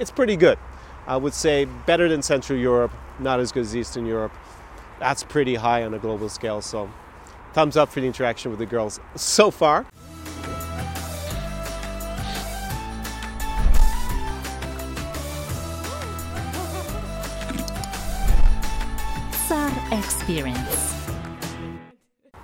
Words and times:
it's 0.00 0.10
pretty 0.10 0.34
good. 0.34 0.58
I 1.06 1.16
would 1.16 1.34
say 1.34 1.66
better 1.66 2.08
than 2.08 2.22
Central 2.22 2.58
Europe, 2.58 2.92
not 3.18 3.38
as 3.38 3.52
good 3.52 3.60
as 3.60 3.76
Eastern 3.76 4.06
Europe. 4.06 4.32
That's 4.98 5.22
pretty 5.22 5.54
high 5.54 5.84
on 5.84 5.92
a 5.92 5.98
global 5.98 6.28
scale. 6.28 6.62
So, 6.62 6.90
thumbs 7.52 7.76
up 7.76 7.90
for 7.90 8.00
the 8.00 8.06
interaction 8.06 8.50
with 8.50 8.60
the 8.60 8.66
girls 8.66 8.98
so 9.14 9.50
far. 9.50 9.86
Zar 19.48 19.70
Experience. 19.92 20.96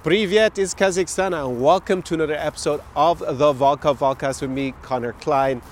Privyet 0.02 0.59
is 0.59 0.75
Kazakhstan 0.75 1.34
and 1.34 1.62
welcome 1.62 2.02
to 2.02 2.14
another 2.14 2.34
episode 2.34 2.80
of 2.95 3.18
the 3.18 3.52
Vodka 3.52 3.95
Vodcast 3.95 4.43
with 4.43 4.50
me, 4.50 4.75
Connor 4.82 5.14
Klein. 5.14 5.62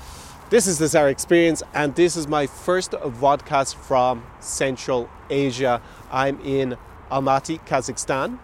This 0.51 0.67
is 0.67 0.79
the 0.79 0.89
Zar 0.89 1.09
Experience 1.09 1.63
and 1.73 1.95
this 1.95 2.17
is 2.17 2.29
my 2.29 2.47
first 2.47 2.91
vodcast 2.91 3.77
from 3.77 4.23
Central 4.41 5.09
Asia. 5.31 5.81
I'm 6.13 6.39
in 6.43 6.77
Almaty, 7.11 7.67
Kazakhstan 7.67 8.39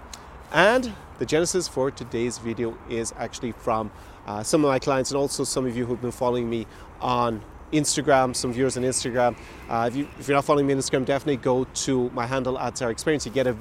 and 0.50 0.94
the 1.18 1.26
genesis 1.26 1.68
for 1.68 1.90
today's 1.90 2.38
video 2.38 2.74
is 2.88 3.12
actually 3.18 3.52
from 3.52 3.90
uh, 4.26 4.42
some 4.42 4.64
of 4.64 4.70
my 4.70 4.78
clients 4.78 5.10
and 5.10 5.18
also 5.18 5.44
some 5.44 5.66
of 5.66 5.76
you 5.76 5.84
who've 5.84 6.00
been 6.00 6.10
following 6.10 6.48
me 6.48 6.66
on 7.02 7.42
Instagram, 7.70 8.34
some 8.34 8.50
viewers 8.50 8.78
on 8.78 8.82
Instagram. 8.82 9.36
Uh, 9.68 9.90
if, 9.92 9.94
you, 9.94 10.08
you're 10.26 10.36
not 10.38 10.46
following 10.46 10.66
me 10.66 10.72
on 10.72 10.80
Instagram, 10.80 11.04
definitely 11.04 11.36
go 11.36 11.64
to 11.64 12.08
my 12.14 12.24
handle 12.26 12.58
at 12.58 12.78
Zar 12.78 12.90
Experience. 12.90 13.26
You 13.26 13.32
get 13.32 13.46
a 13.46 13.54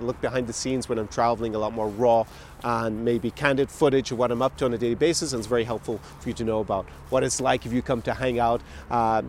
look 0.00 0.20
behind 0.20 0.46
the 0.46 0.52
scenes 0.52 0.86
when 0.86 0.98
I'm 0.98 1.08
traveling, 1.08 1.54
a 1.54 1.58
lot 1.58 1.72
more 1.72 1.88
raw 1.88 2.26
and 2.64 3.04
maybe 3.04 3.30
candid 3.30 3.70
footage 3.70 4.12
of 4.12 4.18
what 4.18 4.30
I'm 4.30 4.42
up 4.42 4.56
to 4.58 4.64
on 4.64 4.74
a 4.74 4.78
daily 4.78 4.94
basis. 4.94 5.32
And 5.32 5.40
it's 5.40 5.48
very 5.48 5.64
helpful 5.64 6.00
for 6.20 6.28
you 6.28 6.34
to 6.34 6.44
know 6.44 6.60
about 6.60 6.86
what 7.10 7.22
it's 7.22 7.40
like 7.40 7.66
if 7.66 7.72
you 7.72 7.82
come 7.82 8.02
to 8.02 8.14
hang 8.14 8.38
out 8.38 8.60
uh, 8.90 9.22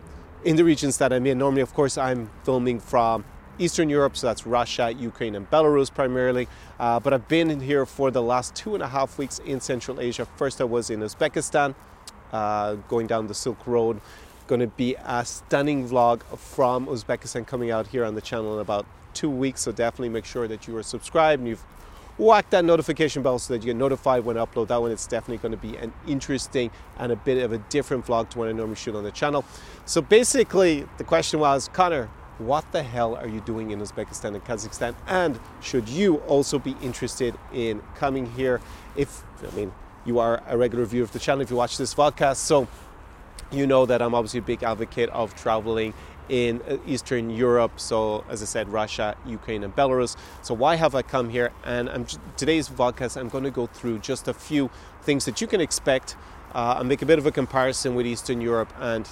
in 0.44 0.56
the 0.56 0.64
regions 0.64 0.98
that 0.98 1.12
I'm 1.12 1.26
in. 1.26 1.38
Normally, 1.38 1.62
of 1.62 1.74
course, 1.74 1.98
I'm 1.98 2.30
filming 2.44 2.80
from 2.80 3.24
Eastern 3.58 3.90
Europe, 3.90 4.16
so 4.16 4.26
that's 4.28 4.46
Russia, 4.46 4.92
Ukraine, 4.92 5.34
and 5.34 5.50
Belarus 5.50 5.92
primarily. 5.92 6.46
Uh, 6.78 7.00
but 7.00 7.12
I've 7.12 7.26
been 7.28 7.50
in 7.50 7.60
here 7.60 7.84
for 7.86 8.10
the 8.10 8.22
last 8.22 8.54
two 8.54 8.74
and 8.74 8.82
a 8.82 8.88
half 8.88 9.18
weeks 9.18 9.40
in 9.40 9.60
Central 9.60 10.00
Asia. 10.00 10.26
First, 10.36 10.60
I 10.60 10.64
was 10.64 10.90
in 10.90 11.00
Uzbekistan, 11.00 11.74
uh, 12.32 12.74
going 12.86 13.06
down 13.06 13.26
the 13.26 13.34
Silk 13.34 13.66
Road. 13.66 14.00
Going 14.46 14.60
to 14.60 14.68
be 14.68 14.94
a 15.04 15.24
stunning 15.24 15.88
vlog 15.88 16.22
from 16.38 16.86
Uzbekistan 16.86 17.46
coming 17.46 17.70
out 17.70 17.88
here 17.88 18.04
on 18.04 18.14
the 18.14 18.20
channel 18.20 18.54
in 18.54 18.60
about 18.60 18.86
two 19.12 19.28
weeks. 19.28 19.62
So 19.62 19.72
definitely 19.72 20.08
make 20.08 20.24
sure 20.24 20.48
that 20.48 20.66
you 20.66 20.76
are 20.76 20.82
subscribed 20.82 21.40
and 21.40 21.48
you've 21.48 21.64
whacked 22.18 22.50
that 22.50 22.64
notification 22.64 23.22
bell 23.22 23.38
so 23.38 23.54
that 23.54 23.62
you 23.62 23.66
get 23.66 23.76
notified 23.76 24.24
when 24.24 24.36
I 24.36 24.44
upload 24.44 24.68
that 24.68 24.80
one. 24.80 24.90
It's 24.90 25.06
definitely 25.06 25.38
going 25.38 25.52
to 25.52 25.58
be 25.58 25.76
an 25.76 25.92
interesting 26.06 26.70
and 26.98 27.12
a 27.12 27.16
bit 27.16 27.42
of 27.42 27.52
a 27.52 27.58
different 27.58 28.04
vlog 28.06 28.28
to 28.30 28.38
what 28.38 28.48
I 28.48 28.52
normally 28.52 28.76
shoot 28.76 28.94
on 28.94 29.04
the 29.04 29.12
channel. 29.12 29.44
So 29.86 30.02
basically, 30.02 30.86
the 30.98 31.04
question 31.04 31.40
was, 31.40 31.68
Connor, 31.72 32.10
what 32.38 32.70
the 32.72 32.82
hell 32.82 33.16
are 33.16 33.26
you 33.26 33.40
doing 33.40 33.70
in 33.70 33.80
Uzbekistan 33.80 34.34
and 34.34 34.44
Kazakhstan? 34.44 34.94
And 35.06 35.38
should 35.60 35.88
you 35.88 36.16
also 36.26 36.58
be 36.58 36.76
interested 36.82 37.34
in 37.52 37.82
coming 37.96 38.26
here? 38.32 38.60
If, 38.96 39.22
I 39.46 39.54
mean, 39.54 39.72
you 40.04 40.18
are 40.18 40.42
a 40.46 40.56
regular 40.56 40.84
viewer 40.84 41.04
of 41.04 41.12
the 41.12 41.18
channel, 41.18 41.42
if 41.42 41.50
you 41.50 41.56
watch 41.56 41.78
this 41.78 41.94
podcast, 41.94 42.36
so 42.36 42.68
you 43.50 43.66
know 43.66 43.86
that 43.86 44.02
I'm 44.02 44.14
obviously 44.14 44.38
a 44.38 44.42
big 44.42 44.62
advocate 44.62 45.08
of 45.10 45.34
traveling 45.34 45.94
in 46.28 46.62
Eastern 46.86 47.30
Europe. 47.30 47.80
So, 47.80 48.24
as 48.28 48.42
I 48.42 48.46
said, 48.46 48.68
Russia, 48.68 49.16
Ukraine, 49.26 49.64
and 49.64 49.74
Belarus. 49.74 50.16
So, 50.42 50.54
why 50.54 50.76
have 50.76 50.94
I 50.94 51.02
come 51.02 51.30
here? 51.30 51.52
And 51.64 51.88
I'm, 51.88 52.06
today's 52.36 52.68
podcast, 52.68 53.16
I'm 53.16 53.28
going 53.28 53.44
to 53.44 53.50
go 53.50 53.66
through 53.66 53.98
just 54.00 54.28
a 54.28 54.34
few 54.34 54.70
things 55.02 55.24
that 55.24 55.40
you 55.40 55.46
can 55.46 55.60
expect 55.60 56.16
uh, 56.54 56.76
and 56.78 56.88
make 56.88 57.02
a 57.02 57.06
bit 57.06 57.18
of 57.18 57.26
a 57.26 57.32
comparison 57.32 57.94
with 57.94 58.06
Eastern 58.06 58.40
Europe 58.40 58.72
and 58.78 59.08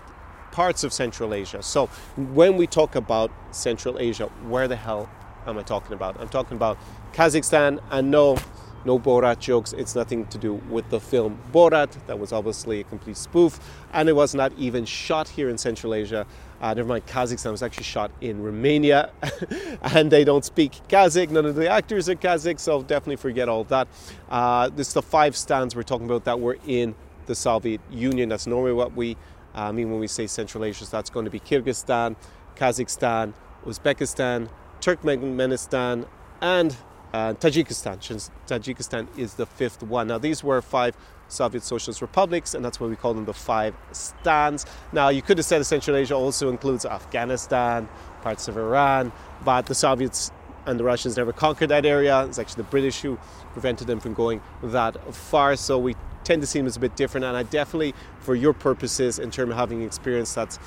parts 0.52 0.84
of 0.84 0.92
Central 0.92 1.34
Asia. 1.34 1.62
So, 1.62 1.86
when 2.16 2.56
we 2.56 2.66
talk 2.66 2.94
about 2.94 3.30
Central 3.50 3.98
Asia, 3.98 4.26
where 4.48 4.68
the 4.68 4.76
hell 4.76 5.08
am 5.46 5.58
I 5.58 5.62
talking 5.62 5.92
about? 5.92 6.20
I'm 6.20 6.28
talking 6.28 6.56
about 6.56 6.78
Kazakhstan, 7.12 7.80
and 7.90 8.10
no, 8.10 8.36
no 8.84 8.98
Borat 8.98 9.38
jokes. 9.38 9.72
It's 9.72 9.94
nothing 9.94 10.26
to 10.26 10.38
do 10.38 10.54
with 10.54 10.88
the 10.90 11.00
film 11.00 11.38
Borat. 11.52 11.94
That 12.06 12.18
was 12.18 12.32
obviously 12.32 12.80
a 12.80 12.84
complete 12.84 13.16
spoof, 13.16 13.58
and 13.92 14.08
it 14.08 14.14
was 14.14 14.34
not 14.34 14.52
even 14.56 14.84
shot 14.84 15.28
here 15.28 15.48
in 15.48 15.58
Central 15.58 15.94
Asia. 15.94 16.26
Uh, 16.60 16.72
never 16.74 16.88
mind, 16.88 17.06
Kazakhstan 17.06 17.50
was 17.50 17.62
actually 17.62 17.84
shot 17.84 18.10
in 18.20 18.42
Romania, 18.42 19.10
and 19.82 20.10
they 20.10 20.24
don't 20.24 20.44
speak 20.44 20.72
Kazakh. 20.88 21.30
None 21.30 21.44
of 21.44 21.54
the 21.54 21.68
actors 21.68 22.08
are 22.08 22.14
Kazakh, 22.14 22.58
so 22.58 22.82
definitely 22.82 23.16
forget 23.16 23.48
all 23.48 23.64
that. 23.64 23.88
Uh, 24.30 24.68
this 24.70 24.88
is 24.88 24.94
the 24.94 25.02
five 25.02 25.36
stands 25.36 25.76
we're 25.76 25.82
talking 25.82 26.06
about 26.06 26.24
that 26.24 26.40
were 26.40 26.58
in 26.66 26.94
the 27.26 27.34
Soviet 27.34 27.80
Union. 27.90 28.28
That's 28.28 28.46
normally 28.46 28.72
what 28.72 28.94
we 28.96 29.16
uh, 29.54 29.72
mean 29.72 29.90
when 29.90 30.00
we 30.00 30.06
say 30.06 30.26
Central 30.26 30.64
Asia. 30.64 30.84
So 30.84 30.96
that's 30.96 31.10
going 31.10 31.24
to 31.24 31.30
be 31.30 31.40
Kyrgyzstan, 31.40 32.16
Kazakhstan, 32.56 33.34
Uzbekistan, 33.66 34.48
Turkmenistan, 34.80 36.06
and 36.40 36.76
uh, 37.12 37.34
Tajikistan. 37.34 38.02
Since 38.02 38.30
tajikistan 38.46 39.06
is 39.18 39.34
the 39.34 39.46
fifth 39.46 39.82
one. 39.82 40.08
Now, 40.08 40.18
these 40.18 40.42
were 40.42 40.62
five 40.62 40.96
Soviet 41.28 41.62
Socialist 41.62 42.02
republics, 42.02 42.54
and 42.54 42.64
that's 42.64 42.78
why 42.80 42.86
we 42.86 42.96
call 42.96 43.14
them 43.14 43.24
the 43.24 43.34
five 43.34 43.74
stands. 43.92 44.66
Now, 44.92 45.08
you 45.08 45.22
could 45.22 45.38
have 45.38 45.44
said 45.44 45.60
that 45.60 45.64
Central 45.64 45.96
Asia 45.96 46.14
also 46.14 46.48
includes 46.48 46.84
Afghanistan, 46.84 47.88
parts 48.22 48.48
of 48.48 48.56
Iran, 48.56 49.12
but 49.44 49.66
the 49.66 49.74
Soviets 49.74 50.30
and 50.66 50.80
the 50.80 50.84
Russians 50.84 51.16
never 51.16 51.32
conquered 51.32 51.68
that 51.68 51.86
area. 51.86 52.24
It's 52.24 52.38
actually 52.38 52.62
the 52.64 52.70
British 52.70 53.00
who 53.00 53.18
prevented 53.52 53.86
them 53.86 54.00
from 54.00 54.14
going 54.14 54.42
that 54.62 55.14
far. 55.14 55.56
So 55.56 55.78
we 55.78 55.94
tend 56.24 56.42
to 56.42 56.46
see 56.46 56.58
them 56.58 56.66
as 56.66 56.76
a 56.76 56.80
bit 56.80 56.96
different. 56.96 57.24
And 57.24 57.36
I 57.36 57.44
definitely, 57.44 57.94
for 58.18 58.34
your 58.34 58.52
purposes, 58.52 59.18
in 59.18 59.30
terms 59.30 59.52
of 59.52 59.56
having 59.56 59.82
experience 59.82 60.34
that's 60.34 60.58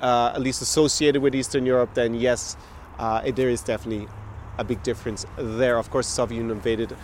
uh, 0.00 0.32
at 0.34 0.40
least 0.40 0.62
associated 0.62 1.22
with 1.22 1.34
Eastern 1.34 1.66
Europe, 1.66 1.94
then 1.94 2.14
yes, 2.14 2.56
uh, 2.98 3.28
there 3.32 3.48
is 3.48 3.62
definitely 3.62 4.08
a 4.58 4.64
big 4.64 4.82
difference 4.82 5.26
there. 5.36 5.76
Of 5.76 5.90
course, 5.90 6.06
the 6.06 6.12
Soviet 6.12 6.38
Union 6.38 6.56
invaded 6.56 6.96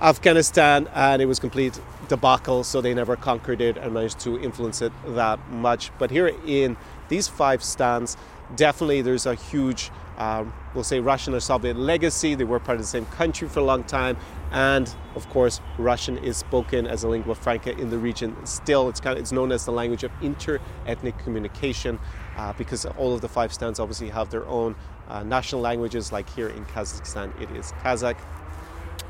Afghanistan 0.00 0.88
and 0.94 1.22
it 1.22 1.26
was 1.26 1.38
complete 1.38 1.80
debacle, 2.08 2.64
so 2.64 2.80
they 2.80 2.94
never 2.94 3.16
conquered 3.16 3.60
it 3.60 3.76
and 3.76 3.94
managed 3.94 4.18
to 4.20 4.40
influence 4.40 4.82
it 4.82 4.92
that 5.06 5.38
much. 5.50 5.90
But 5.98 6.10
here 6.10 6.34
in 6.46 6.76
these 7.08 7.28
five 7.28 7.62
stands, 7.62 8.16
definitely 8.56 9.02
there's 9.02 9.26
a 9.26 9.34
huge, 9.34 9.90
um, 10.18 10.52
we'll 10.74 10.84
say, 10.84 11.00
Russian 11.00 11.34
or 11.34 11.40
Soviet 11.40 11.76
legacy. 11.76 12.34
They 12.34 12.44
were 12.44 12.60
part 12.60 12.76
of 12.76 12.82
the 12.82 12.88
same 12.88 13.06
country 13.06 13.48
for 13.48 13.60
a 13.60 13.64
long 13.64 13.84
time, 13.84 14.16
and 14.52 14.92
of 15.14 15.28
course, 15.30 15.60
Russian 15.78 16.18
is 16.18 16.36
spoken 16.36 16.86
as 16.86 17.04
a 17.04 17.08
lingua 17.08 17.34
franca 17.34 17.76
in 17.78 17.90
the 17.90 17.98
region. 17.98 18.36
Still, 18.46 18.88
it's 18.88 19.00
kind 19.00 19.16
of 19.16 19.22
it's 19.22 19.32
known 19.32 19.52
as 19.52 19.64
the 19.64 19.72
language 19.72 20.04
of 20.04 20.10
inter-ethnic 20.20 21.18
communication 21.18 21.98
uh, 22.36 22.52
because 22.52 22.84
all 22.84 23.14
of 23.14 23.20
the 23.20 23.28
five 23.28 23.52
stands 23.52 23.80
obviously 23.80 24.10
have 24.10 24.30
their 24.30 24.46
own 24.46 24.74
uh, 25.08 25.22
national 25.22 25.60
languages. 25.60 26.12
Like 26.12 26.28
here 26.30 26.48
in 26.48 26.64
Kazakhstan, 26.66 27.40
it 27.40 27.50
is 27.56 27.72
Kazakh 27.82 28.18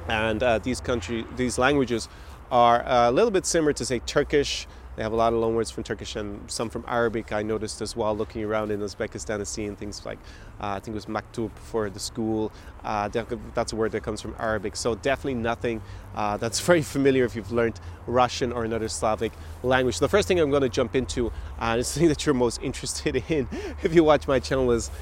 and 0.08 0.42
uh, 0.42 0.58
these 0.58 0.80
country 0.80 1.24
these 1.36 1.58
languages 1.58 2.08
are 2.50 2.82
a 2.86 3.10
little 3.10 3.30
bit 3.30 3.46
similar 3.46 3.72
to 3.72 3.84
say 3.84 3.98
Turkish. 4.00 4.66
They 4.96 5.02
have 5.02 5.12
a 5.12 5.16
lot 5.16 5.32
of 5.32 5.40
loanwords 5.40 5.72
from 5.72 5.82
Turkish 5.82 6.14
and 6.14 6.48
some 6.48 6.70
from 6.70 6.84
Arabic. 6.86 7.32
I 7.32 7.42
noticed 7.42 7.82
as 7.82 7.96
well 7.96 8.16
looking 8.16 8.44
around 8.44 8.70
in 8.70 8.78
Uzbekistan 8.78 9.36
and 9.36 9.48
seeing 9.48 9.74
things 9.74 10.06
like 10.06 10.18
uh, 10.60 10.68
I 10.68 10.78
think 10.78 10.88
it 10.88 10.94
was 10.94 11.06
maktab 11.06 11.50
for 11.56 11.90
the 11.90 11.98
school. 11.98 12.52
Uh, 12.84 13.08
that's 13.08 13.72
a 13.72 13.76
word 13.76 13.90
that 13.92 14.04
comes 14.04 14.20
from 14.20 14.36
Arabic. 14.38 14.76
So 14.76 14.94
definitely 14.94 15.34
nothing 15.34 15.82
uh, 16.14 16.36
that's 16.36 16.60
very 16.68 16.82
familiar 16.82 17.24
if 17.24 17.34
you've 17.34 17.50
learned 17.50 17.80
Russian 18.06 18.52
or 18.52 18.64
another 18.64 18.88
Slavic 18.88 19.32
language. 19.64 19.98
The 19.98 20.08
first 20.08 20.28
thing 20.28 20.38
I'm 20.38 20.50
going 20.50 20.62
to 20.62 20.68
jump 20.68 20.94
into, 20.94 21.32
and 21.58 21.80
it's 21.80 21.92
the 21.94 22.00
thing 22.00 22.08
that 22.08 22.24
you're 22.24 22.34
most 22.34 22.62
interested 22.62 23.16
in 23.28 23.48
if 23.82 23.94
you 23.94 24.04
watch 24.04 24.28
my 24.28 24.38
channel, 24.38 24.70
is 24.70 24.92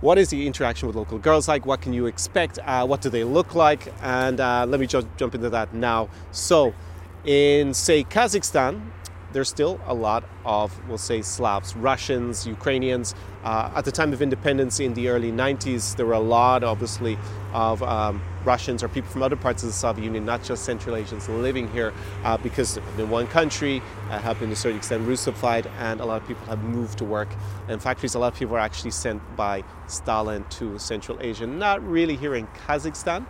what 0.00 0.18
is 0.18 0.30
the 0.30 0.46
interaction 0.46 0.86
with 0.86 0.96
local 0.96 1.18
girls 1.18 1.48
like? 1.48 1.66
What 1.66 1.82
can 1.82 1.92
you 1.92 2.06
expect? 2.06 2.58
Uh, 2.64 2.86
what 2.86 3.00
do 3.00 3.10
they 3.10 3.24
look 3.24 3.54
like? 3.54 3.92
And 4.02 4.40
uh, 4.40 4.64
let 4.66 4.80
me 4.80 4.86
just 4.86 5.06
jump 5.16 5.34
into 5.34 5.50
that 5.50 5.74
now. 5.74 6.08
So, 6.32 6.72
in 7.24 7.74
say 7.74 8.04
Kazakhstan, 8.04 8.80
there's 9.32 9.48
still 9.48 9.80
a 9.86 9.94
lot 9.94 10.24
of, 10.44 10.72
we'll 10.88 10.98
say, 10.98 11.22
Slavs, 11.22 11.76
Russians, 11.76 12.46
Ukrainians. 12.46 13.14
Uh, 13.44 13.70
at 13.74 13.84
the 13.84 13.92
time 13.92 14.12
of 14.12 14.20
independence 14.20 14.80
in 14.80 14.94
the 14.94 15.08
early 15.08 15.32
90s, 15.32 15.96
there 15.96 16.06
were 16.06 16.12
a 16.12 16.20
lot, 16.20 16.62
obviously, 16.62 17.16
of 17.52 17.82
um, 17.82 18.22
Russians 18.44 18.82
or 18.82 18.88
people 18.88 19.10
from 19.10 19.22
other 19.22 19.36
parts 19.36 19.62
of 19.62 19.68
the 19.68 19.72
Soviet 19.72 20.04
Union, 20.04 20.24
not 20.24 20.42
just 20.42 20.64
Central 20.64 20.96
Asians, 20.96 21.28
living 21.28 21.70
here 21.72 21.92
uh, 22.24 22.36
because 22.36 22.78
in 22.98 23.08
one 23.10 23.26
country 23.26 23.82
uh, 24.10 24.18
have 24.18 24.38
been 24.38 24.48
to 24.48 24.54
a 24.54 24.56
certain 24.56 24.78
extent 24.78 25.06
Russified, 25.08 25.66
and 25.78 26.00
a 26.00 26.04
lot 26.04 26.20
of 26.20 26.28
people 26.28 26.44
have 26.46 26.62
moved 26.62 26.98
to 26.98 27.04
work 27.04 27.28
in 27.68 27.78
factories. 27.78 28.14
A 28.14 28.18
lot 28.18 28.32
of 28.32 28.38
people 28.38 28.52
were 28.52 28.58
actually 28.58 28.90
sent 28.90 29.22
by 29.36 29.64
Stalin 29.86 30.44
to 30.50 30.78
Central 30.78 31.18
Asia, 31.20 31.46
not 31.46 31.82
really 31.86 32.16
here 32.16 32.34
in 32.34 32.46
Kazakhstan 32.66 33.26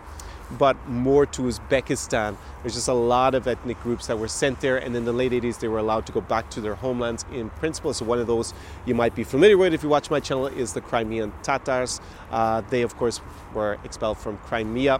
but 0.57 0.87
more 0.87 1.25
to 1.25 1.43
Uzbekistan. 1.43 2.37
There's 2.61 2.75
just 2.75 2.87
a 2.87 2.93
lot 2.93 3.35
of 3.35 3.47
ethnic 3.47 3.79
groups 3.81 4.07
that 4.07 4.17
were 4.17 4.27
sent 4.27 4.61
there, 4.61 4.77
and 4.77 4.95
in 4.95 5.05
the 5.05 5.13
late 5.13 5.31
80s, 5.31 5.59
they 5.59 5.67
were 5.67 5.79
allowed 5.79 6.05
to 6.07 6.11
go 6.11 6.21
back 6.21 6.49
to 6.51 6.61
their 6.61 6.75
homelands 6.75 7.25
in 7.31 7.49
principle. 7.51 7.93
So, 7.93 8.05
one 8.05 8.19
of 8.19 8.27
those 8.27 8.53
you 8.85 8.95
might 8.95 9.15
be 9.15 9.23
familiar 9.23 9.57
with 9.57 9.73
if 9.73 9.83
you 9.83 9.89
watch 9.89 10.09
my 10.09 10.19
channel 10.19 10.47
is 10.47 10.73
the 10.73 10.81
Crimean 10.81 11.33
Tatars. 11.43 11.99
Uh, 12.29 12.61
they, 12.61 12.81
of 12.81 12.95
course, 12.97 13.21
were 13.53 13.77
expelled 13.83 14.17
from 14.17 14.37
Crimea 14.39 14.99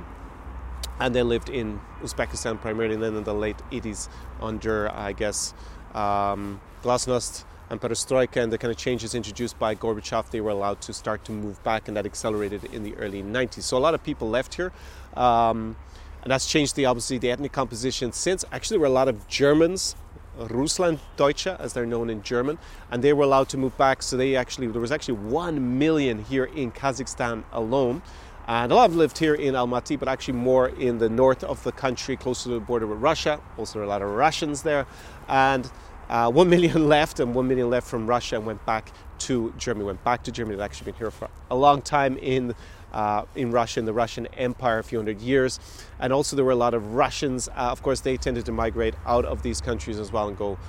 and 1.02 1.16
they 1.16 1.24
lived 1.24 1.50
in 1.50 1.82
Uzbekistan 2.02 2.62
primarily. 2.62 2.94
And 2.94 3.04
then 3.04 3.16
in 3.16 3.24
the 3.24 3.34
late 3.34 3.58
80s, 3.72 4.08
under, 4.40 4.92
I 4.92 5.14
guess, 5.14 5.54
um, 5.94 6.62
Glasnost, 6.84 7.44
and 7.72 7.80
perestroika 7.80 8.44
and 8.44 8.52
the 8.52 8.58
kind 8.58 8.70
of 8.70 8.78
changes 8.78 9.16
introduced 9.16 9.58
by 9.58 9.74
Gorbachev, 9.74 10.30
they 10.30 10.42
were 10.42 10.50
allowed 10.50 10.82
to 10.82 10.94
start 10.94 11.24
to 11.26 11.32
move 11.32 11.64
back, 11.64 11.88
and 11.88 11.96
that 11.96 12.06
accelerated 12.06 12.66
in 12.66 12.84
the 12.84 12.94
early 12.96 13.24
90s. 13.24 13.64
So 13.64 13.78
a 13.78 13.80
lot 13.80 13.94
of 13.94 14.04
people 14.04 14.30
left 14.30 14.56
here. 14.56 14.74
Um, 15.16 15.78
and 16.22 16.32
that's 16.32 16.46
changed 16.46 16.76
the 16.76 16.86
obviously 16.86 17.18
the 17.18 17.32
ethnic 17.32 17.54
composition 17.54 18.12
since. 18.12 18.44
Actually, 18.52 18.76
there 18.76 18.82
were 18.82 18.88
a 18.88 18.90
lot 19.02 19.08
of 19.08 19.26
Germans, 19.30 19.96
Russland 20.38 21.00
Deutsche 21.16 21.48
as 21.48 21.72
they're 21.72 21.86
known 21.86 22.10
in 22.10 22.22
German, 22.22 22.60
and 22.92 23.02
they 23.02 23.14
were 23.14 23.24
allowed 23.24 23.48
to 23.50 23.58
move 23.58 23.76
back. 23.78 24.04
So 24.04 24.18
they 24.18 24.36
actually 24.36 24.68
there 24.68 24.82
was 24.82 24.92
actually 24.92 25.16
one 25.16 25.80
million 25.80 26.26
here 26.26 26.46
in 26.46 26.74
Kazakhstan 26.74 27.46
alone. 27.54 28.02
And 28.48 28.72
a 28.72 28.76
lot 28.76 28.90
of 28.90 28.98
lived 28.98 29.18
here 29.18 29.36
in 29.36 29.54
Almaty, 29.54 29.98
but 29.98 30.10
actually 30.10 30.34
more 30.34 30.70
in 30.70 30.98
the 30.98 31.10
north 31.10 31.44
of 31.44 31.64
the 31.64 31.72
country, 31.72 32.18
closer 32.18 32.50
to 32.50 32.56
the 32.56 32.60
border 32.60 32.86
with 32.86 33.00
Russia. 33.00 33.40
Also, 33.58 33.74
there 33.80 33.84
are 33.84 33.86
a 33.86 33.90
lot 33.90 34.02
of 34.02 34.10
Russians 34.10 34.64
there. 34.64 34.86
And 35.30 35.72
uh, 36.12 36.30
one 36.30 36.50
million 36.50 36.88
left, 36.96 37.20
and 37.20 37.34
one 37.34 37.48
million 37.48 37.70
left 37.70 37.88
from 37.88 38.06
Russia 38.06 38.36
and 38.36 38.46
went 38.46 38.64
back 38.66 38.92
to 39.20 39.54
Germany. 39.58 39.86
Went 39.86 40.04
back 40.04 40.24
to 40.24 40.32
Germany. 40.32 40.58
They'd 40.58 40.64
actually 40.64 40.92
been 40.92 41.00
here 41.00 41.10
for 41.10 41.30
a 41.50 41.56
long 41.56 41.82
time 41.82 42.18
in 42.18 42.54
uh, 42.92 43.24
in 43.36 43.52
Russia, 43.52 43.80
in 43.80 43.86
the 43.86 43.94
Russian 43.94 44.28
Empire, 44.38 44.80
a 44.80 44.84
few 44.84 44.98
hundred 44.98 45.22
years. 45.22 45.60
And 46.00 46.12
also, 46.12 46.36
there 46.36 46.44
were 46.44 46.52
a 46.52 46.56
lot 46.56 46.74
of 46.74 46.94
Russians. 46.96 47.48
Uh, 47.48 47.72
of 47.72 47.82
course, 47.82 48.02
they 48.02 48.18
tended 48.18 48.46
to 48.46 48.52
migrate 48.52 48.96
out 49.06 49.24
of 49.24 49.42
these 49.42 49.62
countries 49.62 49.98
as 49.98 50.12
well 50.12 50.28
and 50.28 50.38
go 50.38 50.60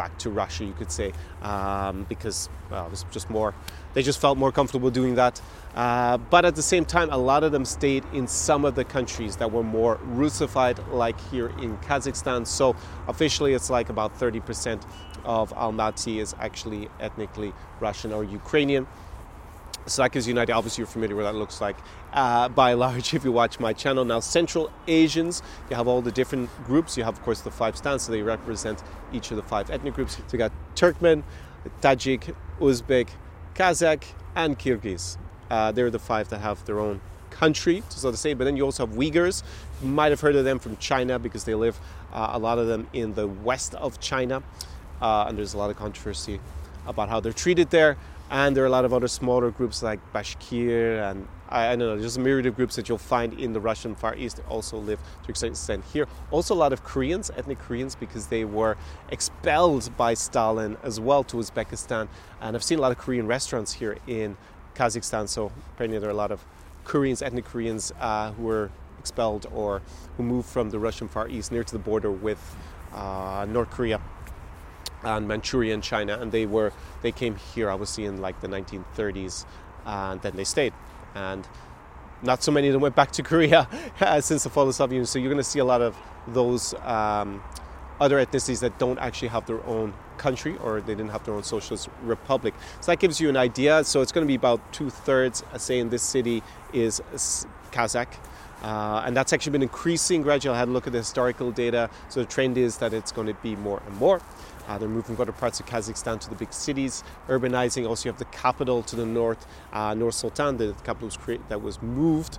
back 0.00 0.16
to 0.16 0.30
Russia, 0.30 0.64
you 0.64 0.72
could 0.72 0.90
say, 0.90 1.12
um, 1.42 2.06
because 2.08 2.48
well, 2.70 2.86
it 2.86 2.90
was 2.90 3.04
just 3.10 3.28
more, 3.28 3.54
they 3.92 4.02
just 4.02 4.18
felt 4.18 4.38
more 4.38 4.50
comfortable 4.50 4.90
doing 4.90 5.14
that. 5.16 5.42
Uh, 5.74 6.16
but 6.16 6.46
at 6.46 6.54
the 6.54 6.62
same 6.62 6.86
time, 6.86 7.10
a 7.10 7.18
lot 7.18 7.44
of 7.44 7.52
them 7.52 7.66
stayed 7.66 8.02
in 8.14 8.26
some 8.26 8.64
of 8.64 8.74
the 8.74 8.82
countries 8.96 9.36
that 9.36 9.52
were 9.52 9.62
more 9.62 10.00
Russified, 10.04 10.78
like 10.88 11.20
here 11.30 11.48
in 11.64 11.76
Kazakhstan. 11.88 12.46
So 12.46 12.74
officially, 13.08 13.52
it's 13.52 13.68
like 13.68 13.90
about 13.90 14.18
30% 14.18 14.82
of 15.26 15.52
Almaty 15.52 16.18
is 16.18 16.34
actually 16.40 16.88
ethnically 16.98 17.52
Russian 17.78 18.10
or 18.10 18.24
Ukrainian. 18.24 18.86
An 19.98 20.38
idea. 20.38 20.54
Obviously, 20.54 20.82
you're 20.82 20.86
familiar 20.86 21.16
with 21.16 21.26
what 21.26 21.32
that 21.32 21.38
looks 21.38 21.60
like 21.60 21.76
uh, 22.12 22.48
by 22.48 22.70
and 22.70 22.80
large 22.80 23.12
if 23.14 23.24
you 23.24 23.32
watch 23.32 23.58
my 23.58 23.72
channel. 23.72 24.04
Now, 24.04 24.20
Central 24.20 24.70
Asians, 24.86 25.42
you 25.68 25.76
have 25.76 25.88
all 25.88 26.00
the 26.00 26.12
different 26.12 26.48
groups. 26.64 26.96
You 26.96 27.04
have, 27.04 27.18
of 27.18 27.22
course, 27.22 27.40
the 27.40 27.50
five 27.50 27.76
stands, 27.76 28.04
so 28.04 28.12
they 28.12 28.22
represent 28.22 28.82
each 29.12 29.30
of 29.30 29.36
the 29.36 29.42
five 29.42 29.70
ethnic 29.70 29.94
groups. 29.94 30.16
So 30.16 30.22
you 30.32 30.38
got 30.38 30.52
Turkmen, 30.76 31.24
Tajik, 31.80 32.34
Uzbek, 32.60 33.08
Kazakh, 33.54 34.04
and 34.36 34.58
Kyrgyz. 34.58 35.18
Uh, 35.50 35.72
they're 35.72 35.90
the 35.90 35.98
five 35.98 36.28
that 36.28 36.38
have 36.38 36.64
their 36.66 36.78
own 36.78 37.00
country, 37.30 37.82
so 37.88 38.10
to 38.10 38.16
say. 38.16 38.34
But 38.34 38.44
then 38.44 38.56
you 38.56 38.64
also 38.64 38.86
have 38.86 38.94
Uyghurs. 38.94 39.42
You 39.82 39.88
might 39.88 40.10
have 40.10 40.20
heard 40.20 40.36
of 40.36 40.44
them 40.44 40.58
from 40.58 40.76
China 40.76 41.18
because 41.18 41.44
they 41.44 41.54
live, 41.54 41.78
uh, 42.12 42.30
a 42.32 42.38
lot 42.38 42.58
of 42.58 42.66
them, 42.66 42.86
in 42.92 43.14
the 43.14 43.26
west 43.26 43.74
of 43.74 43.98
China. 44.00 44.42
Uh, 45.00 45.24
and 45.28 45.36
there's 45.36 45.54
a 45.54 45.58
lot 45.58 45.70
of 45.70 45.76
controversy 45.76 46.40
about 46.86 47.08
how 47.08 47.20
they're 47.20 47.32
treated 47.32 47.70
there. 47.70 47.96
And 48.30 48.56
there 48.56 48.62
are 48.62 48.68
a 48.68 48.70
lot 48.70 48.84
of 48.84 48.94
other 48.94 49.08
smaller 49.08 49.50
groups 49.50 49.82
like 49.82 49.98
Bashkir 50.12 51.10
and 51.10 51.26
I, 51.48 51.66
I 51.66 51.70
don't 51.70 51.80
know, 51.80 51.98
there's 51.98 52.16
a 52.16 52.20
myriad 52.20 52.46
of 52.46 52.54
groups 52.54 52.76
that 52.76 52.88
you'll 52.88 52.98
find 52.98 53.34
in 53.34 53.52
the 53.52 53.60
Russian 53.60 53.96
Far 53.96 54.14
East 54.14 54.36
that 54.36 54.46
also 54.46 54.78
live 54.78 55.00
to 55.24 55.46
an 55.46 55.50
extent 55.50 55.84
here. 55.92 56.06
Also, 56.30 56.54
a 56.54 56.56
lot 56.56 56.72
of 56.72 56.84
Koreans, 56.84 57.30
ethnic 57.36 57.58
Koreans, 57.58 57.96
because 57.96 58.28
they 58.28 58.44
were 58.44 58.76
expelled 59.10 59.94
by 59.96 60.14
Stalin 60.14 60.76
as 60.84 61.00
well 61.00 61.24
to 61.24 61.38
Uzbekistan. 61.38 62.06
And 62.40 62.54
I've 62.54 62.62
seen 62.62 62.78
a 62.78 62.82
lot 62.82 62.92
of 62.92 62.98
Korean 62.98 63.26
restaurants 63.26 63.72
here 63.72 63.98
in 64.06 64.36
Kazakhstan, 64.76 65.28
so 65.28 65.50
apparently 65.74 65.98
there 65.98 66.08
are 66.08 66.12
a 66.12 66.16
lot 66.16 66.30
of 66.30 66.44
Koreans, 66.84 67.22
ethnic 67.22 67.46
Koreans, 67.46 67.92
uh, 68.00 68.30
who 68.32 68.44
were 68.44 68.70
expelled 69.00 69.46
or 69.52 69.82
who 70.16 70.22
moved 70.22 70.48
from 70.48 70.70
the 70.70 70.78
Russian 70.78 71.08
Far 71.08 71.28
East 71.28 71.50
near 71.50 71.64
to 71.64 71.72
the 71.72 71.80
border 71.80 72.12
with 72.12 72.56
uh, 72.94 73.46
North 73.48 73.70
Korea 73.70 74.00
and 75.02 75.26
Manchuria 75.26 75.74
and 75.74 75.82
China, 75.82 76.18
and 76.20 76.32
they 76.32 76.46
were 76.46 76.72
they 77.02 77.12
came 77.12 77.36
here 77.36 77.70
obviously 77.70 78.04
in 78.04 78.20
like 78.20 78.40
the 78.40 78.48
1930s, 78.48 79.44
and 79.86 80.20
then 80.22 80.36
they 80.36 80.44
stayed, 80.44 80.72
and 81.14 81.46
not 82.22 82.42
so 82.42 82.52
many 82.52 82.68
of 82.68 82.72
them 82.72 82.82
went 82.82 82.94
back 82.94 83.10
to 83.12 83.22
Korea 83.30 83.68
since 84.20 84.44
the 84.44 84.50
fall 84.50 84.64
of 84.64 84.68
the 84.68 84.72
Soviet 84.74 84.96
Union. 84.96 85.06
So 85.06 85.18
you're 85.18 85.30
going 85.30 85.42
to 85.42 85.50
see 85.50 85.58
a 85.58 85.64
lot 85.64 85.80
of 85.80 85.96
those 86.28 86.74
um, 86.84 87.42
other 88.00 88.24
ethnicities 88.24 88.60
that 88.60 88.78
don't 88.78 88.98
actually 88.98 89.28
have 89.28 89.46
their 89.46 89.64
own 89.66 89.92
country 90.16 90.56
or 90.58 90.80
they 90.80 90.94
didn't 90.94 91.10
have 91.10 91.24
their 91.24 91.34
own 91.34 91.42
socialist 91.42 91.88
republic. 92.02 92.54
So 92.80 92.92
that 92.92 92.98
gives 92.98 93.20
you 93.20 93.28
an 93.28 93.36
idea. 93.36 93.84
So 93.84 94.00
it's 94.00 94.12
going 94.12 94.26
to 94.26 94.28
be 94.28 94.34
about 94.34 94.72
two 94.72 94.90
thirds, 94.90 95.42
uh, 95.52 95.58
say 95.58 95.78
in 95.78 95.90
this 95.90 96.02
city, 96.02 96.42
is 96.72 97.02
Kazakh. 97.72 98.12
Uh, 98.62 99.02
and 99.06 99.16
that's 99.16 99.32
actually 99.32 99.52
been 99.52 99.62
increasing 99.62 100.20
gradually. 100.22 100.54
I 100.54 100.58
had 100.58 100.68
a 100.68 100.70
look 100.70 100.86
at 100.86 100.92
the 100.92 100.98
historical 100.98 101.50
data. 101.50 101.88
So 102.08 102.20
the 102.20 102.26
trend 102.26 102.58
is 102.58 102.78
that 102.78 102.92
it's 102.92 103.12
going 103.12 103.26
to 103.26 103.34
be 103.34 103.56
more 103.56 103.82
and 103.86 103.96
more. 103.96 104.20
Uh, 104.70 104.78
they're 104.78 104.88
moving 104.88 105.20
other 105.20 105.32
parts 105.32 105.58
of 105.58 105.66
Kazakhstan 105.66 106.20
to 106.20 106.30
the 106.30 106.36
big 106.36 106.52
cities, 106.52 107.02
urbanizing. 107.26 107.88
Also, 107.88 108.08
you 108.08 108.12
have 108.12 108.20
the 108.20 108.24
capital 108.26 108.84
to 108.84 108.94
the 108.94 109.04
north, 109.04 109.44
uh, 109.72 109.94
Nur 109.94 110.12
Sultan, 110.12 110.58
the 110.58 110.74
capital 110.84 111.08
was 111.08 111.16
created, 111.16 111.48
that 111.48 111.60
was 111.60 111.82
moved 111.82 112.38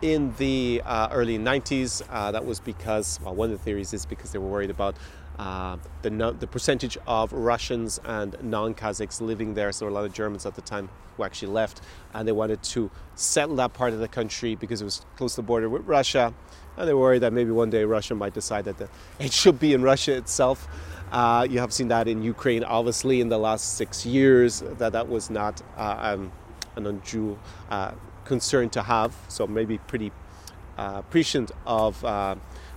in 0.00 0.32
the 0.36 0.80
uh, 0.84 1.08
early 1.10 1.36
90s. 1.36 2.02
Uh, 2.08 2.30
that 2.30 2.46
was 2.46 2.60
because, 2.60 3.18
well, 3.20 3.34
one 3.34 3.50
of 3.50 3.58
the 3.58 3.64
theories 3.64 3.92
is 3.92 4.06
because 4.06 4.30
they 4.30 4.38
were 4.38 4.46
worried 4.46 4.70
about 4.70 4.96
uh, 5.40 5.76
the, 6.02 6.10
no, 6.10 6.30
the 6.30 6.46
percentage 6.46 6.96
of 7.08 7.32
Russians 7.32 7.98
and 8.04 8.36
non 8.40 8.72
Kazakhs 8.72 9.20
living 9.20 9.54
there. 9.54 9.72
So 9.72 9.80
there 9.80 9.90
were 9.90 9.98
a 9.98 10.02
lot 10.02 10.06
of 10.06 10.12
Germans 10.12 10.46
at 10.46 10.54
the 10.54 10.62
time 10.62 10.88
who 11.16 11.24
actually 11.24 11.50
left, 11.50 11.80
and 12.12 12.28
they 12.28 12.32
wanted 12.32 12.62
to 12.62 12.92
settle 13.16 13.56
that 13.56 13.72
part 13.72 13.92
of 13.92 13.98
the 13.98 14.06
country 14.06 14.54
because 14.54 14.80
it 14.80 14.84
was 14.84 15.04
close 15.16 15.34
to 15.34 15.40
the 15.40 15.46
border 15.46 15.68
with 15.68 15.82
Russia. 15.84 16.32
And 16.76 16.88
they 16.88 16.94
were 16.94 17.00
worried 17.00 17.22
that 17.22 17.32
maybe 17.32 17.50
one 17.50 17.70
day 17.70 17.84
Russia 17.84 18.14
might 18.14 18.34
decide 18.34 18.64
that 18.66 18.78
the, 18.78 18.88
it 19.18 19.32
should 19.32 19.58
be 19.58 19.72
in 19.72 19.82
Russia 19.82 20.16
itself. 20.16 20.68
Uh, 21.14 21.46
you 21.48 21.60
have 21.60 21.72
seen 21.72 21.86
that 21.86 22.08
in 22.08 22.24
Ukraine, 22.24 22.64
obviously, 22.64 23.20
in 23.20 23.28
the 23.28 23.38
last 23.38 23.76
six 23.76 24.04
years, 24.04 24.64
that 24.78 24.92
that 24.94 25.08
was 25.08 25.30
not 25.30 25.62
uh, 25.76 25.96
um, 26.00 26.32
an 26.74 26.86
undue 26.88 27.38
uh, 27.70 27.92
concern 28.24 28.68
to 28.70 28.82
have. 28.82 29.14
So 29.28 29.46
maybe 29.46 29.78
pretty 29.78 30.10
uh, 30.76 30.94
appreciative 30.98 31.56
of 31.66 32.02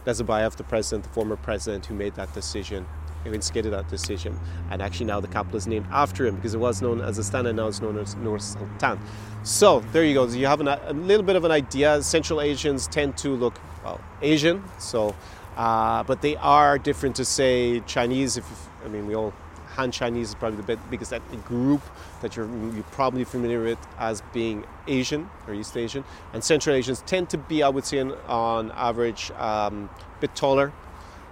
Nazarbayev, 0.06 0.56
the 0.56 0.64
president, 0.64 1.06
the 1.06 1.10
former 1.10 1.36
president, 1.36 1.88
who 1.88 1.96
made 1.96 2.14
that 2.14 2.32
decision, 2.36 2.86
who 3.24 3.34
instigated 3.34 3.74
that 3.74 3.90
decision. 3.90 4.40
And 4.70 4.84
actually, 4.84 5.08
now 5.08 5.20
the 5.20 5.28
capital 5.28 5.58
is 5.58 5.66
named 5.66 5.88
after 5.90 6.28
him 6.28 6.36
because 6.36 6.54
it 6.54 6.60
was 6.60 6.80
known 6.80 7.02
as 7.02 7.18
Astana, 7.18 7.56
now 7.56 7.70
it's 7.70 7.82
known 7.82 7.98
as 7.98 8.16
Nur 8.18 8.38
Sultan. 8.38 9.00
So 9.42 9.80
there 9.94 10.04
you 10.04 10.14
go. 10.14 10.28
So 10.30 10.38
you 10.38 10.46
have 10.46 10.62
an, 10.62 10.68
a 10.68 10.94
little 10.94 11.26
bit 11.26 11.38
of 11.38 11.44
an 11.44 11.50
idea. 11.50 12.04
Central 12.04 12.40
Asians 12.42 12.86
tend 12.88 13.18
to 13.18 13.30
look 13.30 13.60
well 13.84 14.00
Asian, 14.22 14.64
so 14.78 15.16
uh, 15.58 16.04
but 16.04 16.22
they 16.22 16.38
are 16.38 16.78
different 16.78 17.18
to 17.18 17.26
say 17.26 17.82
Chinese. 17.82 18.38
If 18.38 18.70
I 18.86 18.88
mean, 18.88 19.08
we 19.08 19.16
all 19.16 19.34
Han 19.78 19.92
Chinese 19.92 20.30
is 20.30 20.36
probably 20.36 20.62
the 20.64 20.78
biggest 20.90 21.14
ethnic 21.14 21.46
group 21.46 21.82
that 22.22 22.36
you're, 22.36 22.50
you're 22.74 22.84
probably 22.92 23.24
familiar 23.24 23.62
with 23.62 23.78
as 24.00 24.24
being 24.34 24.66
Asian 24.88 25.30
or 25.48 25.54
East 25.54 25.78
Asian. 25.78 26.04
And 26.34 26.44
Central 26.44 26.76
Asians 26.76 27.04
tend 27.06 27.30
to 27.30 27.38
be, 27.38 27.62
I 27.62 27.70
would 27.70 27.86
say, 27.86 28.00
on 28.00 28.72
average, 28.72 29.30
um, 29.38 29.90
a 30.18 30.22
bit 30.22 30.36
taller, 30.36 30.74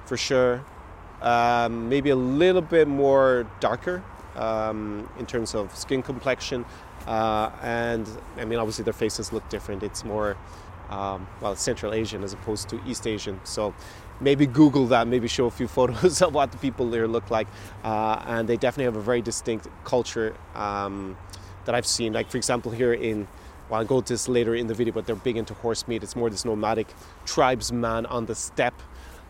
for 0.05 0.15
sure. 0.15 0.63
Um, 1.21 1.89
maybe 1.89 2.11
a 2.11 2.15
little 2.15 2.61
bit 2.61 2.87
more 2.87 3.47
darker 3.59 4.03
um, 4.35 5.09
in 5.17 5.25
terms 5.25 5.55
of 5.55 5.75
skin 5.75 6.03
complexion. 6.03 6.65
Uh, 7.07 7.49
and 7.63 8.07
I 8.37 8.45
mean, 8.45 8.59
obviously, 8.59 8.83
their 8.83 8.93
faces 8.93 9.33
look 9.33 9.47
different. 9.49 9.81
It's 9.81 10.03
more, 10.03 10.37
um, 10.91 11.27
well, 11.41 11.55
Central 11.55 11.93
Asian 11.93 12.23
as 12.23 12.33
opposed 12.33 12.69
to 12.69 12.79
East 12.85 13.07
Asian. 13.07 13.39
So 13.43 13.73
maybe 14.19 14.45
Google 14.45 14.87
that, 14.87 15.07
maybe 15.07 15.27
show 15.27 15.45
a 15.45 15.51
few 15.51 15.67
photos 15.77 16.21
of 16.21 16.33
what 16.33 16.51
the 16.51 16.57
people 16.57 16.89
there 16.89 17.07
look 17.07 17.29
like. 17.29 17.47
Uh, 17.83 18.23
and 18.25 18.47
they 18.47 18.57
definitely 18.57 18.85
have 18.85 18.95
a 18.95 19.01
very 19.01 19.21
distinct 19.21 19.67
culture 19.83 20.35
um, 20.55 21.17
that 21.65 21.75
I've 21.75 21.85
seen. 21.85 22.13
Like, 22.13 22.29
for 22.29 22.37
example, 22.37 22.71
here 22.71 22.93
in, 22.93 23.27
well, 23.69 23.79
I'll 23.79 23.85
go 23.85 24.01
to 24.01 24.13
this 24.13 24.27
later 24.27 24.55
in 24.55 24.67
the 24.67 24.73
video, 24.73 24.93
but 24.93 25.05
they're 25.05 25.15
big 25.15 25.37
into 25.37 25.53
horse 25.55 25.87
meat. 25.87 26.03
It's 26.03 26.15
more 26.15 26.29
this 26.29 26.45
nomadic 26.45 26.87
tribesman 27.25 28.05
on 28.05 28.25
the 28.25 28.35
steppe 28.35 28.81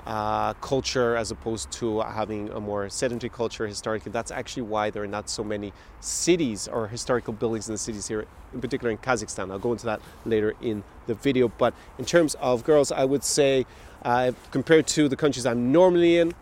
uh, 0.06 0.54
culture 0.56 1.16
as 1.16 1.32
opposed 1.32 1.72
to 1.72 2.02
having 2.02 2.50
a 2.50 2.60
more 2.60 2.90
sedentary 2.90 3.30
culture 3.30 3.66
historically. 3.66 4.12
That's 4.12 4.32
actually 4.32 4.64
why 4.64 4.92
there 4.92 5.04
are 5.04 5.08
not 5.08 5.30
so 5.30 5.44
many 5.44 5.74
cities 6.00 6.68
or 6.68 6.88
historical 6.88 7.34
buildings 7.34 7.68
in 7.68 7.74
the 7.74 7.80
cities 7.80 8.08
here, 8.08 8.26
in 8.54 8.62
particular 8.62 8.92
in 8.92 8.98
Kazakhstan. 9.00 9.52
I'll 9.52 9.60
go 9.60 9.72
into 9.72 9.88
that 9.88 10.02
later 10.26 10.54
in 10.62 10.84
the 11.08 11.16
video. 11.16 11.48
But 11.48 11.74
in 11.98 12.06
terms 12.06 12.36
of 12.36 12.64
girls, 12.64 12.92
I 12.92 13.04
would 13.04 13.24
say 13.24 13.66
uh, 14.06 14.32
compared 14.52 14.86
to 14.86 15.10
the 15.10 15.16
countries 15.16 15.46
I'm 15.46 15.72
normally 15.72 16.20
in, 16.20 16.34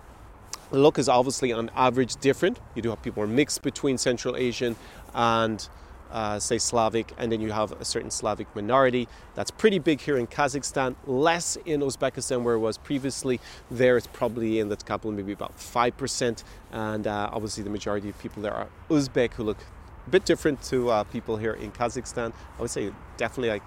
the 0.69 0.79
look 0.79 0.99
is 0.99 1.07
obviously 1.07 1.53
on 1.53 1.71
average 1.75 2.17
different. 2.17 2.59
You 2.75 2.81
do 2.81 2.89
have 2.89 3.01
people 3.01 3.23
who 3.23 3.29
are 3.29 3.33
mixed 3.33 3.61
between 3.61 3.97
Central 3.97 4.35
Asian 4.35 4.75
and 5.15 5.67
uh, 6.11 6.39
say 6.39 6.57
Slavic, 6.57 7.13
and 7.17 7.31
then 7.31 7.41
you 7.41 7.51
have 7.51 7.71
a 7.71 7.85
certain 7.85 8.11
Slavic 8.11 8.53
minority. 8.55 9.07
That's 9.33 9.49
pretty 9.49 9.79
big 9.79 10.01
here 10.01 10.17
in 10.17 10.27
Kazakhstan, 10.27 10.95
less 11.07 11.55
in 11.65 11.79
Uzbekistan 11.79 12.43
where 12.43 12.55
it 12.55 12.59
was 12.59 12.77
previously. 12.77 13.39
There 13.71 13.97
it's 13.97 14.07
probably 14.07 14.59
in 14.59 14.67
the 14.67 14.75
capital 14.75 15.11
maybe 15.11 15.31
about 15.31 15.57
5%, 15.57 16.43
and 16.71 17.07
uh, 17.07 17.29
obviously 17.31 17.63
the 17.63 17.69
majority 17.69 18.09
of 18.09 18.19
people 18.19 18.43
there 18.43 18.53
are 18.53 18.67
Uzbek 18.89 19.33
who 19.33 19.43
look 19.43 19.57
a 20.05 20.09
bit 20.09 20.25
different 20.25 20.61
to 20.63 20.89
uh, 20.89 21.03
people 21.05 21.37
here 21.37 21.53
in 21.53 21.71
Kazakhstan. 21.71 22.33
I 22.57 22.61
would 22.61 22.69
say 22.69 22.91
definitely 23.17 23.49
like 23.49 23.63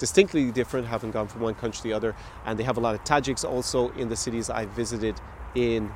distinctly 0.00 0.50
different, 0.50 0.88
having 0.88 1.12
gone 1.12 1.28
from 1.28 1.42
one 1.42 1.54
country 1.54 1.76
to 1.76 1.82
the 1.84 1.92
other. 1.92 2.16
And 2.44 2.58
they 2.58 2.64
have 2.64 2.76
a 2.76 2.80
lot 2.80 2.96
of 2.96 3.04
Tajiks 3.04 3.48
also 3.48 3.90
in 3.90 4.08
the 4.08 4.16
cities 4.16 4.50
I 4.50 4.66
visited 4.66 5.20
in 5.54 5.92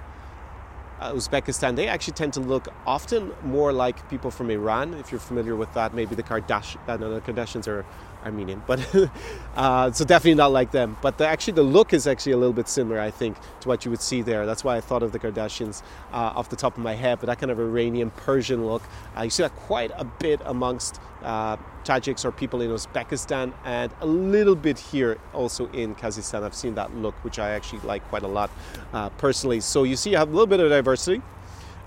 uh, 1.00 1.12
Uzbekistan, 1.12 1.76
they 1.76 1.88
actually 1.88 2.14
tend 2.14 2.32
to 2.32 2.40
look 2.40 2.68
often 2.86 3.32
more 3.42 3.72
like 3.72 4.08
people 4.08 4.30
from 4.30 4.50
Iran. 4.50 4.94
If 4.94 5.10
you're 5.10 5.20
familiar 5.20 5.56
with 5.56 5.72
that, 5.74 5.94
maybe 5.94 6.14
the 6.14 6.22
Kardashians, 6.22 6.88
uh, 6.88 6.96
no, 6.96 7.12
the 7.12 7.20
Kardashians 7.20 7.66
are 7.68 7.84
Armenian, 8.24 8.62
but 8.66 8.80
uh, 9.56 9.92
so 9.92 10.04
definitely 10.04 10.34
not 10.34 10.52
like 10.52 10.70
them. 10.70 10.96
But 11.02 11.18
the, 11.18 11.26
actually, 11.26 11.54
the 11.54 11.62
look 11.62 11.92
is 11.92 12.06
actually 12.06 12.32
a 12.32 12.36
little 12.36 12.52
bit 12.52 12.68
similar, 12.68 13.00
I 13.00 13.10
think, 13.10 13.36
to 13.60 13.68
what 13.68 13.84
you 13.84 13.90
would 13.90 14.00
see 14.00 14.22
there. 14.22 14.46
That's 14.46 14.64
why 14.64 14.76
I 14.76 14.80
thought 14.80 15.02
of 15.02 15.12
the 15.12 15.18
Kardashians 15.18 15.82
uh, 16.12 16.32
off 16.34 16.48
the 16.48 16.56
top 16.56 16.76
of 16.76 16.82
my 16.82 16.94
head. 16.94 17.20
But 17.20 17.26
that 17.26 17.38
kind 17.38 17.50
of 17.50 17.58
Iranian 17.60 18.10
Persian 18.10 18.66
look, 18.66 18.82
uh, 19.16 19.22
you 19.22 19.30
see 19.30 19.42
that 19.42 19.54
quite 19.56 19.90
a 19.96 20.04
bit 20.04 20.40
amongst 20.44 21.00
uh, 21.22 21.56
Tajiks 21.84 22.24
or 22.24 22.32
people 22.32 22.60
in 22.60 22.70
Uzbekistan, 22.70 23.52
and 23.64 23.92
a 24.00 24.06
little 24.06 24.56
bit 24.56 24.78
here 24.78 25.18
also 25.32 25.70
in 25.72 25.94
Kazakhstan. 25.94 26.42
I've 26.42 26.54
seen 26.54 26.74
that 26.76 26.94
look, 26.96 27.14
which 27.24 27.38
I 27.38 27.50
actually 27.50 27.80
like 27.80 28.06
quite 28.08 28.22
a 28.22 28.28
lot 28.28 28.50
uh, 28.92 29.10
personally. 29.10 29.60
So 29.60 29.84
you 29.84 29.96
see, 29.96 30.10
you 30.10 30.16
have 30.16 30.28
a 30.28 30.32
little 30.32 30.46
bit 30.46 30.60
of 30.60 30.70
diversity 30.70 31.22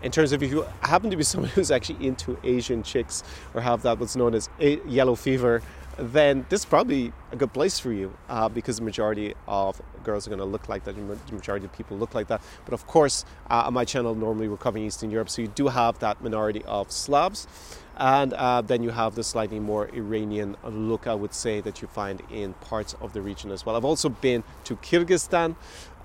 in 0.03 0.11
terms 0.11 0.31
of 0.31 0.43
if 0.43 0.51
you 0.51 0.65
happen 0.81 1.09
to 1.09 1.17
be 1.17 1.23
someone 1.31 1.49
who's 1.51 1.71
actually 1.71 2.05
into 2.05 2.37
Asian 2.43 2.83
chicks 2.83 3.23
or 3.53 3.61
have 3.61 3.81
that 3.83 3.99
what's 3.99 4.15
known 4.15 4.33
as 4.33 4.49
yellow 4.59 5.15
fever, 5.15 5.61
then 5.97 6.45
this 6.49 6.61
is 6.61 6.65
probably 6.65 7.11
a 7.31 7.35
good 7.35 7.53
place 7.53 7.79
for 7.79 7.91
you 7.91 8.15
uh, 8.29 8.49
because 8.49 8.77
the 8.77 8.83
majority 8.83 9.33
of 9.47 9.81
girls 10.03 10.27
are 10.27 10.29
going 10.29 10.39
to 10.39 10.45
look 10.45 10.69
like 10.69 10.83
that. 10.85 10.95
The 10.95 11.33
majority 11.33 11.65
of 11.65 11.73
people 11.73 11.97
look 11.97 12.13
like 12.13 12.27
that. 12.27 12.41
But 12.65 12.73
of 12.73 12.87
course, 12.87 13.25
uh, 13.49 13.63
on 13.65 13.73
my 13.73 13.85
channel, 13.85 14.15
normally 14.15 14.47
we're 14.47 14.57
covering 14.57 14.85
Eastern 14.85 15.11
Europe, 15.11 15.29
so 15.29 15.41
you 15.41 15.47
do 15.47 15.67
have 15.67 15.99
that 15.99 16.21
minority 16.21 16.63
of 16.65 16.91
Slavs. 16.91 17.47
And 17.97 18.33
uh, 18.33 18.61
then 18.61 18.83
you 18.83 18.91
have 18.91 19.15
the 19.15 19.23
slightly 19.23 19.59
more 19.59 19.89
Iranian 19.89 20.55
look, 20.63 21.07
I 21.07 21.15
would 21.15 21.33
say, 21.33 21.61
that 21.61 21.81
you 21.81 21.87
find 21.87 22.21
in 22.29 22.53
parts 22.53 22.95
of 23.01 23.13
the 23.13 23.21
region 23.21 23.49
as 23.49 23.65
well. 23.65 23.75
I've 23.75 23.85
also 23.85 24.09
been 24.09 24.43
to 24.65 24.75
Kyrgyzstan 24.75 25.55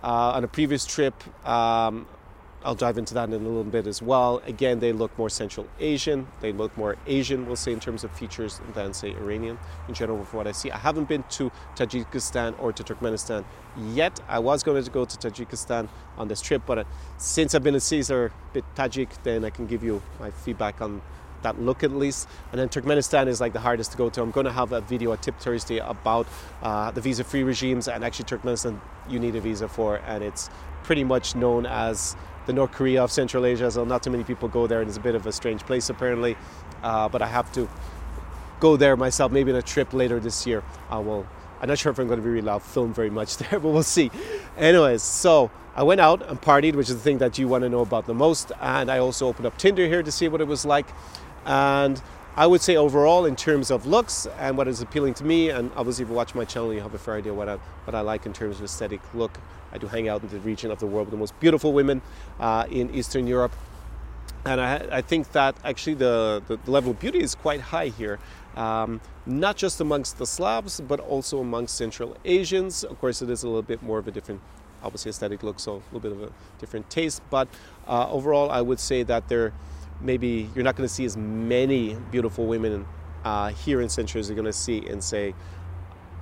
uh, 0.02 0.32
on 0.32 0.42
a 0.42 0.48
previous 0.48 0.86
trip. 0.86 1.14
Um, 1.46 2.06
I'll 2.64 2.74
dive 2.74 2.98
into 2.98 3.14
that 3.14 3.28
in 3.28 3.34
a 3.34 3.38
little 3.38 3.64
bit 3.64 3.86
as 3.86 4.00
well. 4.00 4.40
Again, 4.46 4.78
they 4.78 4.92
look 4.92 5.16
more 5.18 5.28
Central 5.28 5.66
Asian. 5.80 6.26
They 6.40 6.52
look 6.52 6.76
more 6.76 6.96
Asian, 7.06 7.46
we'll 7.46 7.56
say, 7.56 7.72
in 7.72 7.80
terms 7.80 8.04
of 8.04 8.10
features 8.12 8.60
than, 8.74 8.94
say, 8.94 9.10
Iranian 9.10 9.58
in 9.88 9.94
general, 9.94 10.24
from 10.24 10.38
what 10.38 10.46
I 10.46 10.52
see. 10.52 10.70
I 10.70 10.78
haven't 10.78 11.08
been 11.08 11.24
to 11.30 11.50
Tajikistan 11.74 12.54
or 12.60 12.72
to 12.72 12.84
Turkmenistan 12.84 13.44
yet. 13.92 14.20
I 14.28 14.38
was 14.38 14.62
going 14.62 14.82
to 14.82 14.90
go 14.90 15.04
to 15.04 15.16
Tajikistan 15.16 15.88
on 16.16 16.28
this 16.28 16.40
trip, 16.40 16.62
but 16.66 16.78
uh, 16.78 16.84
since 17.18 17.54
I've 17.54 17.64
been 17.64 17.74
a 17.74 17.80
Caesar, 17.80 18.26
a 18.26 18.54
bit 18.54 18.64
Tajik, 18.76 19.10
then 19.24 19.44
I 19.44 19.50
can 19.50 19.66
give 19.66 19.82
you 19.82 20.02
my 20.20 20.30
feedback 20.30 20.80
on 20.80 21.02
that 21.42 21.60
look 21.60 21.82
at 21.82 21.90
least. 21.90 22.28
And 22.52 22.60
then 22.60 22.68
Turkmenistan 22.68 23.26
is 23.26 23.40
like 23.40 23.52
the 23.52 23.60
hardest 23.60 23.92
to 23.92 23.98
go 23.98 24.08
to. 24.10 24.22
I'm 24.22 24.30
going 24.30 24.46
to 24.46 24.52
have 24.52 24.72
a 24.72 24.80
video, 24.80 25.10
a 25.10 25.16
tip 25.16 25.38
Thursday 25.40 25.78
about 25.78 26.26
uh, 26.62 26.90
the 26.92 27.00
visa 27.00 27.24
free 27.24 27.42
regimes, 27.42 27.88
and 27.88 28.04
actually, 28.04 28.26
Turkmenistan 28.26 28.80
you 29.08 29.18
need 29.18 29.34
a 29.34 29.40
visa 29.40 29.68
for, 29.68 29.96
and 30.06 30.22
it's 30.22 30.48
pretty 30.84 31.04
much 31.04 31.34
known 31.34 31.66
as 31.66 32.16
the 32.46 32.52
North 32.52 32.72
Korea 32.72 33.02
of 33.02 33.12
Central 33.12 33.46
Asia, 33.46 33.70
so 33.70 33.84
not 33.84 34.02
too 34.02 34.10
many 34.10 34.24
people 34.24 34.48
go 34.48 34.66
there, 34.66 34.80
and 34.80 34.88
it's 34.88 34.98
a 34.98 35.00
bit 35.00 35.14
of 35.14 35.26
a 35.26 35.32
strange 35.32 35.62
place 35.62 35.90
apparently. 35.90 36.36
Uh, 36.82 37.08
but 37.08 37.22
I 37.22 37.26
have 37.26 37.52
to 37.52 37.68
go 38.60 38.76
there 38.76 38.96
myself, 38.96 39.32
maybe 39.32 39.52
on 39.52 39.58
a 39.58 39.62
trip 39.62 39.92
later 39.92 40.20
this 40.20 40.46
year. 40.46 40.62
I 40.90 40.98
will. 40.98 41.26
I'm 41.60 41.68
not 41.68 41.78
sure 41.78 41.92
if 41.92 41.98
I'm 41.98 42.08
going 42.08 42.18
to 42.18 42.24
be 42.24 42.30
really 42.30 42.46
allowed 42.46 42.62
film 42.62 42.92
very 42.92 43.10
much 43.10 43.36
there, 43.38 43.60
but 43.60 43.68
we'll 43.68 43.82
see. 43.82 44.10
Anyways, 44.56 45.02
so 45.02 45.50
I 45.74 45.84
went 45.84 46.00
out 46.00 46.28
and 46.28 46.40
partied, 46.40 46.74
which 46.74 46.88
is 46.88 46.96
the 46.96 47.02
thing 47.02 47.18
that 47.18 47.38
you 47.38 47.48
want 47.48 47.62
to 47.62 47.68
know 47.68 47.80
about 47.80 48.06
the 48.06 48.14
most, 48.14 48.52
and 48.60 48.90
I 48.90 48.98
also 48.98 49.26
opened 49.26 49.46
up 49.46 49.56
Tinder 49.58 49.86
here 49.86 50.02
to 50.02 50.12
see 50.12 50.28
what 50.28 50.40
it 50.40 50.46
was 50.46 50.64
like. 50.64 50.86
And 51.46 52.00
I 52.34 52.46
would 52.46 52.60
say 52.62 52.76
overall, 52.76 53.26
in 53.26 53.36
terms 53.36 53.70
of 53.70 53.86
looks 53.86 54.26
and 54.38 54.56
what 54.56 54.66
is 54.66 54.80
appealing 54.80 55.14
to 55.14 55.24
me, 55.24 55.50
and 55.50 55.70
obviously 55.76 56.04
if 56.04 56.08
you 56.08 56.14
watch 56.14 56.34
my 56.34 56.44
channel, 56.44 56.72
you 56.72 56.80
have 56.80 56.94
a 56.94 56.98
fair 56.98 57.14
idea 57.14 57.34
what 57.34 57.48
I 57.48 57.56
what 57.84 57.94
I 57.94 58.00
like 58.00 58.26
in 58.26 58.32
terms 58.32 58.58
of 58.58 58.64
aesthetic 58.64 59.00
look. 59.12 59.38
I 59.72 59.78
do 59.78 59.86
hang 59.86 60.08
out 60.08 60.22
in 60.22 60.28
the 60.28 60.40
region 60.40 60.70
of 60.70 60.78
the 60.78 60.86
world 60.86 61.06
with 61.06 61.12
the 61.12 61.18
most 61.18 61.38
beautiful 61.40 61.72
women 61.72 62.02
uh, 62.38 62.66
in 62.70 62.94
Eastern 62.94 63.26
Europe, 63.26 63.52
and 64.44 64.60
I, 64.60 64.86
I 64.90 65.02
think 65.02 65.32
that 65.32 65.56
actually 65.64 65.94
the, 65.94 66.42
the, 66.46 66.58
level 66.70 66.90
of 66.90 67.00
beauty 67.00 67.20
is 67.20 67.34
quite 67.34 67.60
high 67.60 67.88
here. 67.88 68.18
Um, 68.56 69.00
not 69.24 69.56
just 69.56 69.80
amongst 69.80 70.18
the 70.18 70.26
Slavs, 70.26 70.80
but 70.80 71.00
also 71.00 71.40
amongst 71.40 71.76
Central 71.76 72.16
Asians. 72.24 72.84
Of 72.84 72.98
course, 73.00 73.22
it 73.22 73.30
is 73.30 73.44
a 73.44 73.46
little 73.46 73.62
bit 73.62 73.82
more 73.82 73.98
of 73.98 74.08
a 74.08 74.10
different, 74.10 74.40
obviously 74.82 75.10
aesthetic 75.10 75.42
look, 75.42 75.60
so 75.60 75.74
a 75.74 75.94
little 75.94 76.00
bit 76.00 76.12
of 76.12 76.22
a 76.22 76.32
different 76.58 76.90
taste. 76.90 77.22
But 77.30 77.48
uh, 77.86 78.10
overall, 78.10 78.50
I 78.50 78.60
would 78.60 78.80
say 78.80 79.04
that 79.04 79.28
they're 79.28 79.52
maybe 80.00 80.50
you're 80.54 80.64
not 80.64 80.74
going 80.74 80.88
to 80.88 80.92
see 80.92 81.04
as 81.04 81.16
many 81.16 81.94
beautiful 82.10 82.46
women 82.46 82.84
uh, 83.24 83.50
here 83.50 83.80
in 83.80 83.88
Central 83.88 84.20
as 84.20 84.28
you're 84.28 84.34
going 84.34 84.44
to 84.44 84.52
see 84.52 84.78
in, 84.78 85.00
say, 85.00 85.34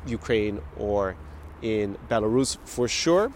Ukraine 0.06 0.60
or 0.76 1.16
in 1.62 1.96
Belarus 2.08 2.56
for 2.64 2.88
sure. 2.88 3.32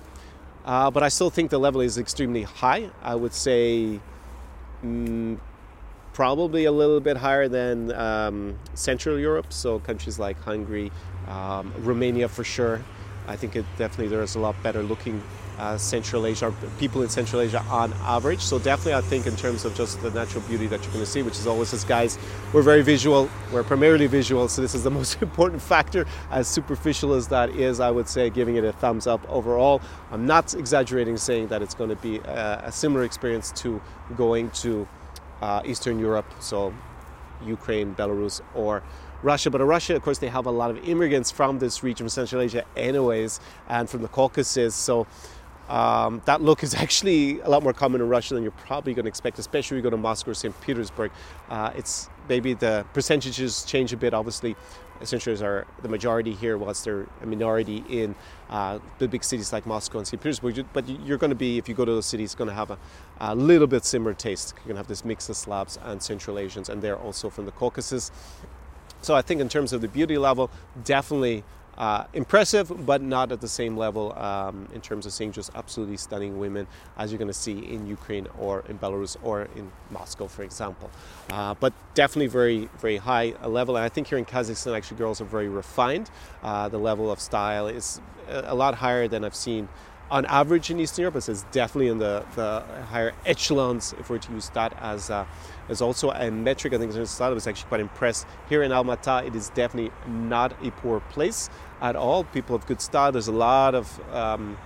Uh, 0.64 0.90
but 0.90 1.02
I 1.02 1.09
still 1.09 1.31
think 1.31 1.50
the 1.50 1.59
level 1.59 1.81
is 1.81 1.99
extremely 1.99 2.43
high. 2.43 2.90
I 3.02 3.14
would 3.14 3.35
say 3.35 4.00
mm, 4.83 5.38
probably 6.14 6.64
a 6.64 6.73
little 6.73 7.00
bit 7.00 7.19
higher 7.19 7.49
than 7.49 7.93
um, 7.93 8.59
Central 8.75 9.19
Europe, 9.19 9.52
so 9.52 9.78
countries 9.78 10.19
like 10.19 10.40
Hungary, 10.40 10.90
um, 11.28 11.73
Romania 11.78 12.28
for 12.28 12.45
sure. 12.45 12.83
I 13.26 13.37
think 13.37 13.57
it 13.57 13.64
definitely 13.78 14.09
there's 14.09 14.35
a 14.35 14.40
lot 14.40 14.61
better 14.62 14.83
looking 14.83 15.23
uh, 15.59 15.78
Central 15.78 16.26
Asia, 16.26 16.52
people 16.78 17.02
in 17.02 17.09
Central 17.09 17.40
Asia 17.40 17.62
on 17.71 17.93
average. 18.02 18.40
So 18.40 18.59
definitely, 18.59 18.95
I 18.95 19.00
think 19.00 19.26
in 19.26 19.37
terms 19.37 19.64
of 19.64 19.75
just 19.75 20.00
the 20.02 20.11
natural 20.11 20.43
beauty 20.43 20.66
that 20.66 20.83
you're 20.83 20.93
going 20.93 21.04
to 21.04 21.11
see, 21.11 21.23
which 21.23 21.38
is 21.38 21.47
always 21.47 21.73
as 21.73 21.85
guys, 21.85 22.19
we're 22.52 22.62
very 22.62 22.83
visual. 22.83 23.31
We're 23.52 23.62
primarily 23.62 24.07
visual, 24.07 24.49
so 24.49 24.62
this 24.62 24.75
is 24.75 24.83
the 24.83 24.90
most 25.00 25.21
important 25.23 25.62
factor. 25.62 26.07
As 26.31 26.49
superficial 26.49 27.14
as 27.14 27.28
that 27.28 27.50
is, 27.50 27.81
I 27.81 27.90
would 27.90 28.09
say 28.09 28.31
giving 28.31 28.57
it 28.57 28.64
a 28.64 28.73
thumbs 28.73 29.07
up 29.07 29.25
overall. 29.31 29.81
I'm 30.11 30.26
not 30.26 30.54
exaggerating 30.54 31.16
saying 31.16 31.49
that 31.49 31.62
it's 31.62 31.75
going 31.75 31.90
to 31.90 31.97
be 31.97 32.19
a, 32.19 32.62
a 32.64 32.73
similar 32.73 33.04
experience 33.04 33.52
to 33.52 33.81
going 34.16 34.50
to 34.50 34.88
uh, 35.40 35.62
Eastern 35.64 35.99
Europe, 35.99 36.26
so 36.40 36.75
Ukraine, 37.45 37.95
Belarus, 37.95 38.40
or 38.54 38.83
Russia. 39.25 39.50
But 39.50 39.61
in 39.61 39.66
Russia, 39.66 39.97
of 39.97 40.02
course, 40.02 40.19
they 40.19 40.28
have 40.28 40.47
a 40.47 40.50
lot 40.50 40.71
of 40.71 40.88
immigrants 40.88 41.31
from 41.31 41.59
this 41.59 41.83
region, 41.83 42.09
Central 42.09 42.43
Asia, 42.43 42.64
anyways, 42.76 43.40
and 43.69 43.88
from 43.88 44.02
the 44.02 44.09
Caucasus. 44.09 44.75
So 44.75 45.07
um, 45.69 46.21
that 46.26 46.43
look 46.43 46.62
is 46.62 46.75
actually 46.85 47.40
a 47.40 47.49
lot 47.49 47.62
more 47.62 47.73
common 47.73 48.00
in 48.00 48.09
Russia 48.09 48.35
than 48.35 48.43
you're 48.43 48.52
probably 48.52 48.95
going 48.95 49.04
to 49.04 49.09
expect, 49.09 49.38
especially 49.38 49.76
when 49.76 49.85
you 49.85 49.90
go 49.90 49.97
to 49.97 50.00
Moscow 50.00 50.33
or 50.33 50.35
St. 50.35 50.59
Petersburg. 50.61 51.11
Uh, 51.49 51.73
it's 51.76 52.09
maybe 52.28 52.54
the 52.54 52.85
percentages 52.93 53.64
change 53.64 53.93
a 53.93 53.97
bit. 53.97 54.14
Obviously, 54.14 54.54
essentially 55.00 55.40
are 55.43 55.66
the 55.83 55.88
majority 55.88 56.33
here, 56.33 56.57
whilst 56.57 56.85
they're 56.85 57.07
a 57.23 57.26
minority 57.26 57.85
in 57.88 58.14
uh, 58.50 58.78
the 58.99 59.09
big 59.09 59.25
cities 59.25 59.52
like 59.52 59.66
Moscow 59.66 59.99
and 59.99 60.07
St. 60.07 60.23
Petersburg. 60.23 60.66
But 60.73 60.88
you're 60.88 61.19
going 61.19 61.31
to 61.31 61.37
be, 61.37 61.59
if 61.59 61.69
you 61.69 61.75
go 61.75 61.85
to 61.85 61.93
those 61.93 62.07
cities, 62.07 62.35
going 62.35 62.49
to 62.49 62.54
have 62.54 62.71
a, 62.71 62.78
a 63.21 63.35
little 63.35 63.66
bit 63.66 63.85
similar 63.85 64.14
taste. 64.14 64.54
You're 64.57 64.64
going 64.64 64.76
to 64.76 64.81
have 64.81 64.88
this 64.88 65.04
mix 65.04 65.28
of 65.28 65.37
Slavs 65.37 65.78
and 65.83 66.02
Central 66.02 66.38
Asians, 66.38 66.69
and 66.69 66.81
they're 66.81 66.99
also 66.99 67.31
from 67.31 67.47
the 67.47 67.52
Caucasus. 67.52 68.11
So 69.04 69.14
I 69.14 69.20
think 69.20 69.42
in 69.42 69.50
terms 69.50 69.75
of 69.75 69.82
the 69.82 69.88
beauty 69.88 70.16
level, 70.16 70.50
definitely 70.82 71.44
uh, 71.76 72.04
impressive, 72.14 72.87
but 72.87 73.02
not 73.02 73.32
at 73.32 73.40
the 73.42 73.49
same 73.49 73.76
level 73.76 74.16
um, 74.18 74.66
in 74.73 74.80
terms 74.80 75.04
of 75.04 75.12
seeing 75.12 75.30
just 75.30 75.50
absolutely 75.54 75.99
stunning 75.99 76.38
women 76.38 76.66
as 76.96 77.12
you're 77.12 77.18
going 77.18 77.28
to 77.28 77.34
see 77.34 77.58
in 77.58 77.87
Ukraine 77.87 78.26
or 78.38 78.64
in 78.66 78.78
Belarus 78.78 79.18
or 79.23 79.42
in 79.56 79.70
Moscow, 79.90 80.26
for 80.26 80.42
example. 80.42 80.90
Uh, 81.28 81.54
but 81.61 81.75
definitely 81.92 82.28
very, 82.28 82.70
very 82.78 82.96
high 82.96 83.34
level. 83.44 83.76
And 83.76 83.84
I 83.84 83.90
think 83.90 84.06
here 84.06 84.16
in 84.16 84.25
Kazakhstan, 84.25 84.75
actually, 84.75 84.96
girls 84.96 85.20
are 85.20 85.26
very 85.26 85.50
refined. 85.50 86.11
Uh, 86.42 86.70
the 86.70 86.78
level 86.78 87.12
of 87.12 87.20
style 87.20 87.66
is 87.66 88.00
a 88.28 88.54
lot 88.54 88.75
higher 88.76 89.06
than 89.06 89.23
I've 89.23 89.34
seen 89.34 89.68
on 90.11 90.26
average 90.26 90.70
in 90.70 90.78
Eastern 90.80 91.02
Europe, 91.02 91.16
it's 91.16 91.44
definitely 91.50 91.88
in 91.88 91.99
the, 91.99 92.25
the 92.37 92.62
higher 92.90 93.12
echelons, 93.25 93.94
if 93.99 94.11
we're 94.11 94.18
to 94.18 94.32
use 94.32 94.50
that 94.50 94.76
as, 94.80 95.11
uh, 95.11 95.25
as 95.68 95.80
also 95.80 96.11
a 96.11 96.30
metric. 96.30 96.73
I 96.75 96.78
think 96.78 96.94
I 96.94 97.30
was 97.30 97.46
actually 97.46 97.68
quite 97.68 97.80
impressed. 97.80 98.26
Here 98.49 98.62
in 98.62 98.70
Almaty, 98.70 99.26
it 99.26 99.34
is 99.34 99.49
definitely 99.50 99.92
not 100.06 100.52
a 100.64 100.70
poor 100.70 101.00
place 101.00 101.49
at 101.80 101.96
all. 101.96 102.25
People 102.25 102.56
have 102.56 102.66
good 102.66 102.80
style. 102.80 103.12
There's 103.12 103.28
a 103.28 103.32
lot 103.32 103.75
of 103.75 104.00
um, 104.14 104.56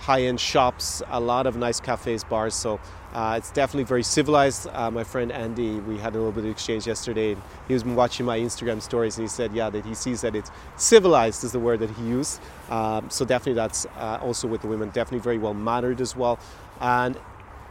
high-end 0.00 0.40
shops, 0.40 1.02
a 1.08 1.20
lot 1.20 1.46
of 1.46 1.56
nice 1.56 1.78
cafes, 1.78 2.24
bars. 2.24 2.54
So 2.54 2.80
uh, 3.12 3.34
it's 3.36 3.50
definitely 3.50 3.84
very 3.84 4.02
civilized. 4.02 4.66
Uh, 4.72 4.90
my 4.90 5.04
friend 5.04 5.30
Andy, 5.30 5.78
we 5.80 5.98
had 5.98 6.14
a 6.14 6.18
little 6.18 6.32
bit 6.32 6.44
of 6.44 6.50
exchange 6.50 6.86
yesterday. 6.86 7.36
He 7.68 7.74
was 7.74 7.84
watching 7.84 8.24
my 8.24 8.38
Instagram 8.38 8.80
stories, 8.80 9.18
and 9.18 9.24
he 9.24 9.28
said, 9.28 9.52
"Yeah, 9.52 9.68
that 9.70 9.84
he 9.84 9.94
sees 9.94 10.20
that 10.22 10.34
it's 10.34 10.50
civilized 10.76 11.44
is 11.44 11.52
the 11.52 11.58
word 11.58 11.80
that 11.80 11.90
he 11.90 12.04
used. 12.04 12.40
Um, 12.70 13.10
so 13.10 13.24
definitely, 13.24 13.54
that's 13.54 13.86
uh, 13.96 14.18
also 14.22 14.48
with 14.48 14.62
the 14.62 14.68
women. 14.68 14.88
Definitely 14.88 15.20
very 15.20 15.38
well 15.38 15.54
mannered 15.54 16.00
as 16.00 16.16
well. 16.16 16.38
And 16.80 17.18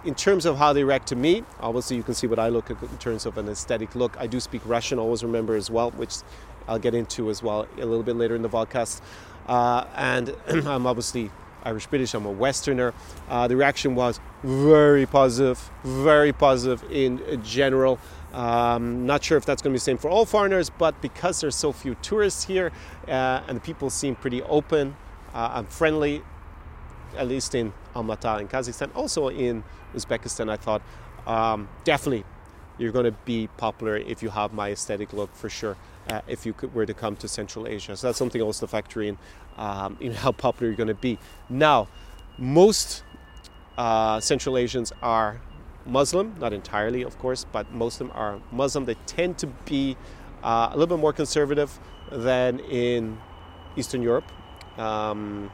in 0.06 0.16
terms 0.16 0.46
of 0.46 0.58
how 0.58 0.72
they 0.74 0.84
react 0.84 1.08
to 1.08 1.16
me, 1.16 1.44
obviously 1.60 1.98
you 1.98 2.04
can 2.04 2.14
see 2.14 2.28
what 2.28 2.40
I 2.40 2.50
look 2.50 2.70
at 2.72 2.82
in 2.82 2.98
terms 3.00 3.26
of 3.26 3.38
an 3.38 3.50
aesthetic 3.50 3.96
look. 3.96 4.16
I 4.20 4.28
do 4.28 4.40
speak 4.40 4.62
Russian, 4.66 5.00
always 5.00 5.24
remember 5.24 5.56
as 5.56 5.70
well, 5.70 5.92
which 5.92 6.18
I'll 6.68 6.80
get 6.80 6.94
into 6.94 7.30
as 7.30 7.42
well 7.44 7.68
a 7.78 7.86
little 7.86 8.04
bit 8.04 8.16
later 8.16 8.36
in 8.36 8.42
the 8.42 8.50
podcast. 8.50 9.02
Uh, 9.48 9.86
and 9.96 10.36
I'm 10.48 10.86
obviously 10.86 11.32
Irish 11.64 11.88
British, 11.88 12.14
I'm 12.14 12.26
a 12.26 12.32
Westerner. 12.32 12.94
Uh, 13.30 13.48
the 13.48 13.56
reaction 13.56 13.96
was 13.96 14.20
very 14.44 15.06
positive, 15.06 15.70
very 15.84 16.32
positive 16.34 16.84
in 16.92 17.42
general. 17.44 18.00
Um, 18.34 19.06
not 19.06 19.24
sure 19.24 19.38
if 19.38 19.46
that's 19.46 19.62
going 19.62 19.72
to 19.72 19.76
be 19.76 19.80
the 19.80 19.84
same 19.84 19.98
for 19.98 20.10
all 20.10 20.26
foreigners, 20.26 20.70
but 20.70 21.02
because 21.02 21.42
there's 21.42 21.56
so 21.56 21.72
few 21.72 21.96
tourists 21.96 22.44
here 22.44 22.72
uh, 23.08 23.42
and 23.48 23.58
the 23.58 23.62
people 23.62 23.90
seem 23.90 24.16
pretty 24.16 24.42
open 24.44 24.96
uh, 25.34 25.52
and 25.56 25.68
friendly, 25.68 26.22
at 27.18 27.28
least 27.28 27.56
in 27.56 27.74
Almaty 27.96 28.42
in 28.42 28.48
Kazakhstan, 28.48 28.96
also 28.96 29.30
in 29.30 29.64
Uzbekistan, 29.96 30.50
I 30.50 30.58
thought 30.58 30.82
um, 31.26 31.68
definitely 31.84 32.24
you're 32.78 32.92
going 32.92 33.06
to 33.06 33.18
be 33.26 33.48
popular 33.58 33.98
if 33.98 34.24
you 34.24 34.30
have 34.30 34.54
my 34.54 34.72
aesthetic 34.72 35.12
look 35.12 35.36
for 35.36 35.50
sure. 35.50 35.76
Uh, 36.10 36.22
if 36.28 36.44
you 36.44 36.54
could, 36.54 36.74
were 36.74 36.88
to 36.88 36.94
come 36.94 37.16
to 37.16 37.28
Central 37.28 37.68
Asia, 37.68 37.96
so 37.96 38.08
that's 38.08 38.18
something 38.18 38.42
also 38.42 38.66
to 38.66 38.72
factor 38.72 39.04
in, 39.04 39.16
um, 39.58 39.96
in 40.00 40.12
how 40.12 40.32
popular 40.32 40.72
you're 40.72 40.78
going 40.78 40.88
to 40.88 40.96
be. 40.96 41.20
Now, 41.50 41.88
most 42.40 43.04
uh, 43.78 44.20
Central 44.20 44.58
Asians 44.58 44.92
are 45.04 45.40
Muslim, 45.86 46.36
not 46.40 46.52
entirely, 46.52 47.04
of 47.04 47.20
course, 47.20 47.46
but 47.52 47.72
most 47.72 48.02
of 48.02 48.08
them 48.08 48.18
are 48.18 48.40
Muslim. 48.52 48.86
They 48.86 48.96
tend 49.06 49.38
to 49.38 49.48
be 49.48 49.98
uh, 50.42 50.70
a 50.72 50.78
little 50.78 50.98
bit 50.98 51.02
more 51.02 51.14
conservative 51.14 51.80
than 52.12 52.60
in 52.62 53.20
Eastern 53.76 54.02
Europe. 54.02 54.26
Um, 54.80 55.52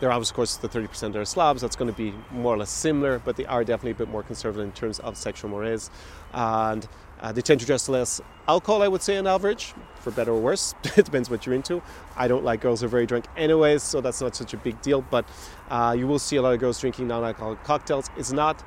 there 0.00 0.12
are, 0.12 0.20
of 0.20 0.32
course, 0.32 0.56
the 0.56 0.68
30% 0.68 1.12
that 1.12 1.16
are 1.16 1.24
Slavs. 1.24 1.62
That's 1.62 1.76
going 1.76 1.90
to 1.90 1.96
be 1.96 2.14
more 2.30 2.54
or 2.54 2.58
less 2.58 2.70
similar, 2.70 3.18
but 3.18 3.36
they 3.36 3.46
are 3.46 3.64
definitely 3.64 3.92
a 3.92 3.94
bit 3.94 4.08
more 4.08 4.22
conservative 4.22 4.64
in 4.64 4.72
terms 4.72 5.00
of 5.00 5.16
sexual 5.16 5.50
mores. 5.50 5.90
And 6.32 6.86
uh, 7.20 7.32
they 7.32 7.40
tend 7.40 7.60
to 7.60 7.66
dress 7.66 7.88
less 7.88 8.20
alcohol, 8.46 8.82
I 8.82 8.88
would 8.88 9.02
say, 9.02 9.16
on 9.16 9.26
average, 9.26 9.74
for 9.96 10.10
better 10.10 10.32
or 10.32 10.40
worse. 10.40 10.74
it 10.96 11.04
depends 11.04 11.28
what 11.30 11.46
you're 11.46 11.54
into. 11.54 11.82
I 12.16 12.28
don't 12.28 12.44
like 12.44 12.60
girls 12.60 12.80
who 12.80 12.86
are 12.86 12.90
very 12.90 13.06
drunk, 13.06 13.26
anyways, 13.36 13.82
so 13.82 14.00
that's 14.00 14.20
not 14.20 14.36
such 14.36 14.54
a 14.54 14.56
big 14.56 14.80
deal. 14.82 15.02
But 15.02 15.28
uh, 15.68 15.94
you 15.98 16.06
will 16.06 16.18
see 16.18 16.36
a 16.36 16.42
lot 16.42 16.54
of 16.54 16.60
girls 16.60 16.80
drinking 16.80 17.08
non 17.08 17.24
alcoholic 17.24 17.62
cocktails. 17.64 18.10
It's 18.16 18.32
not 18.32 18.62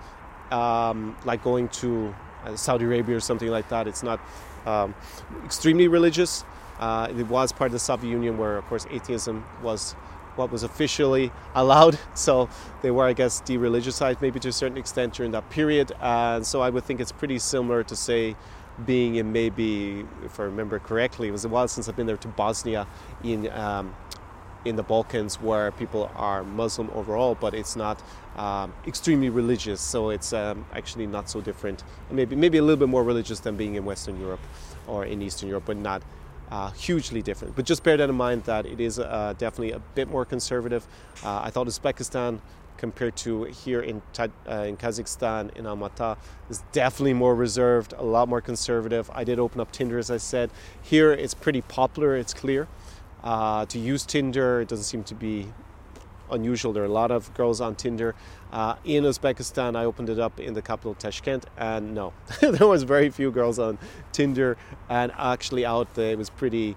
um, 0.51 1.15
like 1.25 1.43
going 1.43 1.69
to 1.69 2.13
uh, 2.45 2.55
Saudi 2.55 2.85
Arabia 2.85 3.15
or 3.15 3.21
something 3.21 3.49
like 3.49 3.69
that. 3.69 3.87
It's 3.87 4.03
not 4.03 4.19
um, 4.65 4.93
extremely 5.45 5.87
religious. 5.87 6.43
Uh, 6.79 7.07
it 7.15 7.27
was 7.27 7.51
part 7.51 7.67
of 7.67 7.73
the 7.73 7.79
Soviet 7.79 8.09
Union 8.09 8.37
where, 8.37 8.57
of 8.57 8.65
course, 8.65 8.87
atheism 8.89 9.45
was 9.61 9.95
what 10.35 10.51
was 10.51 10.63
officially 10.63 11.31
allowed. 11.55 11.99
So 12.13 12.49
they 12.81 12.91
were, 12.91 13.05
I 13.05 13.13
guess, 13.13 13.41
de-religiousized 13.41 14.21
maybe 14.21 14.39
to 14.41 14.49
a 14.49 14.51
certain 14.51 14.77
extent 14.77 15.13
during 15.13 15.31
that 15.31 15.49
period. 15.49 15.91
And 16.01 16.45
so 16.45 16.61
I 16.61 16.69
would 16.69 16.83
think 16.83 16.99
it's 16.99 17.11
pretty 17.11 17.39
similar 17.39 17.83
to 17.83 17.95
say 17.95 18.35
being 18.85 19.15
in 19.15 19.31
maybe, 19.31 20.05
if 20.23 20.39
I 20.39 20.43
remember 20.43 20.79
correctly, 20.79 21.27
it 21.27 21.31
was 21.31 21.45
a 21.45 21.49
while 21.49 21.67
since 21.67 21.87
I've 21.89 21.95
been 21.95 22.07
there 22.07 22.17
to 22.17 22.27
Bosnia 22.27 22.87
in 23.23 23.49
um, 23.51 23.95
in 24.63 24.75
the 24.75 24.83
Balkans 24.83 25.41
where 25.41 25.71
people 25.71 26.11
are 26.15 26.43
Muslim 26.43 26.89
overall, 26.93 27.35
but 27.35 27.53
it's 27.53 27.75
not 27.75 28.01
um, 28.37 28.73
extremely 28.85 29.29
religious. 29.29 29.81
So 29.81 30.09
it's 30.09 30.33
um, 30.33 30.65
actually 30.73 31.07
not 31.07 31.29
so 31.29 31.41
different. 31.41 31.83
Maybe 32.11 32.35
maybe 32.35 32.57
a 32.57 32.61
little 32.61 32.77
bit 32.77 32.89
more 32.89 33.03
religious 33.03 33.39
than 33.39 33.57
being 33.57 33.75
in 33.75 33.85
Western 33.85 34.19
Europe 34.19 34.41
or 34.87 35.05
in 35.05 35.21
Eastern 35.21 35.49
Europe, 35.49 35.63
but 35.65 35.77
not 35.77 36.01
uh, 36.51 36.69
hugely 36.71 37.21
different. 37.21 37.55
But 37.55 37.65
just 37.65 37.83
bear 37.83 37.97
that 37.97 38.09
in 38.09 38.15
mind 38.15 38.43
that 38.43 38.65
it 38.65 38.79
is 38.79 38.99
uh, 38.99 39.33
definitely 39.37 39.71
a 39.71 39.79
bit 39.95 40.09
more 40.09 40.25
conservative. 40.25 40.85
Uh, 41.23 41.41
I 41.43 41.49
thought 41.49 41.67
Uzbekistan 41.67 42.39
compared 42.77 43.15
to 43.15 43.43
here 43.43 43.81
in, 43.81 44.01
uh, 44.19 44.27
in 44.51 44.75
Kazakhstan, 44.75 45.55
in 45.55 45.65
Almaty, 45.65 46.17
is 46.49 46.63
definitely 46.71 47.13
more 47.13 47.35
reserved, 47.35 47.93
a 47.97 48.03
lot 48.03 48.27
more 48.27 48.41
conservative. 48.41 49.09
I 49.13 49.23
did 49.23 49.39
open 49.39 49.61
up 49.61 49.71
Tinder, 49.71 49.99
as 49.99 50.09
I 50.09 50.17
said. 50.17 50.49
Here 50.81 51.11
it's 51.11 51.35
pretty 51.35 51.61
popular, 51.61 52.15
it's 52.15 52.33
clear. 52.33 52.67
Uh, 53.23 53.65
to 53.67 53.77
use 53.77 54.03
Tinder, 54.03 54.61
it 54.61 54.67
doesn't 54.67 54.85
seem 54.85 55.03
to 55.03 55.15
be 55.15 55.53
unusual. 56.31 56.73
There 56.73 56.83
are 56.83 56.87
a 56.87 56.89
lot 56.89 57.11
of 57.11 57.33
girls 57.33 57.61
on 57.61 57.75
Tinder. 57.75 58.15
Uh, 58.51 58.75
in 58.83 59.03
Uzbekistan, 59.03 59.75
I 59.75 59.85
opened 59.85 60.09
it 60.09 60.19
up 60.19 60.39
in 60.39 60.53
the 60.53 60.61
capital 60.61 60.95
Tashkent, 60.95 61.45
and 61.57 61.93
no, 61.95 62.13
there 62.41 62.67
was 62.67 62.83
very 62.83 63.09
few 63.09 63.31
girls 63.31 63.59
on 63.59 63.77
Tinder. 64.11 64.57
And 64.89 65.11
actually, 65.17 65.65
out 65.65 65.93
there, 65.95 66.11
it 66.11 66.17
was 66.17 66.29
pretty. 66.29 66.75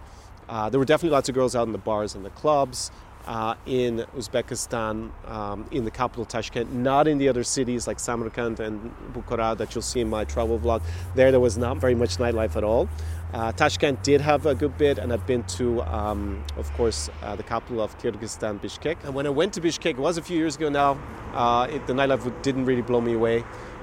Uh, 0.48 0.68
there 0.68 0.78
were 0.78 0.84
definitely 0.84 1.14
lots 1.14 1.28
of 1.28 1.34
girls 1.34 1.56
out 1.56 1.66
in 1.66 1.72
the 1.72 1.78
bars 1.78 2.14
and 2.14 2.24
the 2.24 2.30
clubs. 2.30 2.90
Uh, 3.26 3.54
in 3.64 4.04
Uzbekistan, 4.14 5.10
um, 5.30 5.66
in 5.70 5.86
the 5.86 5.90
capital 5.90 6.26
Tashkent, 6.26 6.70
not 6.74 7.08
in 7.08 7.16
the 7.16 7.26
other 7.26 7.42
cities 7.42 7.86
like 7.86 7.98
Samarkand 7.98 8.60
and 8.60 8.94
Bukhara 9.14 9.56
that 9.56 9.74
you'll 9.74 9.80
see 9.80 10.00
in 10.00 10.10
my 10.10 10.24
travel 10.24 10.58
vlog. 10.58 10.82
There, 11.14 11.30
there 11.30 11.40
was 11.40 11.56
not 11.56 11.78
very 11.78 11.94
much 11.94 12.18
nightlife 12.18 12.54
at 12.54 12.64
all. 12.64 12.86
Uh, 13.34 13.50
Tashkent 13.50 14.00
did 14.04 14.20
have 14.20 14.46
a 14.46 14.54
good 14.54 14.78
bit, 14.78 14.96
and 14.96 15.12
I've 15.12 15.26
been 15.26 15.42
to, 15.58 15.82
um, 15.82 16.44
of 16.56 16.72
course, 16.74 17.10
uh, 17.20 17.34
the 17.34 17.42
capital 17.42 17.82
of 17.82 17.98
Kyrgyzstan, 17.98 18.60
Bishkek. 18.60 18.96
And 19.02 19.12
when 19.12 19.26
I 19.26 19.30
went 19.30 19.52
to 19.54 19.60
Bishkek, 19.60 19.90
it 19.90 19.98
was 19.98 20.18
a 20.18 20.22
few 20.22 20.38
years 20.38 20.54
ago 20.54 20.68
now, 20.68 20.96
uh, 21.32 21.66
it, 21.68 21.84
the 21.88 21.94
nightlife 21.94 22.42
didn't 22.42 22.64
really 22.64 22.82
blow 22.82 23.00
me 23.00 23.14
away. 23.14 23.42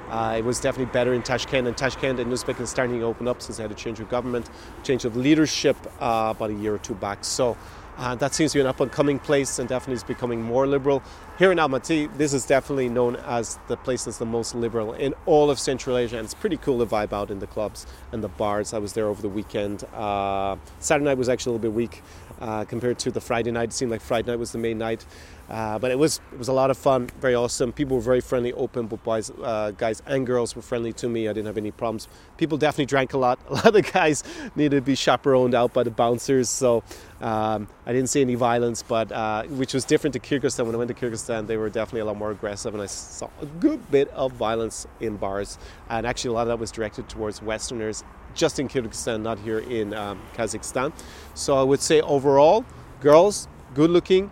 Uh, 0.09 0.35
it 0.37 0.45
was 0.45 0.61
definitely 0.61 0.93
better 0.93 1.13
in 1.13 1.21
Tashkent, 1.21 1.67
and 1.67 1.75
Tashkent 1.75 2.21
and 2.21 2.31
Uzbekistan 2.31 2.65
starting 2.65 2.99
to 2.99 3.05
open 3.05 3.27
up 3.27 3.41
since 3.41 3.57
they 3.57 3.63
had 3.63 3.71
a 3.71 3.75
change 3.75 3.99
of 3.99 4.07
government, 4.07 4.49
change 4.83 5.03
of 5.03 5.17
leadership 5.17 5.75
uh, 5.99 6.33
about 6.33 6.49
a 6.49 6.53
year 6.53 6.73
or 6.73 6.79
two 6.79 6.95
back. 6.95 7.25
So 7.25 7.57
uh, 8.01 8.15
that 8.15 8.33
seems 8.33 8.51
to 8.51 8.57
be 8.57 8.61
an 8.61 8.67
up 8.67 8.79
and 8.79 8.91
coming 8.91 9.19
place 9.19 9.59
and 9.59 9.69
definitely 9.69 9.93
is 9.93 10.03
becoming 10.03 10.41
more 10.41 10.65
liberal. 10.65 11.03
Here 11.37 11.51
in 11.51 11.59
Almaty, 11.59 12.11
this 12.17 12.33
is 12.33 12.47
definitely 12.47 12.89
known 12.89 13.15
as 13.17 13.59
the 13.67 13.77
place 13.77 14.05
that's 14.05 14.17
the 14.17 14.25
most 14.25 14.55
liberal 14.55 14.93
in 14.93 15.13
all 15.27 15.51
of 15.51 15.59
Central 15.59 15.95
Asia, 15.95 16.17
and 16.17 16.25
it's 16.25 16.33
pretty 16.33 16.57
cool 16.57 16.79
to 16.79 16.85
vibe 16.87 17.13
out 17.13 17.29
in 17.29 17.37
the 17.37 17.45
clubs 17.45 17.85
and 18.11 18.23
the 18.23 18.27
bars. 18.27 18.73
I 18.73 18.79
was 18.79 18.93
there 18.93 19.05
over 19.05 19.21
the 19.21 19.29
weekend. 19.29 19.83
Uh, 19.93 20.57
Saturday 20.79 21.05
night 21.05 21.17
was 21.19 21.29
actually 21.29 21.51
a 21.51 21.53
little 21.57 21.71
bit 21.71 21.75
weak 21.75 22.01
uh, 22.41 22.65
compared 22.65 22.99
to 22.99 23.11
the 23.11 23.21
Friday 23.21 23.51
night. 23.51 23.69
It 23.69 23.73
seemed 23.73 23.91
like 23.91 24.01
Friday 24.01 24.31
night 24.31 24.39
was 24.39 24.51
the 24.51 24.57
main 24.57 24.77
night. 24.77 25.05
Uh, 25.51 25.77
but 25.77 25.91
it 25.91 25.99
was 25.99 26.21
it 26.31 26.39
was 26.39 26.47
a 26.47 26.53
lot 26.53 26.71
of 26.71 26.77
fun, 26.77 27.09
very 27.19 27.35
awesome. 27.35 27.73
People 27.73 27.97
were 27.97 28.01
very 28.01 28.21
friendly, 28.21 28.53
open. 28.53 28.87
Both 28.87 29.03
boys, 29.03 29.29
uh, 29.43 29.71
guys 29.71 30.01
and 30.05 30.25
girls 30.25 30.55
were 30.55 30.61
friendly 30.61 30.93
to 30.93 31.09
me. 31.09 31.27
I 31.27 31.33
didn't 31.33 31.47
have 31.47 31.57
any 31.57 31.71
problems. 31.71 32.07
People 32.37 32.57
definitely 32.57 32.85
drank 32.85 33.13
a 33.13 33.17
lot. 33.17 33.37
A 33.49 33.53
lot 33.55 33.65
of 33.65 33.73
the 33.73 33.81
guys 33.81 34.23
needed 34.55 34.77
to 34.77 34.81
be 34.81 34.95
chaperoned 34.95 35.53
out 35.53 35.73
by 35.73 35.83
the 35.83 35.91
bouncers, 35.91 36.49
so 36.49 36.83
um, 37.19 37.67
I 37.85 37.91
didn't 37.91 38.07
see 38.07 38.21
any 38.21 38.35
violence. 38.35 38.81
But 38.81 39.11
uh, 39.11 39.43
which 39.43 39.73
was 39.73 39.83
different 39.83 40.13
to 40.13 40.19
Kyrgyzstan. 40.21 40.65
When 40.65 40.73
I 40.73 40.77
went 40.77 40.87
to 40.87 40.93
Kyrgyzstan, 40.93 41.47
they 41.47 41.57
were 41.57 41.69
definitely 41.69 42.01
a 42.01 42.05
lot 42.05 42.15
more 42.15 42.31
aggressive, 42.31 42.73
and 42.73 42.81
I 42.81 42.85
saw 42.85 43.29
a 43.41 43.45
good 43.45 43.91
bit 43.91 44.07
of 44.11 44.31
violence 44.31 44.87
in 45.01 45.17
bars. 45.17 45.57
And 45.89 46.07
actually, 46.07 46.29
a 46.29 46.33
lot 46.33 46.43
of 46.43 46.47
that 46.47 46.59
was 46.59 46.71
directed 46.71 47.09
towards 47.09 47.41
Westerners, 47.41 48.05
just 48.33 48.59
in 48.59 48.67
Kyrgyzstan, 48.67 49.21
not 49.21 49.39
here 49.39 49.59
in 49.59 49.93
um, 49.93 50.21
Kazakhstan. 50.33 50.93
So 51.33 51.55
I 51.57 51.63
would 51.63 51.81
say 51.81 52.01
overall, 52.01 52.65
girls, 53.01 53.47
good 53.73 53.89
looking 53.89 54.31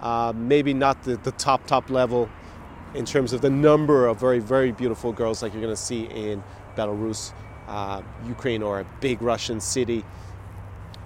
uh, 0.00 0.32
maybe 0.34 0.72
not 0.72 1.02
the, 1.02 1.16
the 1.16 1.32
top, 1.32 1.66
top 1.66 1.90
level 1.90 2.28
in 2.94 3.04
terms 3.04 3.32
of 3.32 3.40
the 3.40 3.50
number 3.50 4.06
of 4.06 4.18
very, 4.18 4.38
very 4.38 4.72
beautiful 4.72 5.12
girls 5.12 5.42
like 5.42 5.52
you're 5.52 5.62
going 5.62 5.74
to 5.74 5.80
see 5.80 6.04
in 6.04 6.42
Belarus, 6.76 7.32
uh, 7.68 8.02
Ukraine, 8.26 8.62
or 8.62 8.80
a 8.80 8.86
big 9.00 9.22
Russian 9.22 9.60
city. 9.60 10.04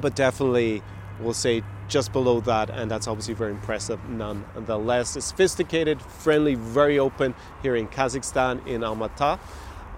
But 0.00 0.16
definitely, 0.16 0.82
we'll 1.20 1.34
say 1.34 1.62
just 1.88 2.12
below 2.12 2.40
that, 2.40 2.70
and 2.70 2.90
that's 2.90 3.06
obviously 3.06 3.34
very 3.34 3.50
impressive 3.50 4.02
nonetheless. 4.08 5.10
Sophisticated, 5.22 6.00
friendly, 6.00 6.54
very 6.54 6.98
open 6.98 7.34
here 7.62 7.76
in 7.76 7.86
Kazakhstan, 7.88 8.66
in 8.66 8.80
Almaty. 8.80 9.38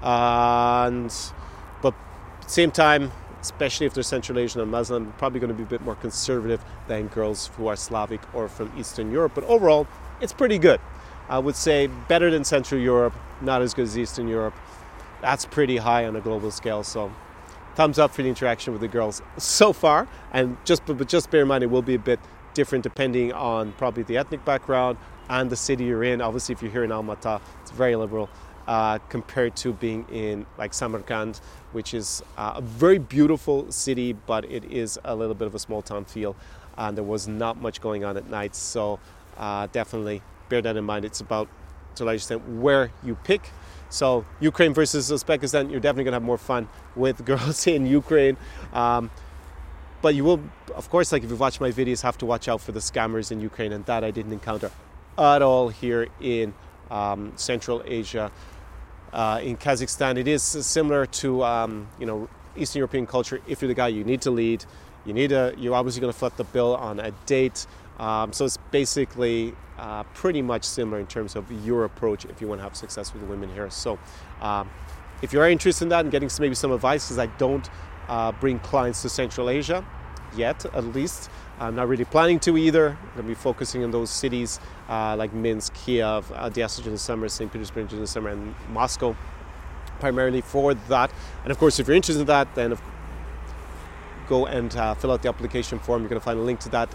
and, 0.02 1.32
same 2.46 2.70
time, 2.70 3.11
especially 3.40 3.87
if 3.87 3.94
they're 3.94 4.02
Central 4.02 4.38
Asian 4.38 4.61
and 4.61 4.70
Muslim, 4.70 5.12
probably 5.18 5.40
going 5.40 5.48
to 5.48 5.54
be 5.54 5.62
a 5.62 5.66
bit 5.66 5.82
more 5.82 5.96
conservative 5.96 6.64
than 6.88 7.09
girls 7.09 7.48
who 7.56 7.66
are 7.66 7.76
Slavic 7.76 8.20
or 8.35 8.48
from 8.48 8.72
Eastern 8.78 9.11
Europe. 9.11 9.32
But 9.35 9.44
overall, 9.44 9.87
it's 10.20 10.32
pretty 10.32 10.59
good. 10.59 10.80
I 11.28 11.38
would 11.38 11.56
say 11.56 11.88
better 12.09 12.30
than 12.30 12.44
Central 12.44 12.80
Europe, 12.80 13.14
not 13.40 13.62
as 13.62 13.74
good 13.74 13.85
as 13.85 13.98
Eastern 13.98 14.28
Europe. 14.28 14.54
That's 15.20 15.44
pretty 15.44 15.76
high 15.76 16.06
on 16.06 16.14
a 16.14 16.20
global 16.20 16.50
scale. 16.50 16.85
So, 16.85 17.12
thumbs 17.74 17.98
up 17.98 18.12
for 18.12 18.22
the 18.22 18.28
interaction 18.28 18.72
with 18.72 18.80
the 18.80 18.88
girls 18.88 19.22
so 19.38 19.72
far. 19.72 20.09
And 20.32 20.56
just 20.64 20.87
but 20.87 21.09
just 21.09 21.30
bear 21.30 21.42
in 21.42 21.48
mind, 21.48 21.64
it 21.64 21.70
will 21.70 21.82
be 21.82 21.94
a 21.94 21.98
bit 21.98 22.20
different 22.54 22.85
depending 22.85 23.32
on 23.32 23.72
probably 23.72 24.02
the 24.02 24.16
ethnic 24.16 24.44
background 24.44 24.98
and 25.28 25.50
the 25.50 25.56
city 25.56 25.85
you're 25.85 26.04
in. 26.04 26.20
Obviously, 26.20 26.52
if 26.54 26.62
you're 26.62 26.70
here 26.70 26.85
in 26.85 26.90
Almaty, 26.90 27.40
it's 27.62 27.70
very 27.72 27.96
liberal 27.96 28.30
uh, 28.66 28.98
compared 29.09 29.57
to 29.57 29.72
being 29.72 30.07
in 30.11 30.46
like 30.59 30.74
Samarkand, 30.74 31.40
which 31.72 31.94
is 31.94 32.22
uh, 32.37 32.55
a 32.57 32.61
very 32.61 32.98
beautiful 32.98 33.70
city, 33.70 34.12
but 34.12 34.44
it 34.50 34.64
is 34.64 34.98
a 35.05 35.14
little 35.14 35.35
bit 35.35 35.46
of 35.46 35.55
a 35.55 35.59
small 35.59 35.83
town 35.83 36.05
feel, 36.05 36.37
and 36.76 36.96
there 36.96 37.05
was 37.05 37.29
not 37.29 37.61
much 37.61 37.81
going 37.81 38.05
on 38.05 38.16
at 38.16 38.29
night. 38.29 38.55
So 38.55 38.98
uh, 39.37 39.68
definitely 39.72 40.22
bear 40.48 40.62
that 40.62 40.76
in 40.76 40.85
mind. 40.85 41.05
It's 41.05 41.20
about 41.20 41.48
to 41.96 42.05
a 42.05 42.07
large 42.07 42.16
extent 42.16 42.48
where 42.48 42.90
you 43.02 43.14
pick. 43.24 43.50
So 43.88 44.26
Ukraine 44.40 44.74
versus 44.74 45.11
Uzbekistan, 45.11 45.70
you're 45.70 45.81
definitely 45.81 46.05
gonna 46.05 46.16
have 46.16 46.22
more 46.22 46.38
fun 46.38 46.68
with 46.94 47.24
girls 47.24 47.66
in 47.66 47.87
Ukraine. 47.87 48.37
Um, 48.72 49.11
but 50.02 50.14
you 50.14 50.24
will, 50.24 50.40
of 50.74 50.90
course, 50.90 51.11
like 51.12 51.24
if 51.24 51.31
you've 51.31 51.40
watched 51.40 51.61
my 51.61 51.70
videos, 51.70 52.02
have 52.02 52.18
to 52.18 52.26
watch 52.26 52.48
out 52.48 52.61
for 52.61 52.72
the 52.72 52.81
scammers 52.81 53.33
in 53.33 53.40
Ukraine, 53.40 53.72
and 53.72 53.85
that 53.87 54.05
I 54.05 54.11
didn't 54.11 54.33
encounter 54.33 54.70
at 55.18 55.40
all 55.40 55.68
here 55.68 56.09
in 56.20 56.52
um, 56.90 57.33
Central 57.37 57.83
Asia 57.87 58.31
uh, 59.12 59.40
in 59.42 59.56
Kazakhstan. 59.56 60.18
It 60.18 60.28
is 60.28 60.42
similar 60.42 61.06
to 61.06 61.44
um, 61.44 61.88
you 61.98 62.06
know 62.06 62.28
Eastern 62.56 62.80
European 62.80 63.06
culture. 63.06 63.40
If 63.46 63.62
you're 63.62 63.68
the 63.68 63.74
guy, 63.74 63.88
you 63.88 64.04
need 64.04 64.22
to 64.22 64.30
lead. 64.30 64.64
You 65.04 65.12
need 65.12 65.32
a. 65.32 65.54
You're 65.56 65.74
obviously 65.74 66.00
going 66.00 66.12
to 66.12 66.18
foot 66.18 66.36
the 66.36 66.44
bill 66.44 66.76
on 66.76 67.00
a 67.00 67.10
date. 67.26 67.66
Um, 67.98 68.32
so 68.32 68.44
it's 68.44 68.58
basically 68.70 69.54
uh, 69.78 70.02
pretty 70.14 70.42
much 70.42 70.64
similar 70.64 70.98
in 71.00 71.06
terms 71.06 71.34
of 71.36 71.50
your 71.64 71.84
approach 71.84 72.24
if 72.26 72.40
you 72.40 72.48
want 72.48 72.58
to 72.58 72.62
have 72.62 72.76
success 72.76 73.12
with 73.12 73.22
women 73.22 73.52
here. 73.52 73.70
So 73.70 73.98
um, 74.40 74.68
if 75.22 75.32
you 75.32 75.40
are 75.40 75.48
interested 75.48 75.84
in 75.84 75.88
that 75.90 76.00
and 76.00 76.10
getting 76.10 76.28
maybe 76.38 76.54
some 76.54 76.72
advice, 76.72 77.06
because 77.06 77.18
I 77.18 77.26
don't 77.38 77.68
uh, 78.08 78.32
bring 78.32 78.58
clients 78.58 79.02
to 79.02 79.08
Central 79.08 79.48
Asia, 79.48 79.84
yet, 80.36 80.64
at 80.66 80.84
least. 80.84 81.30
I'm 81.58 81.74
not 81.74 81.88
really 81.88 82.04
planning 82.04 82.38
to 82.40 82.58
either. 82.58 82.90
I'm 82.90 83.08
going 83.14 83.16
to 83.16 83.22
be 83.22 83.34
focusing 83.34 83.82
on 83.82 83.90
those 83.90 84.10
cities 84.10 84.60
uh, 84.88 85.16
like 85.16 85.32
Minsk, 85.32 85.72
Kiev, 85.74 86.30
Odessa 86.32 86.82
during 86.82 86.94
the 86.94 86.98
summer, 86.98 87.28
St. 87.28 87.50
Petersburg 87.50 87.88
during 87.88 88.02
the 88.02 88.06
summer, 88.06 88.30
and 88.30 88.54
Moscow 88.70 89.16
primarily 89.98 90.42
for 90.42 90.74
that. 90.74 91.10
And 91.42 91.50
of 91.50 91.58
course, 91.58 91.78
if 91.78 91.86
you're 91.86 91.96
interested 91.96 92.20
in 92.20 92.26
that, 92.26 92.54
then 92.54 92.76
go 94.28 94.46
and 94.46 94.74
uh, 94.76 94.94
fill 94.94 95.12
out 95.12 95.22
the 95.22 95.28
application 95.28 95.78
form. 95.78 96.02
You're 96.02 96.10
going 96.10 96.20
to 96.20 96.24
find 96.24 96.38
a 96.38 96.42
link 96.42 96.60
to 96.60 96.68
that 96.70 96.94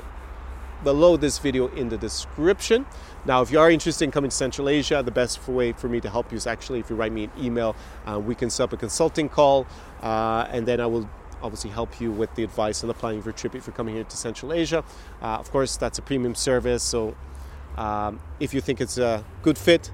below 0.83 1.17
this 1.17 1.39
video 1.39 1.67
in 1.69 1.89
the 1.89 1.97
description. 1.97 2.85
Now, 3.25 3.41
if 3.41 3.51
you 3.51 3.59
are 3.59 3.69
interested 3.69 4.05
in 4.05 4.11
coming 4.11 4.29
to 4.29 4.35
Central 4.35 4.67
Asia, 4.69 5.01
the 5.03 5.11
best 5.11 5.47
way 5.47 5.71
for 5.73 5.87
me 5.87 6.01
to 6.01 6.09
help 6.09 6.31
you 6.31 6.37
is 6.37 6.47
actually 6.47 6.79
if 6.79 6.89
you 6.89 6.95
write 6.95 7.11
me 7.11 7.25
an 7.25 7.31
email, 7.39 7.75
uh, 8.05 8.19
we 8.19 8.35
can 8.35 8.49
set 8.49 8.63
up 8.63 8.73
a 8.73 8.77
consulting 8.77 9.29
call, 9.29 9.67
uh, 10.01 10.47
and 10.49 10.67
then 10.67 10.79
I 10.79 10.87
will 10.87 11.09
obviously 11.43 11.69
help 11.69 11.99
you 11.99 12.11
with 12.11 12.33
the 12.35 12.43
advice 12.43 12.81
the 12.81 12.93
planning 12.93 13.19
of 13.19 13.25
your 13.25 13.33
trip 13.33 13.55
if 13.55 13.67
you're 13.67 13.75
coming 13.75 13.95
here 13.95 14.03
to 14.03 14.17
Central 14.17 14.53
Asia. 14.53 14.83
Uh, 15.21 15.37
of 15.37 15.51
course, 15.51 15.77
that's 15.77 15.97
a 15.97 16.01
premium 16.01 16.35
service, 16.35 16.83
so 16.83 17.15
um, 17.77 18.19
if 18.39 18.53
you 18.53 18.61
think 18.61 18.81
it's 18.81 18.97
a 18.97 19.23
good 19.41 19.57
fit 19.57 19.91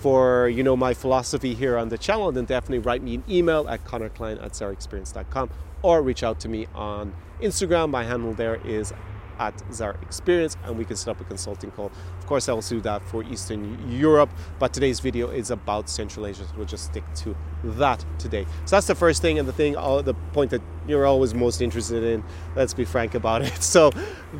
for 0.00 0.48
you 0.48 0.62
know 0.62 0.76
my 0.76 0.92
philosophy 0.92 1.54
here 1.54 1.78
on 1.78 1.88
the 1.88 1.96
channel, 1.96 2.30
then 2.30 2.44
definitely 2.44 2.78
write 2.78 3.02
me 3.02 3.14
an 3.14 3.24
email 3.28 3.66
at 3.68 3.84
connorklein 3.84 4.42
at 4.44 4.52
zarexperience.com 4.52 5.50
or 5.82 6.02
reach 6.02 6.22
out 6.22 6.40
to 6.40 6.48
me 6.48 6.66
on 6.74 7.14
Instagram. 7.40 7.90
My 7.90 8.04
handle 8.04 8.34
there 8.34 8.56
is 8.66 8.92
at 9.38 9.54
Zara 9.72 9.98
Experience 10.02 10.56
and 10.64 10.76
we 10.76 10.84
can 10.84 10.96
set 10.96 11.10
up 11.10 11.20
a 11.20 11.24
consulting 11.24 11.70
call. 11.70 11.90
Of 12.18 12.26
course, 12.26 12.48
I 12.48 12.52
will 12.52 12.60
do 12.60 12.80
that 12.82 13.02
for 13.08 13.22
Eastern 13.24 13.90
Europe, 13.90 14.30
but 14.58 14.72
today's 14.72 15.00
video 15.00 15.30
is 15.30 15.50
about 15.50 15.88
Central 15.88 16.26
Asia, 16.26 16.44
so 16.44 16.52
we'll 16.56 16.66
just 16.66 16.86
stick 16.86 17.04
to 17.16 17.36
that 17.64 18.04
today. 18.18 18.46
So 18.64 18.76
that's 18.76 18.86
the 18.86 18.94
first 18.94 19.22
thing, 19.22 19.38
and 19.38 19.46
the 19.46 19.52
thing, 19.52 19.76
uh, 19.76 20.02
the 20.02 20.14
point 20.32 20.50
that 20.50 20.62
you're 20.86 21.06
always 21.06 21.34
most 21.34 21.60
interested 21.60 22.02
in. 22.02 22.22
Let's 22.56 22.74
be 22.74 22.84
frank 22.84 23.14
about 23.14 23.42
it. 23.42 23.52
So 23.74 23.90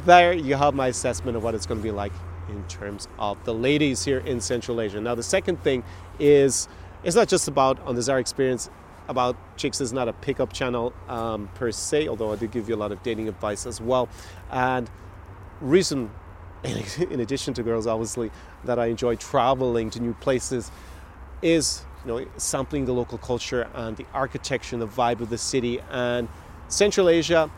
there 0.05 0.33
you 0.33 0.55
have 0.55 0.75
my 0.75 0.89
assessment 0.89 1.37
of 1.37 1.43
what 1.43 1.55
it's 1.55 1.67
going 1.67 1.81
to 1.81 1.83
be 1.83 1.91
like 1.91 2.13
in 2.49 2.63
terms 2.69 3.09
of 3.19 3.43
the 3.45 3.55
ladies 3.55 4.05
here 4.05 4.19
in 4.19 4.41
Central 4.41 4.81
Asia. 4.81 5.01
Now, 5.01 5.15
the 5.15 5.23
second 5.23 5.63
thing 5.65 5.83
is 6.21 6.69
it's 7.03 7.17
not 7.17 7.29
just 7.29 7.49
about 7.49 7.81
on 7.81 7.97
the 7.97 8.03
Zara 8.03 8.21
experience 8.21 8.71
about 9.09 9.37
chicks 9.57 9.81
is 9.81 9.93
not 9.93 10.09
a 10.09 10.13
pickup 10.13 10.53
channel 10.53 10.93
um, 11.09 11.49
per 11.55 11.71
se, 11.71 12.09
although 12.09 12.33
I 12.33 12.37
do 12.37 12.47
give 12.47 12.69
you 12.69 12.75
a 12.75 12.77
lot 12.77 12.93
of 12.93 13.03
dating 13.03 13.29
advice 13.29 13.67
as 13.67 13.81
well. 13.81 14.09
And 14.51 14.91
reason, 15.61 16.11
in 16.65 17.21
addition 17.21 17.55
to 17.55 17.63
girls, 17.63 17.87
obviously, 17.87 18.31
that 18.65 18.79
I 18.79 18.87
enjoy 18.87 19.17
traveling 19.17 19.91
to 19.91 20.01
new 20.01 20.15
places 20.15 20.71
is 21.43 21.85
you 22.05 22.11
know 22.11 22.27
sampling 22.37 22.87
the 22.87 22.93
local 22.93 23.19
culture 23.19 23.69
and 23.75 23.97
the 23.97 24.07
architecture 24.15 24.75
and 24.75 24.83
the 24.83 24.89
vibe 24.89 25.21
of 25.21 25.31
the 25.31 25.39
city 25.39 25.81
and 25.91 26.29
Central 26.69 27.09
Asia. 27.09 27.51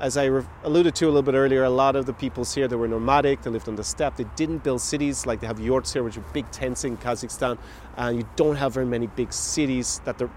As 0.00 0.16
I 0.16 0.26
re- 0.26 0.44
alluded 0.62 0.94
to 0.94 1.06
a 1.06 1.08
little 1.08 1.22
bit 1.22 1.34
earlier, 1.34 1.64
a 1.64 1.70
lot 1.70 1.96
of 1.96 2.06
the 2.06 2.12
peoples 2.12 2.54
here 2.54 2.68
they 2.68 2.76
were 2.76 2.86
nomadic. 2.86 3.42
They 3.42 3.50
lived 3.50 3.68
on 3.68 3.74
the 3.74 3.82
steppe. 3.82 4.16
They 4.16 4.26
didn't 4.36 4.58
build 4.58 4.80
cities 4.80 5.26
like 5.26 5.40
they 5.40 5.48
have 5.48 5.58
yurts 5.58 5.92
here, 5.92 6.04
which 6.04 6.16
are 6.16 6.24
big 6.32 6.48
tents 6.52 6.84
in 6.84 6.96
Kazakhstan. 6.98 7.58
And 7.96 8.16
you 8.16 8.28
don't 8.36 8.54
have 8.54 8.72
very 8.72 8.86
many 8.86 9.08
big 9.08 9.32
cities 9.32 10.00
that 10.04 10.16
they're 10.16 10.30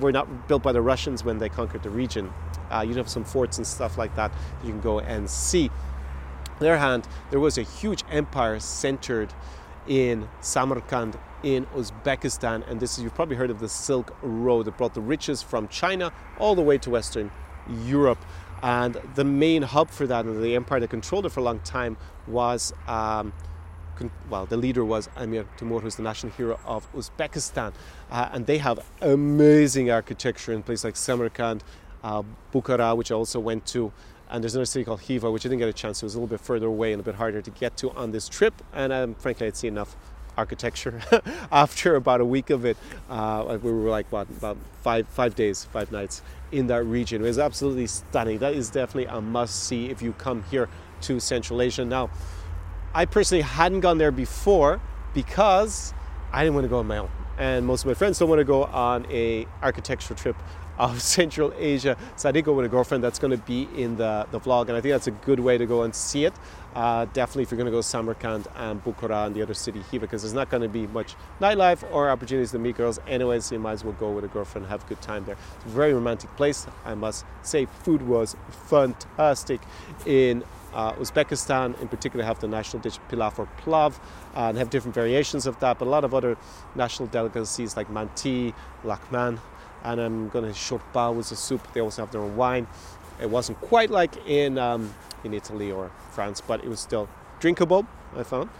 were 0.00 0.12
not 0.12 0.48
built 0.48 0.62
by 0.62 0.72
the 0.72 0.82
Russians 0.82 1.24
when 1.24 1.38
they 1.38 1.48
conquered 1.48 1.82
the 1.82 1.90
region. 1.90 2.32
Uh, 2.70 2.84
you'd 2.86 2.96
have 2.96 3.08
some 3.08 3.24
forts 3.24 3.58
and 3.58 3.66
stuff 3.66 3.98
like 3.98 4.14
that 4.16 4.32
you 4.62 4.70
can 4.70 4.80
go 4.80 5.00
and 5.00 5.28
see. 5.28 5.68
On 5.68 6.58
the 6.60 6.70
other 6.70 6.78
hand, 6.78 7.06
there 7.30 7.40
was 7.40 7.56
a 7.56 7.62
huge 7.62 8.04
empire 8.10 8.58
centered 8.58 9.32
in 9.86 10.28
Samarkand 10.40 11.18
in 11.42 11.66
Uzbekistan, 11.66 12.68
and 12.68 12.80
this 12.80 12.98
is 12.98 13.04
you've 13.04 13.14
probably 13.14 13.36
heard 13.36 13.50
of 13.50 13.60
the 13.60 13.68
Silk 13.68 14.16
Road 14.22 14.66
that 14.66 14.76
brought 14.76 14.94
the 14.94 15.00
riches 15.00 15.40
from 15.40 15.68
China 15.68 16.12
all 16.38 16.54
the 16.54 16.62
way 16.62 16.78
to 16.78 16.90
Western 16.90 17.30
Europe. 17.84 18.18
And 18.60 19.00
the 19.14 19.24
main 19.24 19.62
hub 19.62 19.90
for 19.90 20.06
that, 20.08 20.24
and 20.24 20.42
the 20.42 20.56
empire 20.56 20.80
that 20.80 20.90
controlled 20.90 21.26
it 21.26 21.28
for 21.30 21.40
a 21.40 21.44
long 21.44 21.60
time, 21.60 21.96
was 22.26 22.72
um, 22.88 23.32
well, 24.30 24.46
the 24.46 24.56
leader 24.56 24.84
was 24.84 25.08
Amir 25.16 25.44
Timur, 25.56 25.80
who's 25.80 25.96
the 25.96 26.02
national 26.02 26.32
hero 26.32 26.58
of 26.64 26.90
Uzbekistan. 26.92 27.72
Uh, 28.10 28.28
and 28.32 28.46
they 28.46 28.58
have 28.58 28.84
amazing 29.00 29.90
architecture 29.90 30.52
in 30.52 30.62
places 30.62 30.84
like 30.84 30.96
Samarkand, 30.96 31.62
uh, 32.02 32.22
Bukhara, 32.52 32.96
which 32.96 33.10
I 33.10 33.14
also 33.14 33.40
went 33.40 33.66
to. 33.66 33.92
And 34.30 34.44
there's 34.44 34.54
another 34.54 34.66
city 34.66 34.84
called 34.84 35.00
Khiva, 35.00 35.30
which 35.30 35.46
I 35.46 35.48
didn't 35.48 35.60
get 35.60 35.68
a 35.68 35.72
chance 35.72 36.00
to. 36.00 36.04
It 36.04 36.08
was 36.08 36.14
a 36.14 36.18
little 36.18 36.28
bit 36.28 36.40
further 36.40 36.66
away 36.66 36.92
and 36.92 37.00
a 37.00 37.04
bit 37.04 37.14
harder 37.14 37.40
to 37.40 37.50
get 37.50 37.76
to 37.78 37.90
on 37.92 38.12
this 38.12 38.28
trip. 38.28 38.54
And 38.72 38.92
um, 38.92 39.14
frankly, 39.14 39.46
I'd 39.46 39.56
seen 39.56 39.72
enough 39.72 39.96
architecture 40.36 41.00
after 41.52 41.96
about 41.96 42.20
a 42.20 42.24
week 42.24 42.50
of 42.50 42.64
it. 42.64 42.76
Uh, 43.10 43.58
we 43.62 43.72
were 43.72 43.90
like, 43.90 44.06
about 44.08 44.56
five, 44.82 45.08
five 45.08 45.34
days, 45.34 45.64
five 45.64 45.90
nights 45.90 46.22
in 46.52 46.68
that 46.68 46.84
region. 46.84 47.22
It 47.22 47.24
was 47.24 47.38
absolutely 47.38 47.86
stunning. 47.88 48.38
That 48.38 48.54
is 48.54 48.70
definitely 48.70 49.06
a 49.06 49.20
must 49.20 49.64
see 49.64 49.90
if 49.90 50.00
you 50.00 50.12
come 50.12 50.44
here 50.44 50.68
to 51.02 51.20
Central 51.20 51.60
Asia. 51.60 51.84
Now, 51.84 52.10
I 52.98 53.04
personally 53.04 53.42
hadn't 53.42 53.78
gone 53.78 53.98
there 53.98 54.10
before 54.10 54.80
because 55.14 55.94
I 56.32 56.42
didn't 56.42 56.56
want 56.56 56.64
to 56.64 56.68
go 56.68 56.78
on 56.78 56.88
my 56.88 56.98
own. 56.98 57.10
And 57.38 57.64
most 57.64 57.82
of 57.82 57.86
my 57.86 57.94
friends 57.94 58.18
don't 58.18 58.28
want 58.28 58.40
to 58.40 58.44
go 58.44 58.64
on 58.64 59.06
a 59.08 59.46
architectural 59.62 60.18
trip 60.18 60.34
of 60.78 61.00
Central 61.00 61.52
Asia. 61.56 61.96
So 62.16 62.28
I 62.28 62.32
did 62.32 62.44
go 62.44 62.54
with 62.54 62.66
a 62.66 62.68
girlfriend. 62.68 63.04
That's 63.04 63.20
going 63.20 63.30
to 63.30 63.36
be 63.36 63.68
in 63.76 63.96
the, 63.96 64.26
the 64.32 64.40
vlog. 64.40 64.62
And 64.62 64.76
I 64.76 64.80
think 64.80 64.94
that's 64.94 65.06
a 65.06 65.12
good 65.12 65.38
way 65.38 65.56
to 65.56 65.64
go 65.64 65.84
and 65.84 65.94
see 65.94 66.24
it. 66.24 66.34
Uh, 66.74 67.04
definitely 67.12 67.44
if 67.44 67.52
you're 67.52 67.56
going 67.56 67.66
to 67.66 67.70
go 67.70 67.80
Samarkand 67.80 68.48
and 68.56 68.82
Bukhara 68.82 69.26
and 69.26 69.34
the 69.34 69.42
other 69.42 69.54
city 69.54 69.80
here 69.92 70.00
because 70.00 70.22
there's 70.22 70.34
not 70.34 70.50
going 70.50 70.64
to 70.64 70.68
be 70.68 70.88
much 70.88 71.14
nightlife 71.40 71.84
or 71.92 72.10
opportunities 72.10 72.50
to 72.50 72.58
meet 72.58 72.76
girls 72.76 72.98
anyways. 73.06 73.52
You 73.52 73.60
might 73.60 73.74
as 73.74 73.84
well 73.84 73.94
go 73.94 74.10
with 74.10 74.24
a 74.24 74.28
girlfriend 74.28 74.66
have 74.66 74.82
a 74.82 74.88
good 74.88 75.00
time 75.02 75.24
there. 75.24 75.36
It's 75.54 75.66
a 75.66 75.68
very 75.68 75.94
romantic 75.94 76.34
place. 76.36 76.66
I 76.84 76.96
must 76.96 77.24
say 77.42 77.66
food 77.66 78.02
was 78.02 78.34
fantastic 78.68 79.60
in 80.04 80.42
uh, 80.72 80.92
Uzbekistan, 80.94 81.80
in 81.80 81.88
particular, 81.88 82.24
have 82.24 82.40
the 82.40 82.48
national 82.48 82.82
dish 82.82 82.98
pilaf 83.10 83.38
or 83.38 83.48
plav, 83.58 83.98
uh, 84.36 84.48
and 84.48 84.58
have 84.58 84.70
different 84.70 84.94
variations 84.94 85.46
of 85.46 85.58
that. 85.60 85.78
But 85.78 85.86
a 85.86 85.90
lot 85.90 86.04
of 86.04 86.14
other 86.14 86.36
national 86.74 87.08
delicacies 87.08 87.76
like 87.76 87.90
manti, 87.90 88.54
lagman, 88.84 89.40
and 89.84 90.00
I'm 90.00 90.28
going 90.28 90.44
to 90.44 90.52
shorba 90.52 91.14
was 91.14 91.32
a 91.32 91.36
soup. 91.36 91.72
They 91.72 91.80
also 91.80 92.02
have 92.02 92.12
their 92.12 92.20
own 92.20 92.36
wine. 92.36 92.66
It 93.20 93.30
wasn't 93.30 93.60
quite 93.60 93.90
like 93.90 94.16
in 94.26 94.58
um, 94.58 94.94
in 95.24 95.34
Italy 95.34 95.72
or 95.72 95.90
France, 96.10 96.40
but 96.40 96.64
it 96.64 96.68
was 96.68 96.80
still 96.80 97.08
drinkable. 97.40 97.86
I 98.16 98.22
found. 98.22 98.50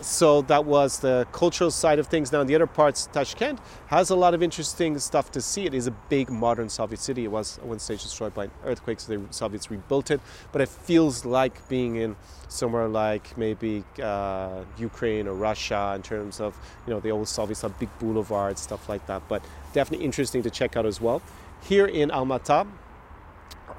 So 0.00 0.42
that 0.42 0.64
was 0.64 1.00
the 1.00 1.26
cultural 1.32 1.72
side 1.72 1.98
of 1.98 2.06
things. 2.06 2.30
Now, 2.30 2.40
in 2.40 2.46
the 2.46 2.54
other 2.54 2.68
parts, 2.68 3.08
Tashkent 3.12 3.58
has 3.88 4.10
a 4.10 4.14
lot 4.14 4.32
of 4.32 4.44
interesting 4.44 4.96
stuff 5.00 5.32
to 5.32 5.40
see. 5.40 5.66
It 5.66 5.74
is 5.74 5.88
a 5.88 5.90
big 5.90 6.30
modern 6.30 6.68
Soviet 6.68 7.00
city. 7.00 7.24
It 7.24 7.32
was 7.32 7.58
at 7.58 7.64
one 7.64 7.80
stage 7.80 8.02
destroyed 8.04 8.32
by 8.32 8.44
an 8.44 8.50
earthquake, 8.64 9.00
so 9.00 9.16
the 9.16 9.32
Soviets 9.32 9.72
rebuilt 9.72 10.12
it. 10.12 10.20
But 10.52 10.60
it 10.60 10.68
feels 10.68 11.24
like 11.24 11.68
being 11.68 11.96
in 11.96 12.14
somewhere 12.46 12.86
like 12.86 13.36
maybe 13.36 13.82
uh, 14.00 14.62
Ukraine 14.78 15.26
or 15.26 15.34
Russia 15.34 15.92
in 15.96 16.02
terms 16.02 16.40
of 16.40 16.56
you 16.86 16.94
know 16.94 17.00
the 17.00 17.10
old 17.10 17.26
Soviets 17.26 17.62
have 17.62 17.76
big 17.80 17.90
boulevards, 17.98 18.60
stuff 18.60 18.88
like 18.88 19.04
that. 19.08 19.22
But 19.28 19.44
definitely 19.72 20.06
interesting 20.06 20.44
to 20.44 20.50
check 20.50 20.76
out 20.76 20.86
as 20.86 21.00
well. 21.00 21.22
Here 21.62 21.86
in 21.86 22.10
Almaty, 22.10 22.68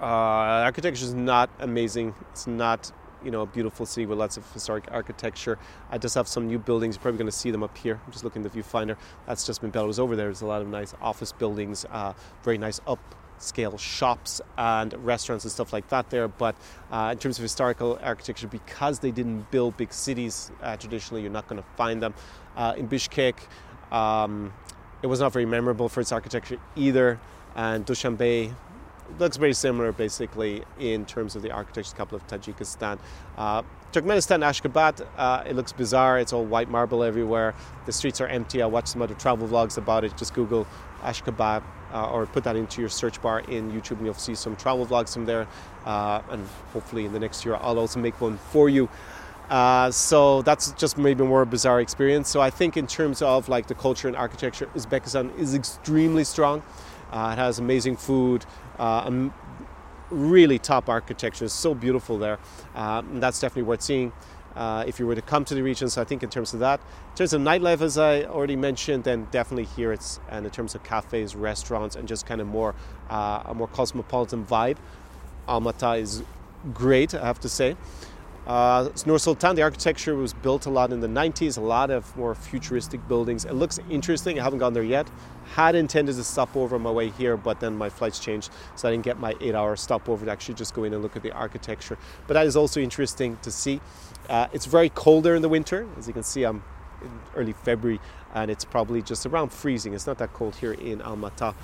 uh, 0.01 0.03
architecture 0.03 1.05
is 1.05 1.13
not 1.13 1.49
amazing. 1.59 2.13
It's 2.31 2.45
not 2.45 2.91
you 3.23 3.31
know, 3.31 3.41
a 3.41 3.45
beautiful 3.45 3.85
city 3.85 4.05
with 4.05 4.17
lots 4.17 4.37
of 4.37 4.51
historic 4.53 4.85
architecture. 4.91 5.57
I 5.89 5.97
just 5.97 6.15
have 6.15 6.27
some 6.27 6.47
new 6.47 6.59
buildings. 6.59 6.95
You're 6.95 7.01
probably 7.01 7.19
going 7.19 7.31
to 7.31 7.37
see 7.37 7.51
them 7.51 7.63
up 7.63 7.77
here. 7.77 7.99
I'm 8.05 8.11
just 8.11 8.23
looking 8.23 8.45
at 8.45 8.51
the 8.51 8.61
viewfinder. 8.61 8.97
That's 9.27 9.45
just 9.45 9.61
been 9.61 9.71
built. 9.71 9.83
I 9.83 9.87
was 9.87 9.99
over 9.99 10.15
there. 10.15 10.25
There's 10.27 10.41
a 10.41 10.45
lot 10.45 10.61
of 10.61 10.67
nice 10.67 10.93
office 11.01 11.31
buildings, 11.31 11.85
uh, 11.91 12.13
very 12.43 12.57
nice 12.57 12.79
upscale 12.81 13.77
shops 13.79 14.41
and 14.57 14.93
restaurants 15.05 15.45
and 15.45 15.51
stuff 15.51 15.73
like 15.73 15.87
that 15.89 16.09
there. 16.09 16.27
But 16.27 16.55
uh, 16.91 17.09
in 17.11 17.17
terms 17.17 17.37
of 17.37 17.43
historical 17.43 17.99
architecture, 18.01 18.47
because 18.47 18.99
they 18.99 19.11
didn't 19.11 19.51
build 19.51 19.77
big 19.77 19.93
cities 19.93 20.51
uh, 20.61 20.77
traditionally, 20.77 21.21
you're 21.21 21.31
not 21.31 21.47
going 21.47 21.61
to 21.61 21.67
find 21.75 22.01
them. 22.01 22.13
Uh, 22.55 22.73
in 22.77 22.87
Bishkek, 22.87 23.35
um, 23.91 24.53
it 25.01 25.07
was 25.07 25.19
not 25.19 25.31
very 25.31 25.45
memorable 25.45 25.89
for 25.89 26.01
its 26.01 26.11
architecture 26.11 26.59
either. 26.75 27.19
And 27.55 27.85
Dushanbe, 27.85 28.53
looks 29.17 29.37
very 29.37 29.53
similar 29.53 29.91
basically 29.91 30.63
in 30.79 31.05
terms 31.05 31.35
of 31.35 31.41
the 31.41 31.51
architecture, 31.51 31.95
couple 31.95 32.15
of 32.15 32.27
Tajikistan. 32.27 32.99
Uh, 33.37 33.63
Turkmenistan, 33.91 34.43
Ashgabat, 34.43 35.05
uh, 35.17 35.43
it 35.47 35.55
looks 35.55 35.71
bizarre. 35.71 36.19
It's 36.19 36.31
all 36.31 36.45
white 36.45 36.69
marble 36.69 37.03
everywhere. 37.03 37.55
The 37.85 37.91
streets 37.91 38.21
are 38.21 38.27
empty. 38.27 38.61
I 38.61 38.67
watched 38.67 38.89
some 38.89 39.01
other 39.01 39.15
travel 39.15 39.47
vlogs 39.47 39.77
about 39.77 40.03
it. 40.03 40.15
Just 40.15 40.33
Google 40.35 40.67
Ashgabat 41.01 41.63
uh, 41.93 42.11
or 42.11 42.27
put 42.27 42.43
that 42.43 42.55
into 42.55 42.81
your 42.81 42.89
search 42.89 43.21
bar 43.21 43.39
in 43.39 43.71
YouTube 43.71 43.97
and 43.97 44.05
you'll 44.05 44.13
see 44.13 44.35
some 44.35 44.55
travel 44.55 44.85
vlogs 44.85 45.13
from 45.13 45.25
there. 45.25 45.47
Uh, 45.85 46.21
and 46.29 46.47
hopefully 46.71 47.05
in 47.05 47.13
the 47.13 47.19
next 47.19 47.45
year 47.45 47.55
I'll 47.55 47.79
also 47.79 47.99
make 47.99 48.19
one 48.21 48.37
for 48.37 48.69
you. 48.69 48.89
Uh, 49.49 49.89
so 49.89 50.43
that's 50.43 50.71
just 50.73 50.97
maybe 50.97 51.23
more 51.23 51.41
a 51.41 51.45
bizarre 51.45 51.81
experience. 51.81 52.29
So 52.29 52.39
I 52.39 52.51
think 52.51 52.77
in 52.77 52.85
terms 52.85 53.21
of 53.21 53.49
like 53.49 53.67
the 53.67 53.75
culture 53.75 54.07
and 54.07 54.15
architecture, 54.15 54.67
Uzbekistan 54.75 55.35
is 55.39 55.55
extremely 55.55 56.23
strong. 56.23 56.61
Uh, 57.11 57.31
it 57.33 57.39
has 57.39 57.57
amazing 57.57 57.97
food, 57.97 58.45
uh, 58.79 59.29
really 60.09 60.59
top 60.59 60.89
architecture. 60.89 61.45
It's 61.45 61.53
so 61.53 61.73
beautiful 61.73 62.17
there. 62.17 62.39
Uh, 62.75 63.03
and 63.09 63.21
that's 63.21 63.39
definitely 63.39 63.63
worth 63.63 63.81
seeing. 63.81 64.11
Uh, 64.55 64.83
if 64.87 64.99
you 64.99 65.05
were 65.05 65.15
to 65.15 65.21
come 65.21 65.45
to 65.45 65.53
the 65.53 65.61
region. 65.61 65.89
So 65.89 66.01
I 66.01 66.05
think 66.05 66.23
in 66.23 66.29
terms 66.29 66.53
of 66.53 66.59
that, 66.59 66.81
in 67.11 67.15
terms 67.15 67.33
of 67.33 67.41
nightlife, 67.41 67.81
as 67.81 67.97
I 67.97 68.23
already 68.23 68.55
mentioned, 68.55 69.03
then 69.03 69.27
definitely 69.31 69.65
here 69.65 69.93
it's 69.93 70.19
and 70.27 70.43
in 70.43 70.51
terms 70.51 70.73
of 70.75 70.83
cafes, 70.83 71.35
restaurants, 71.35 71.95
and 71.95 72.07
just 72.07 72.25
kind 72.25 72.41
of 72.41 72.47
more 72.47 72.73
uh, 73.09 73.43
a 73.45 73.53
more 73.53 73.67
cosmopolitan 73.67 74.45
vibe. 74.45 74.77
Almaty 75.47 76.01
is 76.01 76.23
great, 76.73 77.13
I 77.13 77.25
have 77.25 77.39
to 77.41 77.47
say. 77.47 77.77
Uh, 78.47 78.89
Nur 79.05 79.19
Sultan, 79.19 79.55
the 79.55 79.61
architecture 79.61 80.15
was 80.15 80.33
built 80.33 80.65
a 80.65 80.69
lot 80.71 80.91
in 80.91 80.99
the 80.99 81.07
90s, 81.07 81.57
a 81.57 81.61
lot 81.61 81.91
of 81.91 82.17
more 82.17 82.33
futuristic 82.33 83.07
buildings. 83.07 83.45
It 83.45 83.53
looks 83.53 83.79
interesting. 83.89 84.39
I 84.39 84.43
haven't 84.43 84.59
gone 84.59 84.73
there 84.73 84.83
yet. 84.83 85.07
Had 85.53 85.75
intended 85.75 86.15
to 86.15 86.23
stop 86.23 86.55
over 86.55 86.75
on 86.75 86.81
my 86.81 86.91
way 86.91 87.09
here, 87.09 87.35
but 87.35 87.59
then 87.59 87.77
my 87.77 87.89
flights 87.89 88.19
changed, 88.19 88.51
so 88.75 88.87
I 88.87 88.91
didn't 88.91 89.03
get 89.03 89.19
my 89.19 89.35
eight 89.41 89.55
hour 89.55 89.75
stopover 89.75 90.25
to 90.25 90.31
actually 90.31 90.55
just 90.55 90.73
go 90.73 90.83
in 90.83 90.93
and 90.93 91.01
look 91.01 91.15
at 91.15 91.23
the 91.23 91.31
architecture. 91.31 91.97
But 92.27 92.35
that 92.35 92.45
is 92.45 92.55
also 92.55 92.79
interesting 92.79 93.37
to 93.41 93.51
see. 93.51 93.81
Uh, 94.29 94.47
it's 94.53 94.65
very 94.65 94.89
cold 94.89 95.23
there 95.23 95.35
in 95.35 95.41
the 95.41 95.49
winter. 95.49 95.87
As 95.97 96.07
you 96.07 96.13
can 96.13 96.23
see, 96.23 96.43
I'm 96.43 96.63
in 97.01 97.11
early 97.35 97.53
February 97.53 97.99
and 98.33 98.51
it's 98.51 98.65
probably 98.65 99.01
just 99.01 99.25
around 99.25 99.51
freezing. 99.51 99.93
It's 99.93 100.07
not 100.07 100.17
that 100.19 100.33
cold 100.33 100.55
here 100.57 100.73
in 100.73 100.99
Almaty. 100.99 101.55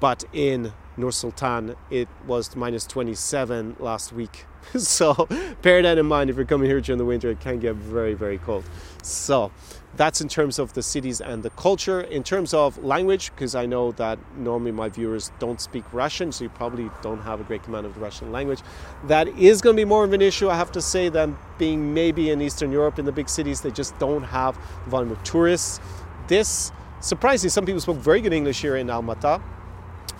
But 0.00 0.24
in 0.32 0.72
Nur 0.96 1.12
Sultan, 1.12 1.76
it 1.90 2.08
was 2.26 2.54
minus 2.56 2.86
27 2.86 3.76
last 3.78 4.12
week. 4.12 4.46
so 4.76 5.28
bear 5.62 5.82
that 5.82 5.98
in 5.98 6.06
mind 6.06 6.30
if 6.30 6.36
you're 6.36 6.44
coming 6.44 6.68
here 6.68 6.80
during 6.80 6.98
the 6.98 7.04
winter, 7.04 7.30
it 7.30 7.40
can 7.40 7.58
get 7.58 7.76
very, 7.76 8.14
very 8.14 8.38
cold. 8.38 8.64
So 9.02 9.52
that's 9.96 10.20
in 10.20 10.28
terms 10.28 10.58
of 10.58 10.72
the 10.72 10.82
cities 10.82 11.20
and 11.20 11.42
the 11.42 11.50
culture. 11.50 12.00
In 12.00 12.22
terms 12.22 12.52
of 12.52 12.82
language, 12.82 13.30
because 13.34 13.54
I 13.54 13.66
know 13.66 13.92
that 13.92 14.18
normally 14.36 14.72
my 14.72 14.88
viewers 14.88 15.30
don't 15.38 15.60
speak 15.60 15.84
Russian, 15.92 16.32
so 16.32 16.44
you 16.44 16.50
probably 16.50 16.90
don't 17.02 17.20
have 17.22 17.40
a 17.40 17.44
great 17.44 17.62
command 17.62 17.86
of 17.86 17.94
the 17.94 18.00
Russian 18.00 18.32
language. 18.32 18.60
That 19.04 19.28
is 19.28 19.60
going 19.60 19.76
to 19.76 19.80
be 19.80 19.84
more 19.84 20.04
of 20.04 20.12
an 20.12 20.22
issue, 20.22 20.48
I 20.48 20.56
have 20.56 20.72
to 20.72 20.82
say, 20.82 21.08
than 21.08 21.36
being 21.58 21.94
maybe 21.94 22.30
in 22.30 22.40
Eastern 22.40 22.72
Europe 22.72 22.98
in 22.98 23.04
the 23.04 23.12
big 23.12 23.28
cities. 23.28 23.60
They 23.60 23.70
just 23.70 23.98
don't 23.98 24.24
have 24.24 24.56
the 24.84 24.90
volume 24.90 25.12
of 25.12 25.22
tourists. 25.22 25.80
This, 26.26 26.72
surprisingly, 27.00 27.50
some 27.50 27.66
people 27.66 27.80
spoke 27.80 27.98
very 27.98 28.20
good 28.20 28.32
English 28.32 28.60
here 28.60 28.76
in 28.76 28.88
Almaty 28.88 29.42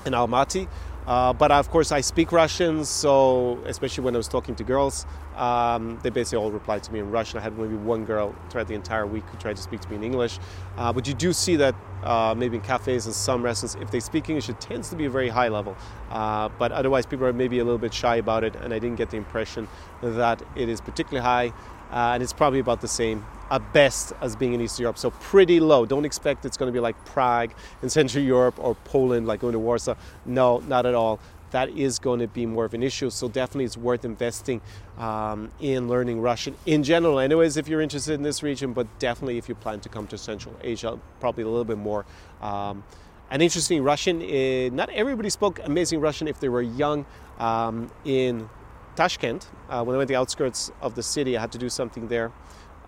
in 0.05 0.13
Almaty. 0.13 0.69
Uh, 1.07 1.33
but 1.33 1.51
of 1.51 1.71
course, 1.71 1.93
I 1.93 2.01
speak 2.01 2.33
Russian, 2.33 2.85
so 2.85 3.59
especially 3.67 4.05
when 4.05 4.15
I 4.15 4.19
was 4.19 4.29
talking 4.29 4.55
to 4.55 4.65
girls, 4.65 5.07
um, 5.37 5.99
they 6.03 6.11
basically 6.11 6.39
all 6.39 6.51
replied 6.51 6.83
to 6.85 6.93
me 6.93 7.01
in 7.01 7.11
Russian. 7.11 7.39
I 7.39 7.43
had 7.43 7.59
maybe 7.59 7.75
one 7.75 8.05
girl 8.05 8.35
throughout 8.49 8.69
the 8.69 8.75
entire 8.75 9.07
week 9.07 9.25
who 9.27 9.37
tried 9.37 9.57
to 9.57 9.63
speak 9.63 9.81
to 9.81 9.91
me 9.91 9.97
in 9.97 10.05
English. 10.05 10.39
Uh, 10.79 10.93
but 10.93 11.07
you 11.07 11.13
do 11.13 11.33
see 11.33 11.57
that 11.57 11.75
uh, 12.05 12.35
maybe 12.37 12.57
in 12.57 12.63
cafes 12.63 13.05
and 13.05 13.15
some 13.15 13.43
restaurants, 13.43 13.77
if 13.83 13.91
they 13.91 14.01
speak 14.01 14.31
English, 14.31 14.49
it 14.49 14.61
tends 14.61 14.89
to 14.91 14.97
be 14.97 15.05
a 15.05 15.11
very 15.11 15.29
high 15.29 15.49
level. 15.49 15.77
Uh, 16.11 16.49
but 16.59 16.73
otherwise, 16.73 17.05
people 17.05 17.27
are 17.27 17.33
maybe 17.33 17.59
a 17.59 17.65
little 17.65 17.79
bit 17.79 17.93
shy 17.93 18.17
about 18.17 18.43
it, 18.43 18.57
and 18.57 18.73
I 18.73 18.79
didn't 18.79 18.97
get 18.97 19.11
the 19.11 19.19
impression 19.19 19.69
that 20.01 20.43
it 20.57 20.69
is 20.69 20.81
particularly 20.81 21.23
high. 21.23 21.53
Uh, 21.93 22.15
and 22.15 22.23
it's 22.23 22.33
probably 22.33 22.61
about 22.61 22.81
the 22.81 22.89
same 22.89 23.25
at 23.51 23.73
best 23.73 24.13
as 24.21 24.37
being 24.37 24.55
in 24.55 24.61
Eastern 24.61 24.85
Europe. 24.85 24.99
So 24.99 25.11
pretty 25.11 25.61
low. 25.61 25.87
Don't 25.87 26.05
expect 26.05 26.45
it's 26.45 26.57
going 26.57 26.69
to 26.69 26.73
be 26.73 26.81
like 26.81 27.03
Prague 27.05 27.53
in 27.83 27.89
Central 27.89 28.25
Europe 28.25 28.55
or 28.59 28.75
Poland, 28.85 29.27
like 29.27 29.41
going 29.41 29.53
to 29.53 29.59
Warsaw. 29.59 29.95
No, 30.25 30.59
not 30.61 30.87
at 30.87 30.95
all. 30.95 31.21
That 31.51 31.69
is 31.69 32.01
going 32.01 32.19
to 32.19 32.27
be 32.27 32.47
more 32.47 32.65
of 32.65 32.75
an 32.75 32.83
issue. 32.83 33.11
So 33.11 33.29
definitely, 33.29 33.67
it's 33.67 33.77
worth 33.77 34.05
investing 34.05 34.61
um, 34.99 35.51
in 35.61 35.89
learning 35.89 36.21
Russian 36.21 36.57
in 36.67 36.83
general. 36.83 37.21
Anyways, 37.21 37.57
if 37.57 37.69
you're 37.69 37.81
interested 37.81 38.15
in 38.15 38.23
this 38.23 38.43
region, 38.43 38.73
but 38.73 38.87
definitely 38.99 39.39
if 39.39 39.49
you 39.49 39.55
plan 39.55 39.79
to 39.81 39.89
come 39.89 40.09
to 40.09 40.19
Central 40.19 40.57
Asia, 40.63 40.99
probably 41.21 41.45
a 41.45 41.49
little 41.49 41.65
bit 41.65 41.79
more. 41.79 42.05
Um, 42.43 42.83
and 43.31 43.41
interesting, 43.41 43.85
Russian. 43.85 44.21
Uh, 44.21 44.75
not 44.75 44.91
everybody 44.91 45.31
spoke 45.31 45.61
amazing 45.65 46.01
Russian 46.01 46.27
if 46.27 46.41
they 46.41 46.49
were 46.49 46.63
young. 46.63 47.07
Um, 47.39 47.91
in 48.05 48.49
Tashkent, 48.97 49.49
uh, 49.69 49.83
when 49.85 49.95
I 49.95 49.99
went 49.99 50.09
to 50.09 50.13
the 50.13 50.19
outskirts 50.19 50.73
of 50.81 50.95
the 50.95 51.03
city, 51.03 51.37
I 51.37 51.41
had 51.41 51.53
to 51.53 51.59
do 51.59 51.69
something 51.69 52.09
there 52.09 52.33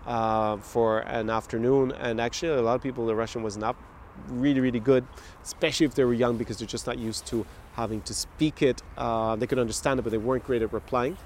uh, 0.07 0.57
for 0.57 0.99
an 0.99 1.29
afternoon, 1.29 1.91
and 1.91 2.19
actually, 2.19 2.53
a 2.53 2.61
lot 2.61 2.75
of 2.75 2.81
people, 2.81 3.05
the 3.05 3.15
Russian 3.15 3.43
was 3.43 3.57
not 3.57 3.75
really, 4.29 4.61
really 4.61 4.79
good, 4.79 5.05
especially 5.43 5.85
if 5.85 5.93
they 5.93 6.03
were 6.03 6.13
young 6.13 6.37
because 6.37 6.57
they're 6.57 6.67
just 6.67 6.87
not 6.87 6.97
used 6.97 7.27
to 7.27 7.45
having 7.73 8.01
to 8.01 8.13
speak 8.13 8.61
it. 8.61 8.81
Uh, 8.97 9.35
they 9.35 9.45
could 9.45 9.59
understand 9.59 9.99
it, 9.99 10.03
but 10.03 10.11
they 10.11 10.17
weren't 10.17 10.45
great 10.45 10.61
at 10.61 10.73
replying. 10.73 11.17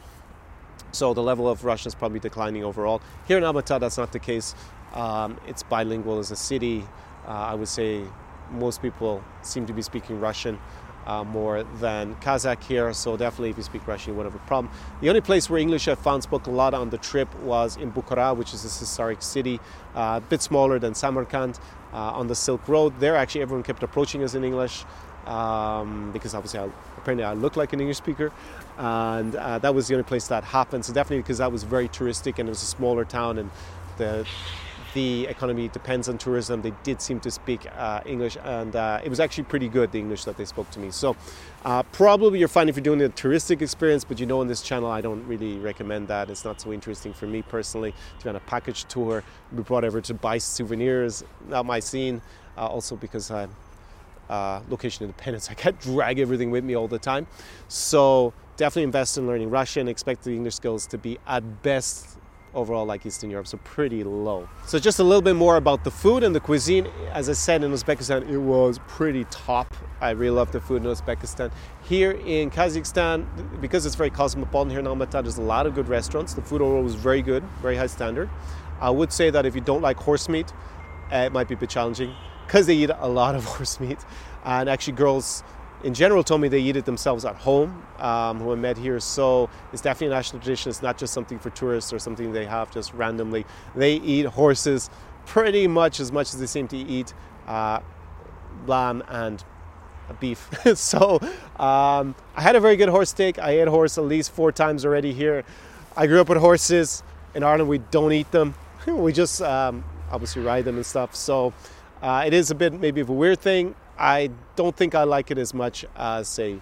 So 0.91 1.13
the 1.13 1.23
level 1.23 1.47
of 1.47 1.63
Russian 1.63 1.87
is 1.87 1.95
probably 1.95 2.19
declining 2.19 2.65
overall. 2.65 3.01
Here 3.27 3.37
in 3.37 3.43
Almaty, 3.43 3.79
that's 3.79 3.97
not 3.97 4.11
the 4.11 4.19
case. 4.19 4.55
Um, 4.93 5.39
it's 5.47 5.63
bilingual 5.63 6.19
as 6.19 6.31
a 6.31 6.35
city. 6.35 6.83
Uh, 7.25 7.31
I 7.31 7.53
would 7.53 7.69
say 7.69 8.03
most 8.51 8.81
people 8.81 9.23
seem 9.41 9.65
to 9.67 9.73
be 9.73 9.81
speaking 9.81 10.19
Russian 10.19 10.59
uh, 11.05 11.23
more 11.23 11.63
than 11.79 12.15
Kazakh 12.15 12.63
here. 12.63 12.93
So 12.93 13.17
definitely, 13.17 13.49
if 13.49 13.57
you 13.57 13.63
speak 13.63 13.87
Russian, 13.87 14.13
you 14.13 14.17
won't 14.17 14.31
have 14.31 14.39
a 14.39 14.45
problem. 14.45 14.73
The 15.01 15.09
only 15.09 15.21
place 15.21 15.49
where 15.49 15.59
English 15.59 15.87
I 15.87 15.95
found 15.95 16.23
spoke 16.23 16.47
a 16.47 16.51
lot 16.51 16.73
on 16.73 16.89
the 16.89 16.97
trip 16.97 17.33
was 17.41 17.77
in 17.77 17.91
Bukhara, 17.91 18.35
which 18.35 18.53
is 18.53 18.63
a 18.63 18.67
historic 18.67 19.21
city, 19.21 19.59
uh, 19.95 20.19
a 20.21 20.25
bit 20.29 20.41
smaller 20.41 20.79
than 20.79 20.93
Samarkand, 20.93 21.59
uh, 21.93 21.97
on 22.19 22.27
the 22.27 22.35
Silk 22.35 22.67
Road. 22.67 22.99
There, 22.99 23.15
actually, 23.15 23.41
everyone 23.41 23.63
kept 23.63 23.83
approaching 23.83 24.23
us 24.23 24.35
in 24.35 24.43
English. 24.43 24.85
Um, 25.25 26.11
because 26.11 26.33
obviously, 26.33 26.61
I, 26.61 26.69
apparently, 26.97 27.23
I 27.23 27.33
look 27.33 27.55
like 27.55 27.73
an 27.73 27.79
English 27.79 27.97
speaker, 27.97 28.31
and 28.79 29.35
uh, 29.35 29.59
that 29.59 29.75
was 29.75 29.87
the 29.87 29.93
only 29.93 30.03
place 30.03 30.27
that 30.29 30.43
happened. 30.43 30.83
So 30.83 30.93
definitely, 30.93 31.21
because 31.21 31.37
that 31.37 31.51
was 31.51 31.61
very 31.61 31.87
touristic 31.87 32.39
and 32.39 32.49
it 32.49 32.49
was 32.49 32.63
a 32.63 32.65
smaller 32.65 33.05
town, 33.05 33.37
and 33.37 33.51
the 33.97 34.25
the 34.93 35.25
economy 35.27 35.69
depends 35.69 36.09
on 36.09 36.17
tourism. 36.17 36.61
They 36.61 36.73
did 36.83 37.01
seem 37.01 37.19
to 37.21 37.31
speak 37.31 37.65
uh, 37.77 38.01
English, 38.05 38.37
and 38.43 38.75
uh, 38.75 39.01
it 39.03 39.09
was 39.09 39.19
actually 39.19 39.45
pretty 39.45 39.69
good, 39.69 39.91
the 39.91 39.99
English 39.99 40.25
that 40.25 40.37
they 40.37 40.45
spoke 40.45 40.69
to 40.71 40.79
me. 40.79 40.91
So, 40.91 41.15
uh, 41.63 41.83
probably 41.83 42.39
you're 42.39 42.47
fine 42.47 42.67
if 42.69 42.75
you're 42.75 42.83
doing 42.83 43.01
a 43.01 43.09
touristic 43.09 43.61
experience, 43.61 44.03
but 44.03 44.19
you 44.19 44.25
know, 44.25 44.41
on 44.41 44.47
this 44.47 44.61
channel, 44.61 44.89
I 44.89 45.01
don't 45.01 45.25
really 45.27 45.57
recommend 45.57 46.07
that. 46.09 46.29
It's 46.29 46.43
not 46.43 46.59
so 46.59 46.73
interesting 46.73 47.13
for 47.13 47.25
me 47.25 47.41
personally 47.41 47.93
to 48.19 48.23
be 48.23 48.29
on 48.29 48.35
a 48.35 48.41
package 48.41 48.85
tour, 48.85 49.23
be 49.55 49.61
brought 49.61 49.83
over 49.83 50.01
to 50.01 50.13
buy 50.13 50.37
souvenirs, 50.37 51.23
not 51.47 51.65
my 51.65 51.79
scene. 51.79 52.21
Uh, 52.57 52.67
also, 52.67 52.97
because 52.97 53.31
I'm 53.31 53.49
uh, 54.29 54.61
location 54.69 55.05
independence, 55.05 55.49
I 55.51 55.53
can't 55.53 55.79
drag 55.79 56.19
everything 56.19 56.51
with 56.51 56.63
me 56.63 56.75
all 56.75 56.87
the 56.87 56.99
time. 56.99 57.27
So, 57.69 58.33
definitely 58.57 58.83
invest 58.83 59.17
in 59.17 59.25
learning 59.25 59.49
Russian. 59.49 59.87
Expect 59.87 60.23
the 60.23 60.31
English 60.31 60.55
skills 60.55 60.85
to 60.87 60.97
be 60.97 61.17
at 61.27 61.63
best 61.63 62.17
overall 62.53 62.85
like 62.85 63.05
Eastern 63.05 63.29
Europe, 63.29 63.47
so 63.47 63.57
pretty 63.63 64.03
low. 64.03 64.47
So 64.65 64.79
just 64.79 64.99
a 64.99 65.03
little 65.03 65.21
bit 65.21 65.35
more 65.35 65.57
about 65.57 65.83
the 65.83 65.91
food 65.91 66.23
and 66.23 66.35
the 66.35 66.39
cuisine. 66.39 66.87
As 67.11 67.29
I 67.29 67.33
said 67.33 67.63
in 67.63 67.71
Uzbekistan, 67.71 68.29
it 68.29 68.37
was 68.37 68.79
pretty 68.87 69.25
top. 69.25 69.73
I 69.99 70.11
really 70.11 70.35
love 70.35 70.51
the 70.51 70.61
food 70.61 70.83
in 70.83 70.91
Uzbekistan. 70.91 71.51
Here 71.83 72.11
in 72.11 72.49
Kazakhstan, 72.49 73.25
because 73.61 73.85
it's 73.85 73.95
very 73.95 74.09
cosmopolitan 74.09 74.71
here 74.71 74.79
in 74.79 74.85
Almaty, 74.85 75.11
there's 75.23 75.37
a 75.37 75.41
lot 75.41 75.65
of 75.65 75.75
good 75.75 75.87
restaurants. 75.87 76.33
The 76.33 76.41
food 76.41 76.61
overall 76.61 76.83
was 76.83 76.95
very 76.95 77.21
good, 77.21 77.43
very 77.61 77.75
high 77.75 77.87
standard. 77.87 78.29
I 78.79 78.89
would 78.89 79.13
say 79.13 79.29
that 79.29 79.45
if 79.45 79.55
you 79.55 79.61
don't 79.61 79.81
like 79.81 79.97
horse 79.97 80.27
meat, 80.27 80.51
uh, 81.11 81.17
it 81.17 81.31
might 81.31 81.47
be 81.47 81.53
a 81.53 81.57
bit 81.57 81.69
challenging 81.69 82.15
because 82.47 82.67
they 82.67 82.75
eat 82.75 82.89
a 82.93 83.07
lot 83.07 83.35
of 83.35 83.43
horse 83.53 83.79
meat. 83.79 83.99
And 84.43 84.67
actually, 84.67 84.93
girls 84.93 85.43
in 85.83 85.93
general 85.93 86.23
told 86.23 86.41
me 86.41 86.47
they 86.47 86.59
eat 86.59 86.75
it 86.75 86.85
themselves 86.85 87.25
at 87.25 87.35
home, 87.35 87.83
um, 87.99 88.39
who 88.39 88.51
I 88.51 88.55
met 88.55 88.77
here. 88.77 88.99
So 88.99 89.49
it's 89.73 89.81
definitely 89.81 90.13
a 90.13 90.17
national 90.17 90.41
tradition. 90.41 90.69
It's 90.69 90.81
not 90.81 90.97
just 90.97 91.13
something 91.13 91.39
for 91.39 91.49
tourists 91.49 91.91
or 91.91 91.99
something 91.99 92.31
they 92.31 92.45
have 92.45 92.71
just 92.71 92.93
randomly. 92.93 93.45
They 93.75 93.95
eat 93.95 94.25
horses 94.25 94.89
pretty 95.25 95.67
much 95.67 95.99
as 95.99 96.11
much 96.11 96.33
as 96.33 96.39
they 96.39 96.45
seem 96.45 96.67
to 96.69 96.77
eat 96.77 97.13
uh, 97.47 97.79
lamb 98.67 99.03
and 99.09 99.43
beef. 100.19 100.49
so 100.75 101.19
um, 101.59 102.15
I 102.35 102.41
had 102.41 102.55
a 102.55 102.59
very 102.59 102.75
good 102.75 102.89
horse 102.89 103.09
steak. 103.09 103.39
I 103.39 103.51
ate 103.61 103.67
horse 103.67 103.97
at 103.97 104.05
least 104.05 104.31
four 104.31 104.51
times 104.51 104.85
already 104.85 105.13
here. 105.13 105.43
I 105.95 106.07
grew 106.07 106.21
up 106.21 106.29
with 106.29 106.37
horses. 106.37 107.03
In 107.33 107.43
Ireland, 107.43 107.69
we 107.69 107.77
don't 107.77 108.11
eat 108.11 108.31
them. 108.31 108.53
we 108.87 109.13
just 109.13 109.41
um, 109.41 109.83
obviously 110.11 110.41
ride 110.41 110.65
them 110.65 110.75
and 110.75 110.85
stuff. 110.85 111.15
So 111.15 111.53
uh, 112.01 112.23
it 112.25 112.33
is 112.33 112.51
a 112.51 112.55
bit 112.55 112.73
maybe 112.73 113.01
of 113.01 113.09
a 113.09 113.13
weird 113.13 113.39
thing. 113.39 113.75
I 114.01 114.31
don't 114.55 114.75
think 114.75 114.95
I 114.95 115.03
like 115.03 115.29
it 115.29 115.37
as 115.37 115.53
much 115.53 115.85
as, 115.95 116.27
say, 116.27 116.59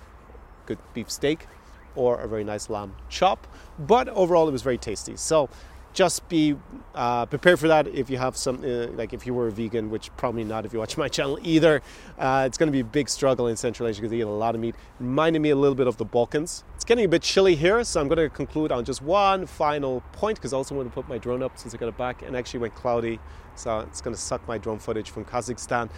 good 0.65 0.78
beef 0.93 1.10
steak 1.10 1.47
or 1.95 2.19
a 2.19 2.28
very 2.28 2.43
nice 2.43 2.69
lamb 2.69 2.95
chop, 3.08 3.47
but 3.80 4.10
overall 4.10 4.49
it 4.49 4.52
was 4.52 4.62
very 4.62 4.78
tasty. 4.78 5.15
So 5.15 5.49
just 5.93 6.28
be 6.28 6.58
uh, 6.93 7.25
prepared 7.28 7.58
for 7.58 7.69
that 7.69 7.88
if 7.88 8.10
you 8.10 8.17
have 8.17 8.36
some, 8.36 8.58
uh, 8.58 8.88
like 8.88 9.13
if 9.13 9.25
you 9.25 9.34
were 9.34 9.47
a 9.47 9.52
vegan, 9.54 9.89
which 9.89 10.15
probably 10.17 10.43
not 10.43 10.65
if 10.65 10.73
you 10.73 10.80
watch 10.80 10.97
my 11.04 11.08
channel 11.08 11.39
either. 11.41 11.82
Uh, 12.17 12.43
it's 12.45 12.58
going 12.58 12.67
to 12.67 12.73
be 12.73 12.82
a 12.82 12.84
big 12.84 13.08
struggle 13.08 13.47
in 13.47 13.56
Central 13.56 13.88
Asia 13.88 14.02
because 14.02 14.12
they 14.12 14.17
eat 14.17 14.21
a 14.21 14.28
lot 14.28 14.54
of 14.54 14.60
meat. 14.60 14.75
Reminded 14.99 15.41
me 15.41 15.49
a 15.52 15.56
little 15.56 15.75
bit 15.75 15.88
of 15.88 15.95
the 15.95 16.06
Balkans. 16.06 16.65
It's 16.75 16.84
getting 16.84 17.06
a 17.06 17.08
bit 17.08 17.21
chilly 17.21 17.56
here, 17.56 17.82
so 17.86 18.02
I'm 18.02 18.10
going 18.10 18.17
to 18.17 18.30
conclude 18.30 18.73
on 18.73 18.84
just 18.84 19.02
one 19.02 19.45
final 19.45 20.02
point 20.12 20.38
because 20.38 20.52
I 20.52 20.58
also 20.58 20.75
want 20.75 20.89
to 20.89 20.93
put 20.93 21.08
my 21.08 21.17
drone 21.17 21.41
up 21.41 21.58
since 21.58 21.73
I 21.73 21.78
got 21.78 21.88
it 21.88 21.97
back 21.97 22.21
and 22.21 22.36
actually 22.36 22.60
went 22.60 22.75
cloudy, 22.75 23.17
so 23.56 23.80
it's 23.80 24.02
going 24.02 24.13
to 24.13 24.21
suck 24.21 24.45
my 24.45 24.58
drone 24.58 24.80
footage 24.80 25.10
from 25.10 25.23
Kazakhstan. 25.23 25.89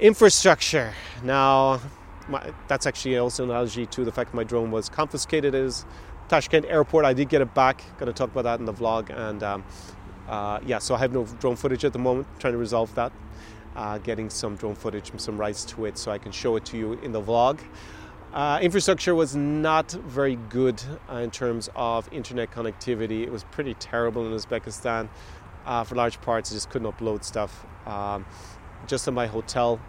Infrastructure. 0.00 0.94
Now, 1.24 1.80
my, 2.28 2.52
that's 2.68 2.86
actually 2.86 3.18
also 3.18 3.42
an 3.42 3.50
analogy 3.50 3.84
to 3.86 4.04
the 4.04 4.12
fact 4.12 4.32
my 4.32 4.44
drone 4.44 4.70
was 4.70 4.88
confiscated 4.88 5.56
as 5.56 5.84
Tashkent 6.28 6.66
airport. 6.66 7.04
I 7.04 7.12
did 7.14 7.28
get 7.28 7.40
it 7.40 7.52
back. 7.52 7.82
Going 7.98 8.06
to 8.06 8.12
talk 8.12 8.30
about 8.30 8.44
that 8.44 8.60
in 8.60 8.64
the 8.64 8.72
vlog. 8.72 9.10
And 9.10 9.42
um, 9.42 9.64
uh, 10.28 10.60
yeah, 10.64 10.78
so 10.78 10.94
I 10.94 10.98
have 10.98 11.12
no 11.12 11.24
drone 11.24 11.56
footage 11.56 11.84
at 11.84 11.92
the 11.92 11.98
moment. 11.98 12.28
Trying 12.38 12.52
to 12.52 12.58
resolve 12.58 12.94
that. 12.94 13.12
Uh, 13.74 13.98
getting 13.98 14.30
some 14.30 14.54
drone 14.54 14.76
footage 14.76 15.10
and 15.10 15.20
some 15.20 15.36
rights 15.36 15.64
to 15.64 15.86
it 15.86 15.98
so 15.98 16.12
I 16.12 16.18
can 16.18 16.30
show 16.30 16.54
it 16.54 16.64
to 16.66 16.76
you 16.76 16.92
in 17.00 17.10
the 17.10 17.20
vlog. 17.20 17.58
Uh, 18.32 18.60
infrastructure 18.62 19.16
was 19.16 19.34
not 19.34 19.90
very 19.90 20.36
good 20.48 20.80
uh, 21.10 21.16
in 21.16 21.30
terms 21.32 21.70
of 21.74 22.08
internet 22.12 22.52
connectivity. 22.52 23.22
It 23.22 23.32
was 23.32 23.42
pretty 23.44 23.74
terrible 23.74 24.26
in 24.26 24.32
Uzbekistan. 24.32 25.08
Uh, 25.66 25.82
for 25.82 25.96
large 25.96 26.20
parts, 26.20 26.52
I 26.52 26.54
just 26.54 26.70
couldn't 26.70 26.90
upload 26.92 27.24
stuff. 27.24 27.66
Um, 27.86 28.26
just 28.86 29.08
in 29.08 29.14
my 29.14 29.26
hotel 29.26 29.80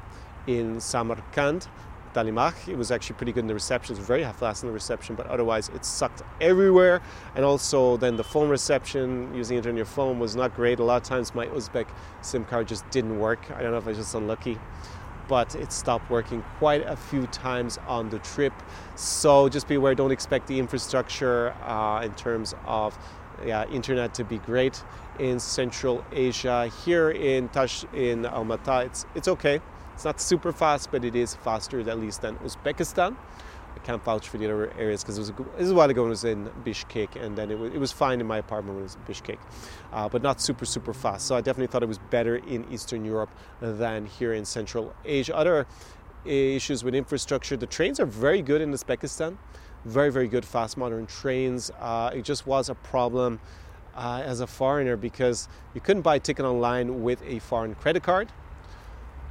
in 0.47 0.80
Samarkand, 0.80 1.67
Dalimach. 2.13 2.67
It 2.67 2.78
was 2.78 2.91
actually 2.91 3.15
pretty 3.17 3.32
good 3.32 3.41
in 3.41 3.47
the 3.47 3.54
reception. 3.54 3.95
It 3.95 3.99
was 3.99 4.08
very 4.08 4.23
fast 4.23 4.63
in 4.63 4.67
the 4.67 4.73
reception, 4.73 5.15
but 5.15 5.28
otherwise 5.28 5.69
it 5.69 5.86
sucked 5.86 6.23
everywhere. 6.41 7.02
And 7.36 7.45
also 7.45 7.97
then 7.97 8.15
the 8.15 8.23
phone 8.23 8.49
reception 8.49 9.34
using 9.36 9.58
it 9.58 9.67
on 9.67 9.75
your 9.75 9.86
phone 9.86 10.19
was 10.19 10.36
not 10.36 10.56
great. 10.56 10.80
A 10.80 10.84
lot 10.84 11.02
of 11.02 11.08
times 11.08 11.36
my 11.36 11.45
Uzbek 11.47 11.88
SIM 12.21 12.45
card 12.45 12.67
just 12.67 12.89
didn't 12.89 13.19
work. 13.19 13.39
I 13.52 13.62
don't 13.62 13.71
know 13.71 13.78
if 13.78 13.86
I 13.86 13.89
was 13.89 13.97
just 13.97 14.15
unlucky 14.15 14.58
but 15.30 15.54
it 15.54 15.71
stopped 15.71 16.10
working 16.10 16.43
quite 16.58 16.82
a 16.88 16.95
few 16.95 17.28
times 17.28 17.78
on 17.88 18.10
the 18.10 18.17
trip. 18.19 18.52
So 18.95 19.47
just 19.47 19.67
be 19.67 19.75
aware, 19.75 19.93
don't 19.93 20.12
expect 20.12 20.47
the 20.47 20.58
infrastructure 20.58 21.52
uh, 21.63 22.02
in 22.04 22.13
terms 22.15 22.56
of 22.65 22.97
yeah, 23.45 23.65
internet 23.69 24.13
to 24.15 24.23
be 24.23 24.39
great 24.39 24.84
in 25.19 25.39
Central 25.39 26.03
Asia. 26.12 26.71
Here 26.86 27.12
in 27.12 27.49
Tash 27.49 27.84
in 27.93 28.23
Almaty, 28.23 28.86
it's 28.86 29.05
it's 29.15 29.27
okay. 29.27 29.62
It's 29.93 30.05
not 30.05 30.21
super 30.21 30.53
fast, 30.53 30.91
but 30.91 31.03
it 31.03 31.15
is 31.15 31.36
faster 31.36 31.79
at 31.82 31.99
least 31.99 32.21
than 32.21 32.38
Uzbekistan. 32.38 33.15
I 33.75 33.79
can't 33.79 34.03
vouch 34.03 34.27
for 34.27 34.38
the 34.38 34.45
other 34.45 34.73
areas 34.79 35.03
because 35.03 35.17
it 35.17 35.21
was 35.21 35.29
a, 35.29 35.34
this 35.34 35.65
is 35.65 35.71
a 35.71 35.75
while 35.75 35.89
ago 35.89 36.01
when 36.01 36.10
I 36.10 36.12
was 36.12 36.23
in 36.23 36.49
Bishkek, 36.65 37.15
and 37.15 37.38
then 37.38 37.51
it 37.51 37.60
was, 37.60 37.73
it 37.73 37.77
was 37.77 37.91
fine 37.91 38.19
in 38.19 38.25
my 38.25 38.38
apartment 38.38 38.75
when 38.75 38.82
it 38.82 38.84
was 38.84 38.95
in 38.95 39.01
Bishkek, 39.01 39.38
uh, 39.93 40.10
but 40.10 40.21
not 40.21 40.41
super 40.41 40.65
super 40.65 40.93
fast. 40.93 41.27
So 41.27 41.36
I 41.36 41.41
definitely 41.41 41.67
thought 41.67 41.84
it 41.84 41.88
was 41.88 41.99
better 41.99 42.38
in 42.38 42.65
Eastern 42.71 43.05
Europe 43.05 43.29
than 43.62 44.05
here 44.05 44.34
in 44.34 44.45
Central 44.45 44.95
Asia. 45.05 45.36
Other 45.36 45.67
issues 46.25 46.84
with 46.84 46.95
infrastructure, 46.95 47.55
the 47.58 47.67
trains 47.67 47.99
are 47.99 48.05
very 48.05 48.41
good 48.41 48.62
in 48.62 48.71
Uzbekistan, 48.71 49.38
very 49.86 50.12
very 50.12 50.27
good 50.27 50.45
fast 50.45 50.77
modern 50.77 51.05
trains. 51.05 51.71
Uh, 51.79 52.12
it 52.13 52.23
just 52.23 52.47
was 52.47 52.69
a 52.69 52.75
problem. 52.75 53.39
Uh, 53.95 54.21
as 54.23 54.39
a 54.39 54.47
foreigner, 54.47 54.95
because 54.95 55.49
you 55.73 55.82
couldn't 55.82 56.04
buy 56.04 56.15
a 56.15 56.19
ticket 56.19 56.45
online 56.45 57.04
with 57.04 57.21
a 57.23 57.39
foreign 57.39 57.75
credit 57.75 58.02
card, 58.02 58.30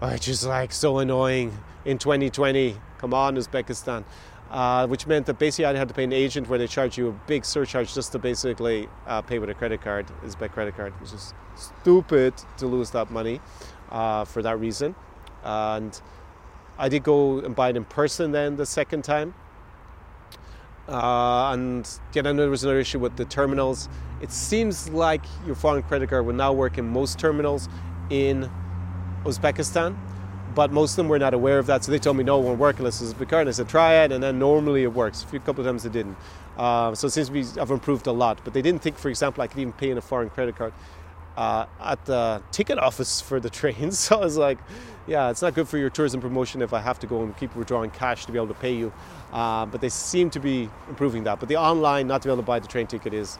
which 0.00 0.28
is 0.28 0.44
like 0.44 0.72
so 0.72 0.98
annoying 0.98 1.56
in 1.86 1.96
2020. 1.96 2.76
Come 2.98 3.14
on, 3.14 3.36
Uzbekistan 3.36 4.04
uh, 4.50 4.86
which 4.86 5.06
meant 5.06 5.26
that 5.26 5.38
basically 5.38 5.66
I 5.66 5.74
had 5.74 5.88
to 5.88 5.94
pay 5.94 6.04
an 6.04 6.12
agent 6.12 6.48
where 6.48 6.58
they 6.58 6.66
charge 6.66 6.96
you 6.96 7.08
a 7.08 7.12
big 7.26 7.44
surcharge 7.44 7.94
just 7.94 8.12
to 8.12 8.18
basically 8.18 8.88
uh, 9.06 9.22
pay 9.22 9.38
with 9.38 9.50
a 9.50 9.54
credit 9.54 9.82
card, 9.82 10.06
Uzbek 10.24 10.52
credit 10.52 10.76
card, 10.76 10.98
which 11.00 11.12
is 11.12 11.34
stupid 11.56 12.34
to 12.56 12.66
lose 12.66 12.90
that 12.90 13.10
money 13.10 13.40
uh, 13.90 14.24
for 14.24 14.42
that 14.42 14.58
reason. 14.58 14.94
And 15.42 16.00
I 16.78 16.88
did 16.88 17.02
go 17.02 17.40
and 17.40 17.54
buy 17.54 17.70
it 17.70 17.76
in 17.76 17.84
person 17.84 18.32
then 18.32 18.56
the 18.56 18.66
second 18.66 19.02
time. 19.04 19.34
Uh, 20.88 21.52
and 21.52 21.88
yet 22.14 22.22
there 22.22 22.50
was 22.50 22.64
another 22.64 22.80
issue 22.80 22.98
with 22.98 23.16
the 23.16 23.24
terminals. 23.24 23.88
It 24.20 24.32
seems 24.32 24.88
like 24.88 25.22
your 25.46 25.54
foreign 25.54 25.82
credit 25.82 26.08
card 26.10 26.26
will 26.26 26.34
now 26.34 26.52
work 26.52 26.78
in 26.78 26.88
most 26.88 27.18
terminals 27.18 27.68
in 28.10 28.50
Uzbekistan 29.24 29.96
but 30.58 30.72
most 30.72 30.92
of 30.92 30.96
them 30.96 31.08
were 31.08 31.20
not 31.20 31.34
aware 31.34 31.60
of 31.60 31.66
that. 31.66 31.84
So 31.84 31.92
they 31.92 32.00
told 32.00 32.16
me, 32.16 32.24
no, 32.24 32.40
it 32.40 32.44
won't 32.44 32.58
work 32.58 32.78
unless 32.78 33.00
it's 33.00 33.12
a 33.12 33.26
card. 33.26 33.42
And 33.42 33.48
I 33.48 33.52
said, 33.52 33.68
try 33.68 34.02
it. 34.02 34.10
And 34.10 34.20
then 34.20 34.40
normally 34.40 34.82
it 34.82 34.92
works. 34.92 35.22
A 35.22 35.26
few 35.28 35.38
couple 35.38 35.60
of 35.60 35.68
times 35.68 35.84
it 35.84 35.92
didn't. 35.92 36.16
Uh, 36.56 36.94
so 36.96 37.06
it 37.06 37.10
seems 37.10 37.28
to 37.28 37.32
be, 37.32 37.60
I've 37.60 37.70
improved 37.70 38.08
a 38.08 38.12
lot. 38.12 38.40
But 38.42 38.54
they 38.54 38.60
didn't 38.62 38.82
think, 38.82 38.98
for 38.98 39.08
example, 39.08 39.42
I 39.42 39.46
could 39.46 39.60
even 39.60 39.72
pay 39.72 39.90
in 39.90 39.98
a 39.98 40.00
foreign 40.00 40.30
credit 40.30 40.56
card 40.56 40.72
uh, 41.36 41.66
at 41.80 42.04
the 42.06 42.42
ticket 42.50 42.78
office 42.78 43.20
for 43.28 43.38
the 43.38 43.50
train. 43.50 43.92
So 43.92 44.16
I 44.16 44.24
was 44.24 44.36
like, 44.36 44.58
yeah, 45.06 45.30
it's 45.30 45.42
not 45.42 45.54
good 45.54 45.68
for 45.68 45.78
your 45.78 45.90
tourism 45.90 46.20
promotion 46.20 46.60
if 46.60 46.72
I 46.72 46.80
have 46.80 46.98
to 47.00 47.06
go 47.06 47.22
and 47.22 47.36
keep 47.36 47.54
withdrawing 47.54 47.90
cash 47.90 48.26
to 48.26 48.32
be 48.32 48.38
able 48.38 48.48
to 48.48 48.54
pay 48.54 48.74
you. 48.74 48.92
Uh, 49.32 49.66
but 49.66 49.80
they 49.80 49.88
seem 49.88 50.30
to 50.30 50.40
be 50.40 50.70
improving 50.88 51.24
that. 51.24 51.38
But 51.40 51.48
the 51.48 51.56
online, 51.56 52.06
not 52.06 52.22
to 52.22 52.28
be 52.28 52.32
able 52.32 52.42
to 52.42 52.46
buy 52.46 52.58
the 52.58 52.68
train 52.68 52.86
ticket 52.86 53.12
is 53.12 53.38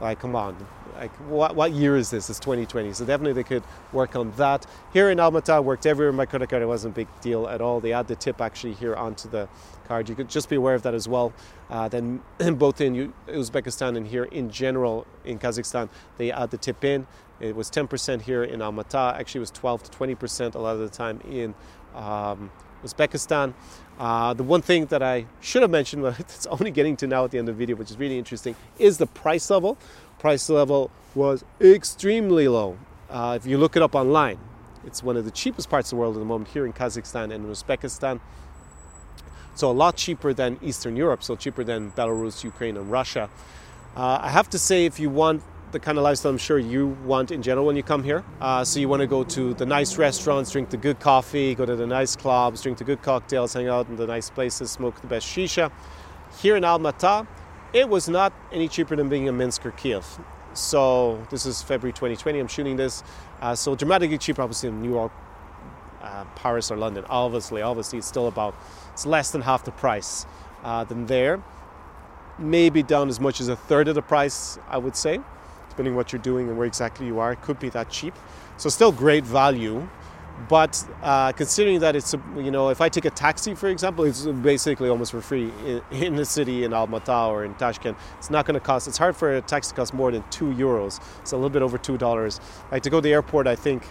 like, 0.00 0.20
come 0.20 0.34
on, 0.34 0.56
like 0.96 1.12
what, 1.28 1.54
what 1.54 1.72
year 1.72 1.96
is 1.96 2.10
this? 2.10 2.28
It's 2.30 2.40
2020. 2.40 2.92
So 2.92 3.04
definitely 3.04 3.34
they 3.34 3.46
could 3.46 3.62
work 3.92 4.16
on 4.16 4.32
that. 4.32 4.66
Here 4.92 5.10
in 5.10 5.18
Almaty, 5.18 5.62
worked 5.62 5.86
everywhere. 5.86 6.12
My 6.12 6.26
credit 6.26 6.48
card 6.48 6.62
it 6.62 6.66
wasn't 6.66 6.94
a 6.94 6.96
big 6.96 7.08
deal 7.20 7.46
at 7.48 7.60
all. 7.60 7.80
They 7.80 7.92
add 7.92 8.08
the 8.08 8.16
tip 8.16 8.40
actually 8.40 8.74
here 8.74 8.94
onto 8.94 9.28
the 9.28 9.48
card. 9.86 10.08
You 10.08 10.14
could 10.14 10.28
just 10.28 10.48
be 10.48 10.56
aware 10.56 10.74
of 10.74 10.82
that 10.82 10.94
as 10.94 11.08
well. 11.08 11.32
Uh, 11.70 11.88
then 11.88 12.22
both 12.54 12.80
in 12.80 13.12
Uzbekistan 13.28 13.96
and 13.96 14.06
here 14.06 14.24
in 14.24 14.50
general 14.50 15.06
in 15.24 15.38
Kazakhstan, 15.38 15.88
they 16.16 16.32
add 16.32 16.50
the 16.50 16.58
tip 16.58 16.84
in. 16.84 17.06
It 17.38 17.54
was 17.54 17.70
10% 17.70 18.22
here 18.22 18.44
in 18.44 18.60
Almaty. 18.60 19.14
Actually, 19.14 19.40
it 19.40 19.40
was 19.40 19.50
12 19.50 19.82
to 19.84 19.98
20% 19.98 20.54
a 20.54 20.58
lot 20.58 20.74
of 20.74 20.80
the 20.80 20.88
time 20.88 21.20
in 21.28 21.54
um, 21.94 22.50
Uzbekistan. 22.86 23.54
Uh, 23.98 24.34
the 24.34 24.42
one 24.42 24.62
thing 24.62 24.86
that 24.86 25.02
I 25.02 25.26
should 25.40 25.62
have 25.62 25.70
mentioned, 25.70 26.02
but 26.04 26.18
it's 26.20 26.46
only 26.46 26.70
getting 26.70 26.96
to 26.98 27.06
now 27.06 27.24
at 27.24 27.30
the 27.30 27.38
end 27.38 27.48
of 27.48 27.56
the 27.56 27.58
video, 27.58 27.76
which 27.76 27.90
is 27.90 27.98
really 27.98 28.18
interesting, 28.18 28.54
is 28.78 28.98
the 28.98 29.06
price 29.06 29.50
level. 29.50 29.76
Price 30.18 30.48
level 30.48 30.90
was 31.14 31.44
extremely 31.60 32.48
low. 32.48 32.78
Uh, 33.10 33.38
if 33.40 33.46
you 33.46 33.58
look 33.58 33.76
it 33.76 33.82
up 33.82 33.94
online, 33.94 34.38
it's 34.84 35.02
one 35.02 35.16
of 35.16 35.24
the 35.24 35.30
cheapest 35.30 35.68
parts 35.68 35.92
of 35.92 35.96
the 35.96 36.00
world 36.00 36.16
at 36.16 36.20
the 36.20 36.24
moment 36.24 36.50
here 36.50 36.66
in 36.66 36.72
Kazakhstan 36.72 37.24
and 37.24 37.44
in 37.44 37.46
Uzbekistan. 37.46 38.20
So 39.54 39.70
a 39.70 39.72
lot 39.72 39.96
cheaper 39.96 40.34
than 40.34 40.58
Eastern 40.62 40.96
Europe, 40.96 41.22
so 41.22 41.34
cheaper 41.34 41.64
than 41.64 41.90
Belarus, 41.92 42.44
Ukraine, 42.44 42.76
and 42.76 42.90
Russia. 42.90 43.30
Uh, 43.96 44.18
I 44.20 44.28
have 44.28 44.50
to 44.50 44.58
say, 44.58 44.84
if 44.84 45.00
you 45.00 45.08
want 45.08 45.42
the 45.72 45.80
kind 45.80 45.98
of 45.98 46.04
lifestyle 46.04 46.30
I'm 46.30 46.38
sure 46.38 46.58
you 46.58 46.88
want 47.04 47.30
in 47.30 47.42
general 47.42 47.66
when 47.66 47.76
you 47.76 47.82
come 47.82 48.02
here. 48.02 48.24
Uh, 48.40 48.64
so 48.64 48.78
you 48.78 48.88
want 48.88 49.00
to 49.00 49.06
go 49.06 49.24
to 49.24 49.54
the 49.54 49.66
nice 49.66 49.98
restaurants, 49.98 50.50
drink 50.50 50.70
the 50.70 50.76
good 50.76 51.00
coffee, 51.00 51.54
go 51.54 51.66
to 51.66 51.76
the 51.76 51.86
nice 51.86 52.14
clubs, 52.14 52.62
drink 52.62 52.78
the 52.78 52.84
good 52.84 53.02
cocktails, 53.02 53.52
hang 53.52 53.68
out 53.68 53.88
in 53.88 53.96
the 53.96 54.06
nice 54.06 54.30
places, 54.30 54.70
smoke 54.70 55.00
the 55.00 55.06
best 55.06 55.26
shisha. 55.26 55.72
Here 56.40 56.56
in 56.56 56.62
Almaty, 56.62 57.26
it 57.72 57.88
was 57.88 58.08
not 58.08 58.32
any 58.52 58.68
cheaper 58.68 58.94
than 58.96 59.08
being 59.08 59.26
in 59.26 59.36
Minsk 59.36 59.66
or 59.66 59.72
Kiev. 59.72 60.06
So 60.54 61.26
this 61.30 61.44
is 61.44 61.62
February 61.62 61.92
2020. 61.92 62.38
I'm 62.38 62.48
shooting 62.48 62.76
this. 62.76 63.02
Uh, 63.40 63.54
so 63.54 63.74
dramatically 63.74 64.18
cheaper, 64.18 64.42
obviously, 64.42 64.68
in 64.68 64.80
New 64.80 64.90
York, 64.90 65.12
uh, 66.00 66.24
Paris, 66.36 66.70
or 66.70 66.76
London. 66.76 67.04
Obviously, 67.08 67.60
obviously, 67.60 67.98
it's 67.98 68.06
still 68.06 68.28
about 68.28 68.54
it's 68.92 69.04
less 69.04 69.30
than 69.32 69.42
half 69.42 69.64
the 69.64 69.72
price 69.72 70.24
uh, 70.64 70.84
than 70.84 71.06
there. 71.06 71.42
Maybe 72.38 72.82
down 72.82 73.08
as 73.08 73.18
much 73.18 73.40
as 73.40 73.48
a 73.48 73.56
third 73.56 73.88
of 73.88 73.94
the 73.94 74.02
price, 74.02 74.58
I 74.68 74.78
would 74.78 74.96
say 74.96 75.20
depending 75.76 75.94
what 75.94 76.10
you're 76.10 76.22
doing 76.22 76.48
and 76.48 76.56
where 76.56 76.66
exactly 76.66 77.06
you 77.06 77.20
are, 77.20 77.32
it 77.32 77.42
could 77.42 77.58
be 77.58 77.68
that 77.68 77.90
cheap. 77.90 78.14
So 78.56 78.70
still 78.70 78.90
great 78.90 79.24
value, 79.24 79.86
but 80.48 80.82
uh, 81.02 81.32
considering 81.32 81.80
that 81.80 81.94
it's 81.94 82.14
you 82.36 82.50
know 82.50 82.70
if 82.70 82.80
I 82.80 82.88
take 82.88 83.04
a 83.04 83.10
taxi 83.10 83.54
for 83.54 83.68
example, 83.68 84.04
it's 84.04 84.24
basically 84.24 84.88
almost 84.88 85.10
for 85.10 85.20
free 85.20 85.52
in, 85.66 85.82
in 85.90 86.16
the 86.16 86.24
city 86.24 86.64
in 86.64 86.70
Almaty 86.70 87.28
or 87.28 87.44
in 87.44 87.52
Tashkent. 87.54 87.96
It's 88.16 88.30
not 88.30 88.46
going 88.46 88.54
to 88.54 88.60
cost. 88.60 88.88
It's 88.88 88.96
hard 88.96 89.14
for 89.16 89.36
a 89.36 89.42
taxi 89.42 89.70
to 89.70 89.76
cost 89.76 89.92
more 89.92 90.10
than 90.10 90.24
two 90.30 90.46
euros. 90.46 90.98
It's 91.20 91.32
a 91.32 91.36
little 91.36 91.50
bit 91.50 91.60
over 91.60 91.76
two 91.76 91.98
dollars. 91.98 92.40
Like 92.72 92.82
to 92.84 92.90
go 92.90 92.98
to 92.98 93.02
the 93.02 93.12
airport, 93.12 93.46
I 93.46 93.56
think. 93.56 93.82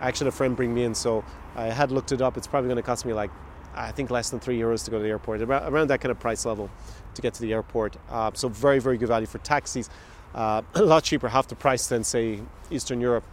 Actually 0.00 0.28
a 0.28 0.32
friend 0.32 0.56
bring 0.56 0.72
me 0.72 0.84
in, 0.84 0.94
so 0.94 1.24
I 1.56 1.66
had 1.66 1.90
looked 1.90 2.12
it 2.12 2.22
up. 2.22 2.36
It's 2.36 2.46
probably 2.46 2.68
going 2.68 2.76
to 2.76 2.82
cost 2.82 3.04
me 3.04 3.12
like 3.12 3.30
I 3.74 3.92
think 3.92 4.10
less 4.10 4.30
than 4.30 4.40
three 4.40 4.58
euros 4.58 4.84
to 4.84 4.90
go 4.90 4.98
to 4.98 5.02
the 5.04 5.08
airport, 5.08 5.40
around 5.40 5.88
that 5.90 6.00
kind 6.00 6.10
of 6.10 6.18
price 6.18 6.44
level 6.44 6.68
to 7.14 7.22
get 7.22 7.34
to 7.34 7.42
the 7.42 7.52
airport. 7.52 7.96
Uh, 8.10 8.30
so 8.34 8.48
very, 8.48 8.80
very 8.80 8.98
good 8.98 9.08
value 9.08 9.26
for 9.26 9.38
taxis 9.38 9.88
uh, 10.34 10.62
a 10.74 10.82
lot 10.82 11.04
cheaper, 11.04 11.28
half 11.28 11.48
the 11.48 11.54
price 11.54 11.86
than 11.88 12.04
say 12.04 12.40
Eastern 12.70 13.00
Europe. 13.00 13.24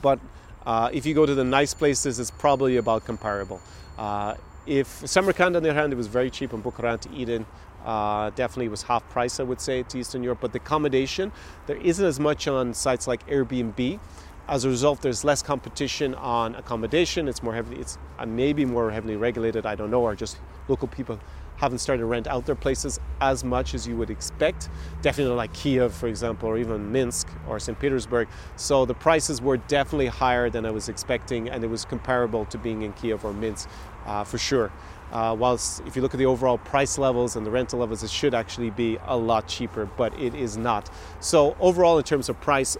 But 0.00 0.18
uh, 0.66 0.90
if 0.92 1.06
you 1.06 1.14
go 1.14 1.26
to 1.26 1.34
the 1.34 1.44
nice 1.44 1.74
places, 1.74 2.18
it's 2.18 2.30
probably 2.30 2.76
about 2.76 3.04
comparable. 3.04 3.60
Uh, 3.98 4.34
if 4.66 5.02
Samarkand, 5.06 5.56
on 5.56 5.62
the 5.62 5.70
other 5.70 5.80
hand, 5.80 5.92
it 5.92 5.96
was 5.96 6.08
very 6.08 6.30
cheap, 6.30 6.52
and 6.52 6.62
Bukhara 6.62 7.00
to 7.00 7.10
eat 7.12 7.28
in, 7.28 7.46
definitely 7.84 8.68
was 8.68 8.82
half 8.82 9.08
price, 9.08 9.40
I 9.40 9.44
would 9.44 9.60
say, 9.60 9.82
to 9.84 9.98
Eastern 9.98 10.22
Europe. 10.22 10.38
But 10.40 10.52
the 10.52 10.58
accommodation, 10.58 11.32
there 11.66 11.78
isn't 11.78 12.04
as 12.04 12.20
much 12.20 12.46
on 12.46 12.74
sites 12.74 13.06
like 13.06 13.26
Airbnb. 13.28 13.98
As 14.46 14.64
a 14.64 14.68
result, 14.68 15.02
there's 15.02 15.24
less 15.24 15.42
competition 15.42 16.14
on 16.14 16.54
accommodation. 16.54 17.28
It's 17.28 17.42
more 17.42 17.54
heavily, 17.54 17.80
it's 17.80 17.98
maybe 18.26 18.64
more 18.64 18.90
heavily 18.90 19.16
regulated. 19.16 19.66
I 19.66 19.74
don't 19.74 19.90
know, 19.90 20.02
or 20.02 20.14
just 20.14 20.38
local 20.68 20.88
people 20.88 21.18
haven't 21.58 21.78
started 21.78 22.00
to 22.00 22.06
rent 22.06 22.26
out 22.26 22.46
their 22.46 22.54
places 22.54 22.98
as 23.20 23.44
much 23.44 23.74
as 23.74 23.86
you 23.86 23.96
would 23.96 24.10
expect. 24.10 24.68
Definitely 25.02 25.34
like 25.34 25.52
Kiev, 25.52 25.92
for 25.92 26.06
example, 26.06 26.48
or 26.48 26.56
even 26.56 26.90
Minsk 26.90 27.28
or 27.48 27.58
St. 27.60 27.78
Petersburg. 27.78 28.28
So 28.56 28.86
the 28.86 28.94
prices 28.94 29.42
were 29.42 29.56
definitely 29.56 30.06
higher 30.06 30.48
than 30.50 30.64
I 30.64 30.70
was 30.70 30.88
expecting, 30.88 31.48
and 31.50 31.62
it 31.62 31.66
was 31.66 31.84
comparable 31.84 32.44
to 32.46 32.58
being 32.58 32.82
in 32.82 32.92
Kiev 32.94 33.24
or 33.24 33.32
Minsk 33.32 33.68
uh, 34.06 34.24
for 34.24 34.38
sure. 34.38 34.72
Uh, 35.10 35.34
whilst 35.38 35.82
if 35.86 35.96
you 35.96 36.02
look 36.02 36.14
at 36.14 36.18
the 36.18 36.26
overall 36.26 36.58
price 36.58 36.98
levels 36.98 37.36
and 37.36 37.44
the 37.44 37.50
rental 37.50 37.78
levels, 37.78 38.02
it 38.02 38.10
should 38.10 38.34
actually 38.34 38.70
be 38.70 38.98
a 39.06 39.16
lot 39.16 39.48
cheaper, 39.48 39.86
but 39.96 40.18
it 40.20 40.34
is 40.34 40.56
not. 40.56 40.90
So 41.20 41.56
overall, 41.60 41.98
in 41.98 42.04
terms 42.04 42.28
of 42.28 42.40
price, 42.40 42.76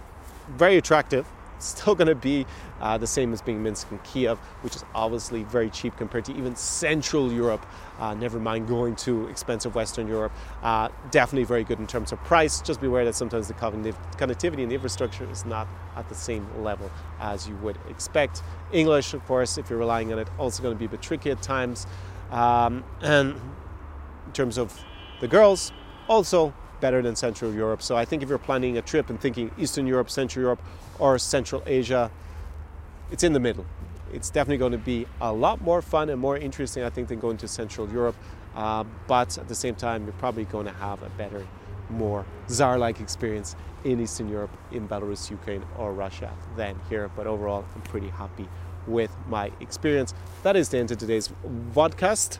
very 0.49 0.77
attractive 0.77 1.27
still 1.59 1.95
going 1.95 2.07
to 2.07 2.15
be 2.15 2.45
uh, 2.81 2.97
the 2.97 3.07
same 3.07 3.33
as 3.33 3.41
being 3.41 3.61
Minsk 3.61 3.91
and 3.91 4.03
Kiev, 4.03 4.37
which 4.61 4.75
is 4.75 4.83
obviously 4.95 5.43
very 5.43 5.69
cheap 5.69 5.95
compared 5.97 6.25
to 6.25 6.35
even 6.35 6.55
Central 6.55 7.31
Europe. 7.31 7.65
Uh, 7.99 8.13
never 8.13 8.39
mind 8.39 8.67
going 8.67 8.95
to 8.97 9.27
expensive 9.27 9.75
Western 9.75 10.07
Europe. 10.07 10.31
Uh, 10.63 10.89
definitely 11.11 11.43
very 11.43 11.63
good 11.63 11.79
in 11.79 11.87
terms 11.87 12.11
of 12.11 12.23
price. 12.23 12.61
Just 12.61 12.81
be 12.81 12.87
aware 12.87 13.05
that 13.05 13.15
sometimes 13.15 13.47
the 13.47 13.53
connectivity 13.53 14.61
and 14.61 14.71
the 14.71 14.75
infrastructure 14.75 15.29
is 15.29 15.45
not 15.45 15.67
at 15.95 16.07
the 16.09 16.15
same 16.15 16.47
level 16.63 16.89
as 17.19 17.47
you 17.47 17.55
would 17.57 17.77
expect. 17.89 18.41
English, 18.71 19.13
of 19.13 19.25
course, 19.25 19.57
if 19.57 19.69
you're 19.69 19.79
relying 19.79 20.13
on 20.13 20.19
it, 20.19 20.29
also 20.37 20.63
going 20.63 20.73
to 20.73 20.79
be 20.79 20.85
a 20.85 20.89
bit 20.89 21.01
tricky 21.01 21.31
at 21.31 21.41
times. 21.41 21.87
Um, 22.31 22.83
and 23.01 23.35
in 24.27 24.33
terms 24.33 24.57
of 24.57 24.79
the 25.19 25.27
girls, 25.27 25.71
also 26.07 26.53
better 26.79 27.01
than 27.01 27.15
Central 27.15 27.53
Europe. 27.53 27.81
So 27.81 27.95
I 27.95 28.05
think 28.05 28.23
if 28.23 28.29
you're 28.29 28.37
planning 28.37 28.77
a 28.77 28.81
trip 28.81 29.09
and 29.09 29.19
thinking 29.19 29.51
Eastern 29.57 29.87
Europe, 29.87 30.09
Central 30.09 30.43
Europe, 30.43 30.61
or 30.97 31.17
Central 31.17 31.63
Asia, 31.65 32.11
it's 33.11 33.23
in 33.23 33.33
the 33.33 33.39
middle. 33.39 33.65
it's 34.13 34.29
definitely 34.29 34.57
going 34.57 34.71
to 34.71 34.77
be 34.77 35.05
a 35.21 35.31
lot 35.31 35.61
more 35.61 35.81
fun 35.81 36.09
and 36.09 36.19
more 36.19 36.37
interesting, 36.37 36.83
I 36.83 36.89
think, 36.89 37.07
than 37.07 37.19
going 37.19 37.37
to 37.37 37.47
Central 37.47 37.89
Europe. 37.89 38.15
Uh, 38.55 38.83
but 39.07 39.37
at 39.37 39.47
the 39.47 39.55
same 39.55 39.75
time, 39.75 40.03
you're 40.03 40.13
probably 40.13 40.45
going 40.45 40.65
to 40.65 40.73
have 40.73 41.01
a 41.03 41.09
better, 41.09 41.45
more 41.89 42.25
czar 42.49 42.77
like 42.77 42.99
experience 42.99 43.55
in 43.83 43.99
Eastern 44.01 44.29
Europe, 44.29 44.51
in 44.71 44.87
Belarus, 44.87 45.29
Ukraine, 45.29 45.63
or 45.77 45.93
Russia 45.93 46.33
than 46.55 46.79
here. 46.89 47.09
But 47.15 47.27
overall, 47.27 47.65
I'm 47.75 47.81
pretty 47.81 48.09
happy 48.09 48.47
with 48.87 49.15
my 49.27 49.51
experience. 49.59 50.13
That 50.43 50.55
is 50.55 50.69
the 50.69 50.79
end 50.79 50.91
of 50.91 50.97
today's 50.97 51.29
vodcast. 51.73 52.39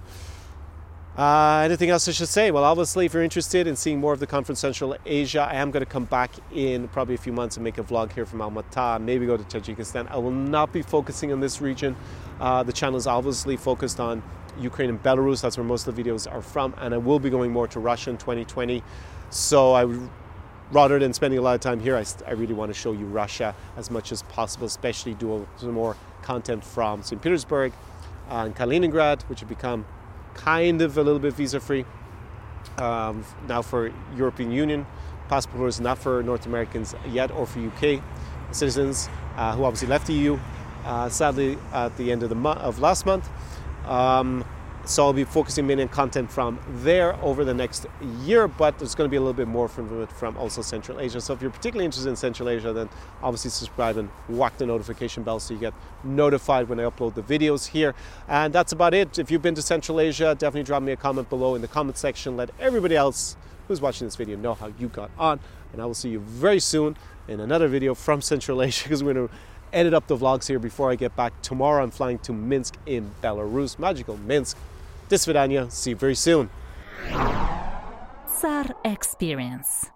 Uh, 1.17 1.63
anything 1.65 1.89
else 1.89 2.07
I 2.07 2.11
should 2.11 2.29
say? 2.29 2.49
Well, 2.51 2.63
obviously, 2.63 3.05
if 3.05 3.13
you're 3.13 3.23
interested 3.23 3.67
in 3.67 3.75
seeing 3.75 3.99
more 3.99 4.13
of 4.13 4.19
the 4.19 4.27
Conference 4.27 4.59
Central 4.59 4.95
Asia, 5.05 5.41
I 5.41 5.55
am 5.55 5.69
going 5.69 5.81
to 5.83 5.89
come 5.89 6.05
back 6.05 6.31
in 6.53 6.87
probably 6.89 7.15
a 7.15 7.17
few 7.17 7.33
months 7.33 7.57
and 7.57 7.63
make 7.63 7.77
a 7.77 7.83
vlog 7.83 8.13
here 8.13 8.25
from 8.25 8.39
Almaty, 8.39 9.01
maybe 9.01 9.25
go 9.25 9.35
to 9.35 9.43
Tajikistan. 9.43 10.09
I 10.09 10.17
will 10.17 10.31
not 10.31 10.71
be 10.71 10.81
focusing 10.81 11.33
on 11.33 11.41
this 11.41 11.59
region. 11.59 11.95
Uh, 12.39 12.63
the 12.63 12.71
channel 12.71 12.95
is 12.95 13.05
obviously 13.05 13.57
focused 13.57 13.99
on 13.99 14.23
Ukraine 14.59 14.89
and 14.89 15.01
Belarus. 15.01 15.41
That's 15.41 15.57
where 15.57 15.65
most 15.65 15.87
of 15.87 15.95
the 15.95 16.03
videos 16.03 16.31
are 16.31 16.41
from. 16.41 16.73
And 16.77 16.93
I 16.93 16.97
will 16.97 17.19
be 17.19 17.29
going 17.29 17.51
more 17.51 17.67
to 17.67 17.79
Russia 17.79 18.11
in 18.11 18.17
2020. 18.17 18.81
So 19.29 19.73
I 19.73 19.87
rather 20.71 20.99
than 20.99 21.13
spending 21.13 21.39
a 21.39 21.41
lot 21.41 21.55
of 21.55 21.61
time 21.61 21.79
here, 21.79 21.97
I, 21.97 22.05
I 22.27 22.31
really 22.31 22.53
want 22.53 22.69
to 22.69 22.79
show 22.79 22.91
you 22.91 23.05
Russia 23.05 23.55
as 23.75 23.89
much 23.89 24.11
as 24.11 24.21
possible, 24.23 24.67
especially 24.67 25.15
do 25.15 25.47
some 25.57 25.71
more 25.71 25.95
content 26.21 26.63
from 26.63 27.01
St. 27.03 27.21
Petersburg 27.21 27.73
and 28.29 28.55
Kaliningrad, 28.55 29.23
which 29.23 29.39
have 29.39 29.49
become 29.49 29.85
kind 30.39 30.81
of 30.81 30.97
a 30.97 31.03
little 31.03 31.19
bit 31.19 31.33
visa 31.33 31.59
free 31.59 31.85
um, 32.77 33.23
now 33.47 33.61
for 33.61 33.91
European 34.15 34.51
Union 34.51 34.85
passports, 35.29 35.79
not 35.79 35.97
for 35.97 36.23
North 36.23 36.45
Americans 36.45 36.95
yet, 37.07 37.31
or 37.31 37.45
for 37.45 37.59
UK 37.59 38.01
citizens 38.51 39.09
uh, 39.37 39.55
who 39.55 39.63
obviously 39.63 39.87
left 39.87 40.07
the 40.07 40.13
EU. 40.13 40.39
Uh, 40.85 41.07
sadly, 41.07 41.57
at 41.71 41.95
the 41.97 42.11
end 42.11 42.23
of 42.23 42.29
the 42.29 42.35
mo- 42.35 42.53
of 42.53 42.79
last 42.79 43.05
month. 43.05 43.29
Um, 43.85 44.43
so 44.89 45.05
I'll 45.05 45.13
be 45.13 45.23
focusing 45.23 45.67
mainly 45.67 45.83
on 45.83 45.89
content 45.89 46.31
from 46.31 46.59
there 46.81 47.13
over 47.23 47.45
the 47.45 47.53
next 47.53 47.85
year, 48.23 48.47
but 48.47 48.79
there's 48.79 48.95
going 48.95 49.07
to 49.07 49.11
be 49.11 49.17
a 49.17 49.19
little 49.19 49.35
bit 49.35 49.47
more 49.47 49.67
from 49.67 50.07
from 50.07 50.35
also 50.35 50.63
Central 50.63 50.99
Asia. 50.99 51.21
So 51.21 51.31
if 51.31 51.43
you're 51.43 51.51
particularly 51.51 51.85
interested 51.85 52.09
in 52.09 52.15
Central 52.15 52.49
Asia, 52.49 52.73
then 52.73 52.89
obviously 53.21 53.51
subscribe 53.51 53.97
and 53.97 54.09
whack 54.27 54.57
the 54.57 54.65
notification 54.65 55.21
bell 55.21 55.39
so 55.39 55.53
you 55.53 55.59
get 55.59 55.75
notified 56.03 56.69
when 56.69 56.79
I 56.79 56.83
upload 56.83 57.13
the 57.13 57.21
videos 57.21 57.67
here. 57.67 57.93
And 58.27 58.51
that's 58.51 58.71
about 58.71 58.95
it. 58.95 59.19
If 59.19 59.29
you've 59.29 59.43
been 59.43 59.53
to 59.53 59.61
Central 59.61 59.99
Asia, 59.99 60.33
definitely 60.33 60.63
drop 60.63 60.81
me 60.81 60.91
a 60.91 60.97
comment 60.97 61.29
below 61.29 61.53
in 61.53 61.61
the 61.61 61.67
comment 61.67 61.97
section. 61.97 62.35
Let 62.35 62.49
everybody 62.59 62.95
else 62.95 63.37
who's 63.67 63.81
watching 63.81 64.07
this 64.07 64.15
video 64.15 64.37
know 64.37 64.55
how 64.55 64.73
you 64.79 64.87
got 64.87 65.11
on. 65.19 65.39
And 65.71 65.83
I 65.83 65.85
will 65.85 65.93
see 65.93 66.09
you 66.09 66.19
very 66.19 66.59
soon 66.59 66.97
in 67.27 67.39
another 67.39 67.67
video 67.67 67.93
from 67.93 68.23
Central 68.23 68.59
Asia 68.63 68.85
because 68.85 69.03
we're 69.03 69.13
going 69.13 69.27
to 69.27 69.33
edit 69.71 69.93
up 69.93 70.07
the 70.07 70.17
vlogs 70.17 70.47
here 70.47 70.57
before 70.57 70.89
I 70.91 70.95
get 70.95 71.15
back. 71.15 71.39
Tomorrow 71.43 71.83
I'm 71.83 71.91
flying 71.91 72.17
to 72.19 72.33
Minsk 72.33 72.75
in 72.87 73.11
Belarus, 73.21 73.77
magical 73.77 74.17
Minsk. 74.17 74.57
This 75.09 75.25
Vidania. 75.25 75.71
See 75.71 75.89
you 75.89 75.95
very 75.95 76.15
soon. 76.15 76.49
Zar 78.39 78.65
Experience. 78.85 79.89